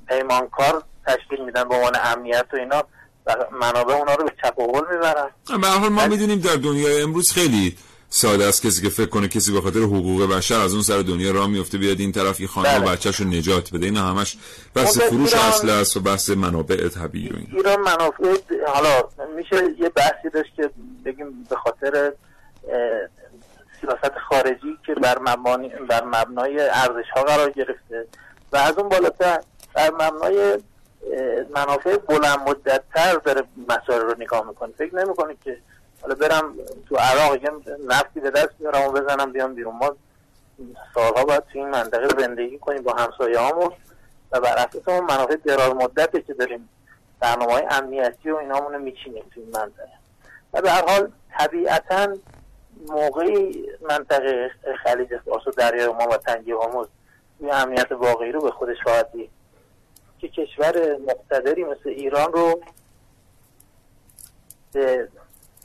پیمانکار 0.07 0.83
تشکیل 1.07 1.45
میدن 1.45 1.69
به 1.69 1.75
عنوان 1.75 1.93
امنیت 2.03 2.45
و 2.53 2.55
اینا 2.55 2.83
و 3.25 3.35
منابع 3.51 3.93
اونا 3.93 4.15
رو 4.15 4.23
به 4.23 4.31
چپ 4.43 4.59
و 4.59 4.81
می‌برن. 4.91 5.29
به 5.61 5.67
حال 5.67 5.89
ما 5.89 6.07
می‌دونیم 6.07 6.39
در 6.39 6.55
دنیای 6.55 7.01
امروز 7.01 7.31
خیلی 7.31 7.77
ساده 8.15 8.45
است 8.45 8.67
کسی 8.67 8.81
که 8.81 8.89
فکر 8.89 9.09
کنه 9.09 9.27
کسی 9.27 9.51
به 9.51 9.61
خاطر 9.61 9.79
حقوق 9.79 10.35
بشر 10.35 10.59
از 10.59 10.73
اون 10.73 10.81
سر 10.81 10.99
دنیا 11.01 11.31
راه 11.31 11.47
میفته 11.47 11.77
بیاد 11.77 11.99
این 11.99 12.11
طرف 12.11 12.39
یه 12.39 12.47
خانه 12.47 12.79
بله. 12.79 12.91
بچهش 12.91 13.15
رو 13.15 13.27
نجات 13.27 13.73
بده. 13.73 13.85
این 13.85 13.97
همش 13.97 14.37
بحث 14.75 14.97
فروش 14.99 15.33
اصل 15.33 15.69
است 15.69 15.97
و 15.97 15.99
بحث 15.99 16.29
منابع 16.29 16.89
طبیعی 16.89 17.29
رو 17.29 17.37
این 17.37 17.47
ایران 17.51 17.79
منافع 17.79 18.37
حالا 18.67 19.03
میشه 19.35 19.55
یه 19.79 19.89
بحثی 19.89 20.29
داشت 20.33 20.55
که 20.55 20.69
بگیم 21.05 21.43
به 21.49 21.55
خاطر 21.55 22.13
سیاست 23.81 24.17
خارجی 24.29 24.77
که 24.85 24.93
بر, 24.93 25.17
مبانی 25.19 25.71
بر 25.89 26.03
مبنای 26.03 26.59
ارزش 26.59 27.09
ها 27.15 27.23
قرار 27.23 27.49
گرفته 27.49 28.07
و 28.51 28.57
از 28.57 28.77
اون 28.77 28.89
بالاتر 28.89 29.39
بر 29.75 29.91
مبنای 29.91 30.57
منافع 31.55 31.97
بلند 31.97 32.39
مدت 32.47 32.83
تر 32.95 33.13
داره 33.13 33.43
مسائل 33.69 34.01
رو 34.01 34.15
نگاه 34.19 34.47
می‌کنه. 34.47 34.73
فکر 34.77 34.95
نمی‌کنه 34.95 35.35
که 35.43 35.57
حالا 36.03 36.15
برم 36.15 36.55
تو 36.89 36.95
عراق 36.95 37.43
یه 37.43 37.51
نفتی 37.87 38.19
به 38.19 38.31
دست 38.31 38.49
بیارم 38.59 38.87
و 38.87 38.91
بزنم 38.91 39.31
بیام 39.31 39.53
بیرون. 39.53 39.75
ما 39.75 39.95
سالها 40.93 41.25
باید 41.25 41.43
تو 41.43 41.59
این 41.59 41.69
منطقه 41.69 42.21
زندگی 42.21 42.59
کنیم 42.59 42.83
با 42.83 42.93
همسایه 42.93 43.39
همون 43.39 43.71
و 44.31 44.39
بر 44.39 44.55
اساس 44.57 44.87
اون 44.87 44.99
منافع 44.99 45.35
دراز 45.35 45.69
مدته 45.69 46.21
که 46.21 46.33
داریم 46.33 46.69
برنامه 47.19 47.53
های 47.53 47.63
امنیتی 47.69 48.31
و 48.31 48.35
اینامون 48.35 48.73
رو 48.73 48.79
میچینیم 48.79 49.23
تو 49.35 49.39
این 49.39 49.49
منطقه. 49.49 49.89
و 50.53 50.61
به 50.61 50.71
هر 50.71 50.85
حال 50.87 51.11
طبیعتا 51.37 52.07
موقعی 52.87 53.65
منطقه 53.89 54.51
خلیج 54.83 55.17
فارس 55.17 55.47
و 55.47 55.51
دریای 55.51 55.87
ما 55.87 56.07
و 56.07 56.17
تنگی 56.17 56.51
هرمز 56.51 56.87
این 57.39 57.53
امنیت 57.53 57.91
واقعی 57.91 58.31
رو 58.31 58.41
به 58.41 58.51
خودش 58.51 58.77
خواهد 58.83 59.11
دید. 59.11 59.29
که 60.19 60.27
کشور 60.29 60.97
مقتدری 60.97 61.63
مثل 61.63 61.89
ایران 61.89 62.33
رو 62.33 62.61
به 64.73 65.07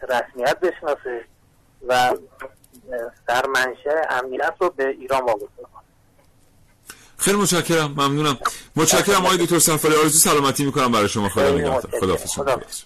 رسمیت 0.02 0.60
بشناسه 0.60 1.24
و 1.88 2.16
در 3.28 3.46
منشه 3.46 4.02
امنیت 4.10 4.54
رو 4.60 4.70
به 4.76 4.88
ایران 4.88 5.20
واگذار 5.20 5.48
کنه. 5.48 5.82
خیلی 7.16 7.36
متشکرم 7.36 7.90
ممنونم. 7.90 8.38
متشکرم 8.76 9.26
آقای 9.26 9.38
دکتر 9.38 9.58
سفری 9.58 9.94
آرزو 9.94 10.18
سلامتی 10.18 10.64
می‌کنم 10.64 10.92
برای 10.92 11.08
شما. 11.08 11.28
خدا 11.28 11.50
نگهدار. 11.50 11.80
خداحافظ. 12.00 12.82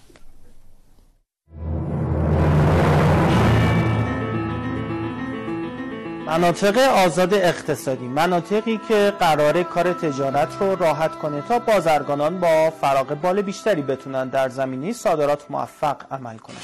مناطق 6.27 6.77
آزاد 6.77 7.33
اقتصادی. 7.33 8.07
مناطقی 8.07 8.79
که 8.87 9.13
قرار 9.19 9.63
کار 9.63 9.93
تجارت 9.93 10.57
رو 10.59 10.75
راحت 10.75 11.19
کنه 11.19 11.41
تا 11.41 11.59
بازرگانان 11.59 12.39
با 12.39 12.69
فراغ 12.81 13.07
بال 13.07 13.41
بیشتری 13.41 13.81
بتونن 13.81 14.29
در 14.29 14.49
زمینی 14.49 14.93
صادرات 14.93 15.51
موفق 15.51 15.97
عمل 16.11 16.37
کنند. 16.37 16.61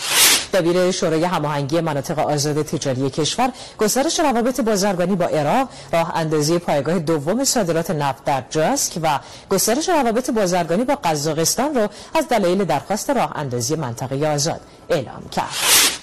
دبیر 0.54 0.91
شورای 0.91 1.24
هماهنگی 1.24 1.82
مناطق 1.82 2.20
آزاد 2.20 2.62
تجاری 2.62 3.10
کشور 3.10 3.52
گسترش 3.78 4.20
روابط 4.20 4.62
بازرگانی 4.62 5.16
با 5.16 5.26
عراق 5.26 5.70
راه 5.93 6.16
اندازی 6.16 6.60
پایگاه 6.60 7.00
دوم 7.00 7.43
صادرات 7.43 7.91
نفت 7.91 8.24
در 8.24 8.43
جاسک 8.50 9.00
و 9.04 9.20
گسترش 9.50 9.89
روابط 9.89 10.30
بازرگانی 10.30 10.84
با 10.84 10.95
قزاقستان 10.95 11.76
را 11.76 11.89
از 12.16 12.28
دلایل 12.28 12.64
درخواست 12.64 13.10
راه 13.10 13.32
اندازی 13.36 13.76
منطقه 13.76 14.28
آزاد 14.28 14.62
اعلام 14.89 15.30
کرد. 15.32 15.99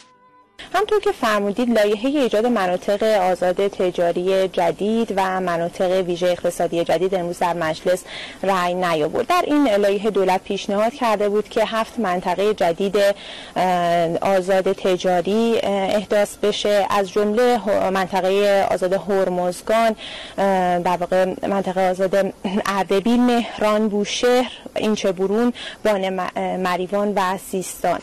همطور 0.75 1.01
که 1.01 1.13
فرمودید 1.13 1.71
لایحه 1.71 2.21
ایجاد 2.21 2.47
مناطق 2.47 3.03
آزاد 3.03 3.69
تجاری 3.69 4.49
جدید 4.49 5.13
و 5.17 5.41
مناطق 5.41 5.91
ویژه 5.91 6.27
اقتصادی 6.27 6.85
جدید 6.85 7.15
امروز 7.15 7.39
در 7.39 7.53
مجلس 7.53 8.05
رأی 8.43 8.75
نیاورد. 8.75 9.27
در 9.27 9.45
این 9.47 9.69
لایحه 9.69 10.11
دولت 10.11 10.41
پیشنهاد 10.45 10.93
کرده 10.93 11.29
بود 11.29 11.49
که 11.49 11.65
هفت 11.65 11.99
منطقه 11.99 12.55
جدید 12.55 12.97
آزاد 14.21 14.73
تجاری 14.73 15.59
احداث 15.63 16.37
بشه. 16.37 16.87
از 16.91 17.11
جمله 17.11 17.61
منطقه 17.91 18.67
آزاد 18.71 18.93
هرمزگان 18.93 19.97
در 20.83 20.97
واقع 21.01 21.35
منطقه 21.49 21.91
آزاد 21.91 22.33
اردبیل 22.67 23.21
مهران 23.21 23.89
بوشهر 23.89 24.53
اینچه 24.77 25.13
برون 25.13 25.53
بان 25.85 26.11
مریوان 26.57 27.13
و 27.17 27.39
سیستان. 27.51 28.01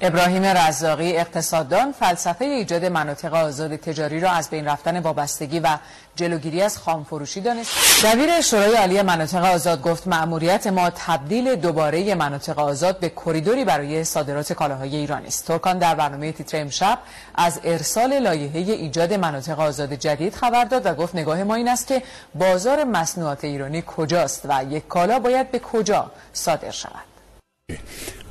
ابراهیم 0.00 0.44
رزاقی 0.44 1.16
اقتصاددان 1.16 1.92
فلسفه 1.92 2.44
ایجاد 2.44 2.84
مناطق 2.84 3.34
آزاد 3.34 3.76
تجاری 3.76 4.20
را 4.20 4.30
از 4.30 4.50
بین 4.50 4.64
رفتن 4.64 5.00
وابستگی 5.00 5.60
و 5.60 5.78
جلوگیری 6.16 6.62
از 6.62 6.78
خامفروشی 6.78 7.40
دانست. 7.40 8.04
دبیر 8.04 8.40
شورای 8.40 8.76
عالی 8.76 9.02
مناطق 9.02 9.44
آزاد 9.44 9.82
گفت 9.82 10.06
مأموریت 10.06 10.66
ما 10.66 10.90
تبدیل 10.90 11.56
دوباره 11.56 12.14
مناطق 12.14 12.58
آزاد 12.58 13.00
به 13.00 13.08
کریدوری 13.08 13.64
برای 13.64 14.04
صادرات 14.04 14.52
کالاهای 14.52 14.96
ایران 14.96 15.26
است. 15.26 15.46
ترکان 15.46 15.78
در 15.78 15.94
برنامه 15.94 16.32
تیتر 16.32 16.60
امشب 16.60 16.98
از 17.34 17.60
ارسال 17.64 18.18
لایحه 18.18 18.60
ایجاد 18.60 19.12
مناطق 19.12 19.60
آزاد 19.60 19.92
جدید 19.92 20.34
خبر 20.34 20.64
داد 20.64 20.86
و 20.86 20.94
گفت 20.94 21.14
نگاه 21.14 21.44
ما 21.44 21.54
این 21.54 21.68
است 21.68 21.86
که 21.86 22.02
بازار 22.34 22.84
مصنوعات 22.84 23.44
ایرانی 23.44 23.82
کجاست 23.86 24.42
و 24.44 24.64
یک 24.70 24.88
کالا 24.88 25.18
باید 25.18 25.50
به 25.50 25.58
کجا 25.58 26.10
صادر 26.32 26.70
شود. 26.70 27.04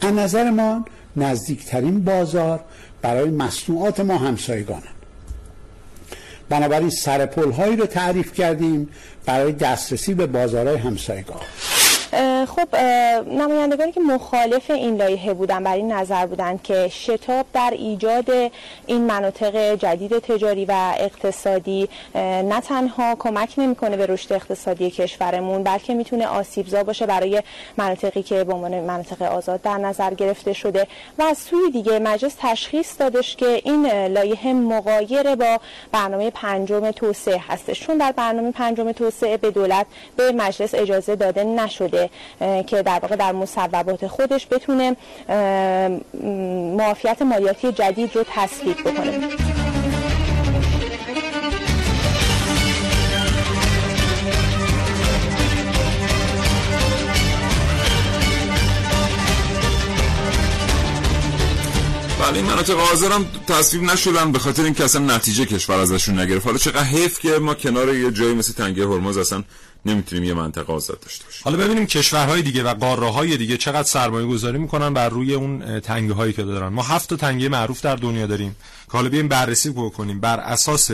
از 0.01 0.13
نظر 0.13 0.49
ما 0.49 0.85
نزدیکترین 1.17 2.03
بازار 2.03 2.59
برای 3.01 3.29
مصنوعات 3.29 3.99
ما 3.99 4.17
همسایگانن 4.17 4.83
بنابراین 6.49 6.89
سرپل 6.89 7.51
هایی 7.51 7.75
رو 7.75 7.85
تعریف 7.85 8.33
کردیم 8.33 8.89
برای 9.25 9.51
دسترسی 9.51 10.13
به 10.13 10.27
بازارهای 10.27 10.77
همسایگان. 10.77 11.41
خب 12.47 12.75
نمایندگانی 13.29 13.91
که 13.91 13.99
مخالف 13.99 14.71
این 14.71 14.95
لایحه 14.95 15.33
بودن 15.33 15.63
بر 15.63 15.75
این 15.75 15.91
نظر 15.91 16.25
بودند 16.25 16.63
که 16.63 16.87
شتاب 16.87 17.45
در 17.53 17.73
ایجاد 17.73 18.51
این 18.85 19.01
مناطق 19.01 19.75
جدید 19.75 20.19
تجاری 20.19 20.65
و 20.65 20.93
اقتصادی 20.97 21.89
نه 22.15 22.61
تنها 22.61 23.15
کمک 23.19 23.53
نمی‌کنه 23.57 23.97
به 23.97 24.05
رشد 24.05 24.33
اقتصادی 24.33 24.91
کشورمون 24.91 25.63
بلکه 25.63 25.93
می‌تونه 25.93 26.27
آسیبزا 26.27 26.83
باشه 26.83 27.05
برای 27.05 27.43
مناطقی 27.77 28.23
که 28.23 28.43
به 28.43 28.53
عنوان 28.53 28.79
مناطق 28.79 29.21
آزاد 29.21 29.61
در 29.61 29.77
نظر 29.77 30.13
گرفته 30.13 30.53
شده. 30.53 30.87
و 31.19 31.23
از 31.23 31.37
سوی 31.37 31.71
دیگه 31.71 31.99
مجلس 31.99 32.35
تشخیص 32.39 32.99
دادش 32.99 33.35
که 33.35 33.61
این 33.63 33.87
لایحه 34.07 34.53
مقایر 34.53 35.35
با 35.35 35.59
برنامه 35.91 36.29
پنجم 36.29 36.91
توسعه 36.91 37.41
هستش. 37.47 37.79
چون 37.79 37.97
در 37.97 38.11
برنامه 38.11 38.51
پنجم 38.51 38.91
توسعه 38.91 39.37
به 39.37 39.51
دولت 39.51 39.85
به 40.15 40.31
مجلس 40.31 40.75
اجازه 40.75 41.15
داده 41.15 41.43
نشده. 41.43 42.04
که 42.39 42.81
در 42.81 42.99
واقع 42.99 43.15
در 43.15 43.31
مصوبات 43.31 44.07
خودش 44.07 44.47
بتونه 44.51 44.95
معافیت 46.77 47.21
مالیاتی 47.21 47.71
جدید 47.71 48.15
رو 48.15 48.23
تصویب 48.33 48.79
بکنه. 48.79 49.29
بله 62.19 62.37
این 62.37 62.45
مناطق 62.45 62.75
هم 63.11 63.25
تصویب 63.47 63.83
نشدن 63.83 64.31
به 64.31 64.39
خاطر 64.39 64.63
اینکه 64.63 64.83
اصلا 64.83 65.15
نتیجه 65.15 65.45
کشور 65.45 65.75
ازشون 65.75 66.19
نگرفت. 66.19 66.45
حالا 66.45 66.57
چقدر 66.57 66.83
حیف 66.83 67.19
که 67.19 67.39
ما 67.39 67.53
کنار 67.53 67.95
یه 67.95 68.11
جایی 68.11 68.33
مثل 68.33 68.53
تنگه 68.53 68.87
هرمز 68.87 69.17
اصلا 69.17 69.43
نمی‌تونیم 69.85 70.23
یه 70.23 70.33
منطقه 70.33 70.73
آزاد 70.73 70.99
داشته 70.99 71.25
باشیم. 71.25 71.41
حالا 71.43 71.57
ببینیم 71.57 71.85
کشورهای 71.85 72.41
دیگه 72.41 72.63
و 72.63 72.73
قاره 72.73 73.11
های 73.11 73.37
دیگه 73.37 73.57
چقدر 73.57 73.83
سرمایه 73.83 74.27
گذاری 74.27 74.57
می‌کنن 74.57 74.93
بر 74.93 75.09
روی 75.09 75.33
اون 75.33 75.79
تنگه 75.79 76.13
هایی 76.13 76.33
که 76.33 76.43
دارن. 76.43 76.67
ما 76.67 76.83
هفت 76.83 77.09
تا 77.09 77.15
تنگه 77.15 77.49
معروف 77.49 77.81
در 77.81 77.95
دنیا 77.95 78.25
داریم 78.25 78.55
که 78.85 78.91
حالا 78.91 79.09
بیایم 79.09 79.27
بررسی 79.27 79.69
بکنیم. 79.69 80.19
بر 80.19 80.39
اساس 80.39 80.91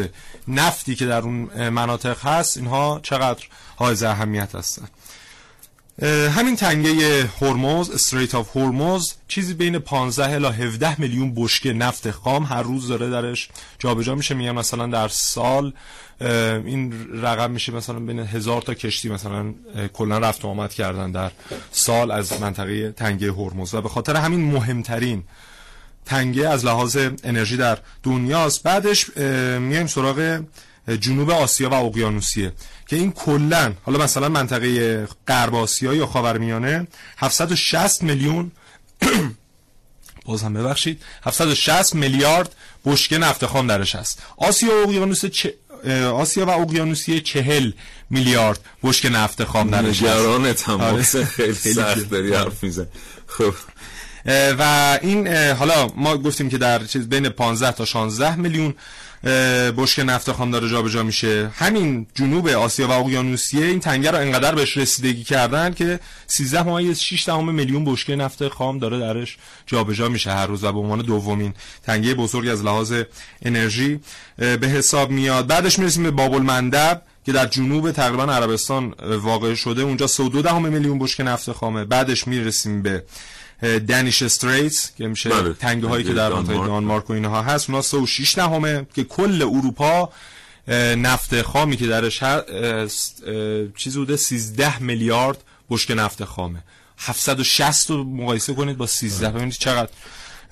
نفتی 0.48 0.96
که 0.96 1.06
در 1.06 1.22
اون 1.22 1.70
مناطق 1.70 2.26
هست 2.26 2.58
اینها 2.58 3.00
چقدر 3.04 3.44
حائز 3.76 4.04
اهمیت 4.04 4.56
هستن؟ 4.56 4.88
همین 6.36 6.56
تنگه 6.56 7.30
هرمز 7.42 7.90
استریت 7.90 8.36
آف 8.36 8.58
هرمز 8.58 9.14
چیزی 9.28 9.54
بین 9.54 9.80
15 9.80 10.34
الی 10.34 10.48
17 10.48 11.02
میلیون 11.02 11.34
بشکه 11.36 11.74
نفت 11.74 12.12
خام 12.12 12.44
هر 12.44 12.62
روز 12.62 12.88
داره 12.88 13.10
درش 13.10 13.50
جابجا 13.80 14.16
میشه. 14.16 14.36
میگم 14.36 14.56
مثلا 14.56 14.88
در 14.88 15.08
سال 15.08 15.74
این 16.22 17.08
رقم 17.22 17.52
میشه 17.52 17.72
مثلا 17.72 18.00
بین 18.00 18.20
هزار 18.20 18.62
تا 18.62 18.74
کشتی 18.74 19.10
مثلا 19.10 19.54
کلا 19.94 20.18
رفت 20.18 20.46
و 20.46 20.48
آمد 20.48 20.74
کردن 20.74 21.12
در 21.12 21.32
سال 21.72 22.12
از 22.12 22.42
منطقه 22.42 22.92
تنگه 22.92 23.32
هرمز. 23.32 23.74
و 23.74 23.82
به 23.82 23.90
خاطر 23.90 24.16
همین 24.16 24.52
مهمترین 24.52 25.24
تنگه 26.06 26.50
از 26.50 26.66
لحاظ 26.66 26.98
انرژی 27.24 27.58
در 27.58 27.78
دنیاست. 28.04 28.64
بعدش 28.64 29.18
میایم 29.60 29.88
سراغ 29.88 30.42
جنوب 30.88 31.30
آسیا 31.30 31.70
و 31.70 31.74
اقیانوسیه 31.74 32.52
که 32.88 32.96
این 32.96 33.12
کلا 33.12 33.74
حالا 33.84 34.04
مثلا 34.04 34.30
منطقه 34.30 35.08
غرب 35.28 35.56
آسیا 35.56 35.94
یا 35.94 36.06
خاورمیانه 36.06 36.88
760 37.18 38.04
میلیون 38.04 38.52
باز 40.26 40.44
هم 40.44 40.54
ببخشید 40.54 41.02
760 41.24 41.96
میلیارد 41.96 42.56
بشکه 42.86 43.18
نفت 43.18 43.46
خام 43.46 43.68
درش 43.68 43.96
هست. 43.96 44.22
آسیا 44.38 44.70
و 44.70 44.90
اقیانوس 44.90 45.26
چه 45.26 45.54
آسیا 46.14 46.46
و 46.46 46.50
اقیانوسیه 46.50 47.20
چهل 47.20 47.72
میلیارد 48.10 48.60
بشکه 48.84 49.10
نفت 49.10 49.44
خام 49.44 49.70
درش 49.70 50.04
هست. 50.04 50.04
نگران 50.04 50.54
تماس. 50.54 51.16
آره. 51.16 51.26
خیلی 51.26 51.54
سخت 51.76 52.10
داری 52.10 52.34
حرف 52.34 52.64
میزن 52.64 52.88
خب. 53.28 53.54
و 54.60 55.00
این 55.02 55.28
حالا 55.52 55.88
ما 55.96 56.18
گفتیم 56.18 56.50
که 56.50 56.58
در 56.58 56.86
چیز 56.86 57.10
بین 57.10 57.30
15 57.30 57.72
تا 57.72 57.86
16 57.86 58.36
میلیون 58.36 58.74
بشک 59.78 60.00
نفت 60.06 60.32
خام 60.32 60.52
داره 60.52 60.70
جابجا 60.70 61.04
میشه. 61.04 61.52
همین 61.56 62.08
جنوب 62.16 62.48
آسیا 62.48 62.88
و 62.88 62.92
اقیانوسیه 62.92 63.66
این 63.66 63.80
تنگه 63.80 64.12
رو 64.12 64.18
انقدر 64.18 64.56
بهش 64.56 64.78
رسیدگی 64.78 65.24
کردن 65.24 65.74
که 65.74 66.00
13 66.28 66.64
ممیز 66.64 67.00
6 67.00 67.26
دهم 67.26 67.54
میلیون 67.54 67.86
بشکه 67.86 68.16
نفت 68.16 68.48
خام 68.48 68.80
داره 68.80 69.00
درش 69.00 69.38
جابجا 69.68 70.10
میشه 70.10 70.32
هر 70.32 70.46
روز 70.46 70.64
و 70.64 70.72
به 70.72 70.80
عنوان 70.80 71.02
دومین 71.02 71.54
تنگه 71.84 72.14
بزرگ 72.14 72.48
از 72.48 72.64
لحاظ 72.64 72.94
انرژی 73.42 74.00
به 74.38 74.68
حساب 74.68 75.12
میاد. 75.12 75.48
بعدش 75.48 75.80
می‌رسیم 75.80 76.04
به 76.04 76.12
باب 76.12 76.34
المندب 76.34 77.02
که 77.26 77.32
در 77.32 77.46
جنوب 77.46 77.92
تقریبا 77.92 78.24
عربستان 78.24 78.94
واقع 79.22 79.56
شده. 79.56 79.82
اونجا 79.82 80.08
32 80.08 80.42
دهم 80.42 80.68
میلیون 80.68 81.00
بشکه 81.00 81.24
نفت 81.24 81.52
خامه. 81.52 81.86
بعدش 81.86 82.28
می‌رسیم 82.28 82.82
به 82.82 83.04
دنیش 83.62 84.22
استریتس 84.22 84.92
که 84.98 85.08
میشه 85.08 85.30
بله. 85.30 85.54
تنگه 85.54 85.88
هایی 85.88 86.04
که 86.04 86.14
در 86.14 86.34
منطقه 86.34 86.54
دانمارک 86.54 87.10
و 87.10 87.14
اینها 87.14 87.42
هست. 87.42 87.70
اونا 87.70 87.82
36 87.82 88.38
نهمه 88.38 88.88
که 88.96 89.04
کل 89.04 89.42
اروپا 89.42 90.10
نفت 90.98 91.42
خامی 91.42 91.78
که 91.78 91.88
درش 91.88 92.24
هست 92.24 93.24
چیز 93.78 93.98
بوده 93.98 94.16
13 94.16 94.80
میلیارد 94.80 95.38
بشکه 95.70 95.94
نفت 95.94 96.24
خامه. 96.24 96.64
760 96.98 97.90
رو 97.90 98.04
مقایسه 98.04 98.54
کنید 98.54 98.78
با 98.78 98.88
13 98.88 99.30
ببینید 99.30 99.54
چقدر 99.54 99.90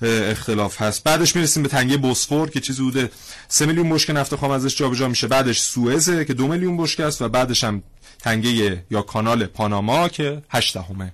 اختلاف 0.02 0.82
هست. 0.82 1.04
بعدش 1.04 1.36
می‌رسیم 1.36 1.62
به 1.62 1.68
تنگه 1.68 1.96
بوسفور 1.96 2.50
که 2.50 2.60
چیزی 2.60 2.82
بوده. 2.82 3.10
3 3.48 3.66
میلیون 3.66 3.90
بشکه 3.90 4.12
نفت 4.12 4.36
خام 4.36 4.50
ازش 4.50 4.76
جابجا 4.76 5.08
میشه. 5.08 5.26
بعدش 5.26 5.60
سوئزه 5.60 6.24
که 6.24 6.34
2 6.34 6.48
میلیون 6.48 6.76
بشکه 6.76 7.04
است 7.04 7.22
و 7.22 7.28
بعدش 7.28 7.64
هم 7.64 7.82
تنگه 8.18 8.84
یا 8.90 9.02
کانال 9.02 9.46
پاناما 9.46 10.08
که 10.08 10.42
8 10.50 10.74
دهمه. 10.74 10.94
بله. 10.94 11.12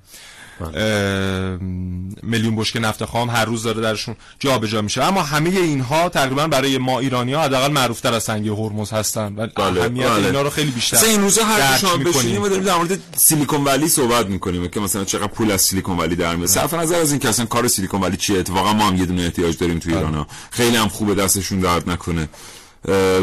میلیون 2.22 2.56
بشکه 2.56 2.78
نفت 2.80 3.04
خام 3.04 3.30
هر 3.30 3.44
روز 3.44 3.62
داره 3.62 3.80
درشون 3.80 4.16
جابجا 4.38 4.82
میشه. 4.82 5.04
اما 5.04 5.22
همه 5.22 5.50
اینها 5.50 6.08
تقریبا 6.08 6.46
برای 6.46 6.78
ما 6.78 7.00
ایرانی 7.00 7.32
ها 7.32 7.42
حداقل 7.42 7.72
معروف 7.72 8.00
تر 8.00 8.14
از 8.14 8.22
سنگ 8.22 8.48
هرمز 8.48 8.90
هستن. 8.90 9.34
و 9.36 9.46
بله. 9.46 9.80
اهمیت 9.80 10.08
بله. 10.08 10.26
اینا 10.26 10.42
رو 10.42 10.50
خیلی 10.50 10.70
بیشتر 10.70 11.04
این 11.06 11.20
روزا 11.20 11.44
هر 11.44 11.78
شما 11.78 11.96
بشینیم 11.96 12.42
و 12.42 12.48
داریم 12.48 12.64
در 12.64 12.76
مورد 12.76 12.98
سیلیکون 13.16 13.64
ولی 13.64 13.88
صحبت 13.88 14.26
می‌کنیم. 14.26 14.68
که 14.68 14.80
مثلا 14.80 15.04
چقدر 15.04 15.26
پول 15.26 15.50
از 15.50 15.60
سیلیکون 15.60 15.96
ولی 15.96 16.16
در 16.16 16.36
میاد 16.36 16.48
صرف 16.48 16.74
نظر 16.74 17.00
از 17.00 17.10
این 17.10 17.20
که 17.20 17.28
اصلا 17.28 17.46
کار 17.46 17.68
سیلیکون 17.68 18.00
ولی 18.00 18.16
چیه؟ 18.16 18.38
اتفاقا 18.38 18.72
ما 18.72 18.86
هم 18.86 18.96
یه 18.96 19.06
دونه 19.06 19.22
احتیاج 19.22 19.58
داریم 19.58 19.78
تو 19.78 19.90
ایران 19.90 20.14
ها 20.14 20.26
خیلی 20.50 20.76
هم 20.76 20.88
خوبه 20.88 21.14
دستشون 21.14 21.60
درد 21.60 21.90
نکنه. 21.90 22.28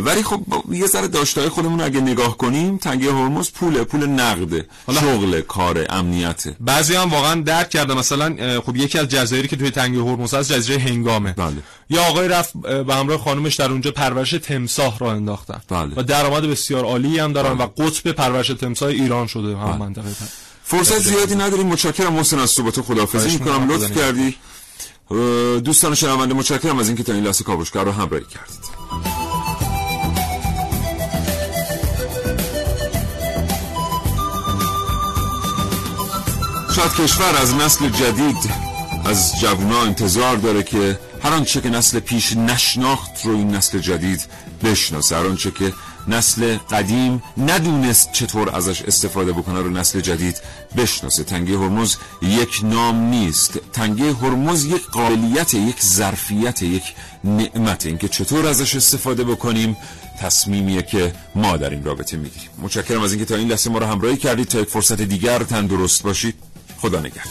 ولی 0.06 0.24
خب 0.24 0.42
یه 0.72 0.88
ذره 0.88 1.08
داشتهای 1.08 1.50
خودمون 1.50 1.82
اگه 1.82 2.02
نگاه 2.02 2.38
کنیم 2.38 2.78
تنگه 2.78 3.14
هرمز 3.14 3.52
پول 3.52 3.84
پول 3.84 4.06
نقده 4.06 4.68
شغل 4.92 5.42
کار 5.42 5.86
امنیته. 5.90 6.56
بعضی 6.60 6.96
هم 6.96 7.10
واقعا 7.10 7.42
درک 7.42 7.70
کرده. 7.70 7.94
مثلا 7.94 8.62
خب 8.62 8.76
یکی 8.76 9.00
از 9.00 9.08
جزایری 9.08 9.48
که 9.48 9.56
توی 9.56 9.72
تنگه 9.72 10.00
هرمز 10.00 10.34
هست 10.34 10.52
جزیره 10.52 10.80
هنگامه. 10.80 11.34
بله. 11.34 11.56
یا 11.90 12.04
آقای 12.04 12.28
رفت 12.28 12.58
به 12.58 12.96
همراه 12.96 13.18
خانومش 13.18 13.56
در 13.56 13.72
اونجا 13.72 13.92
پرورش 13.92 14.32
تمساح 14.32 14.98
را 14.98 15.12
انداختن. 15.12 15.62
بله. 15.70 15.94
و 15.96 16.04
درآمد 16.04 16.44
بسیار 16.44 16.86
عالی 16.86 17.20
هم 17.20 17.34
دارن 17.34 17.54
بله. 17.54 17.66
و 17.66 17.84
قطب 17.84 18.12
پرورش 18.12 18.48
تمساح 18.48 18.90
ایران 18.90 19.28
شده 19.28 19.58
هم 19.58 19.66
بله. 19.66 19.78
منطقه 19.78 20.10
فرصت 20.64 21.00
زیادی 21.00 21.36
نداریم. 21.36 21.68
متشکرم. 21.68 22.14
محسن 22.14 22.40
از 22.40 22.50
صحبت 22.50 22.82
خداحافظی 22.82 23.38
می‌کنم. 23.38 23.72
لطف 23.72 23.98
کردی. 23.98 24.36
دوستان 25.60 25.96
شنونده 25.96 26.34
متشکرم 26.34 26.80
از 26.80 26.88
اینکه 26.88 27.04
تا 27.04 27.14
این 27.14 27.24
لحظه 27.24 27.44
کاوشگر 27.44 27.84
رو 27.84 27.92
همراهی 27.92 28.26
کردید. 28.26 29.23
شاید 36.84 36.96
کشور 36.96 37.36
از 37.36 37.56
نسل 37.56 37.90
جدید 37.90 38.38
از 39.06 39.40
جوونا 39.40 39.82
انتظار 39.82 40.36
داره 40.36 40.64
که 40.64 41.00
هر 41.24 41.34
آنچه 41.34 41.62
که 41.62 41.70
نسل 41.70 42.00
پیش 42.00 42.38
نشناخت 42.38 43.26
رو 43.26 43.36
این 43.36 43.56
نسل 43.56 43.80
جدید 43.80 44.26
بشناسه. 44.64 45.16
هر 45.16 45.26
آنچه 45.26 45.52
که 45.52 45.74
نسل 46.08 46.58
قدیم 46.58 47.24
ندونست 47.38 48.12
چطور 48.12 48.56
ازش 48.56 48.82
استفاده 48.82 49.32
بکنه 49.32 49.60
رو 49.62 49.70
نسل 49.70 50.00
جدید 50.00 50.42
بشناسه. 50.78 51.24
تنگه 51.24 51.58
هرمز 51.58 51.96
یک 52.22 52.60
نام 52.64 52.96
نیست. 52.96 53.52
تنگه 53.74 54.14
هرمز 54.14 54.66
یک 54.66 54.88
قابلیت 54.92 55.54
یک 55.54 55.82
ظرفیت 55.82 56.62
یک 56.62 56.84
نعمت. 57.24 57.86
اینکه 57.86 58.08
چطور 58.08 58.48
ازش 58.48 58.76
استفاده 58.76 59.24
بکنیم 59.24 59.78
تصمیمیه 60.20 60.82
که 60.82 61.14
ما 61.36 61.58
در 61.58 61.70
این 61.70 61.84
رابطه 61.84 62.18
می‌گیریم. 62.18 62.50
متشکرم 62.62 63.02
از 63.02 63.12
اینکه 63.12 63.26
تا 63.26 63.36
این 63.36 63.48
لحظه 63.48 63.70
ما 63.70 63.78
رو 63.78 63.86
همراهی 63.86 64.18
کردید. 64.18 64.48
تا 64.48 64.60
یک 64.60 64.70
فرصت 64.70 65.02
دیگر 65.02 65.44
تندرست 65.44 66.04
باشید. 66.04 66.36
خدا 66.84 67.00
نگهدار. 67.00 67.24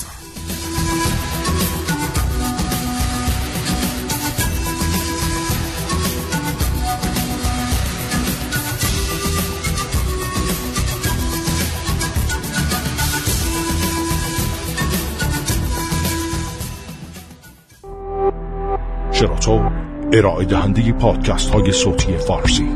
شراطو 19.13 19.71
ارائه 20.13 20.45
دهنده 20.45 20.93
پادکست 20.93 21.51
های 21.51 21.73
صوتی 21.73 22.17
فارسی. 22.19 22.69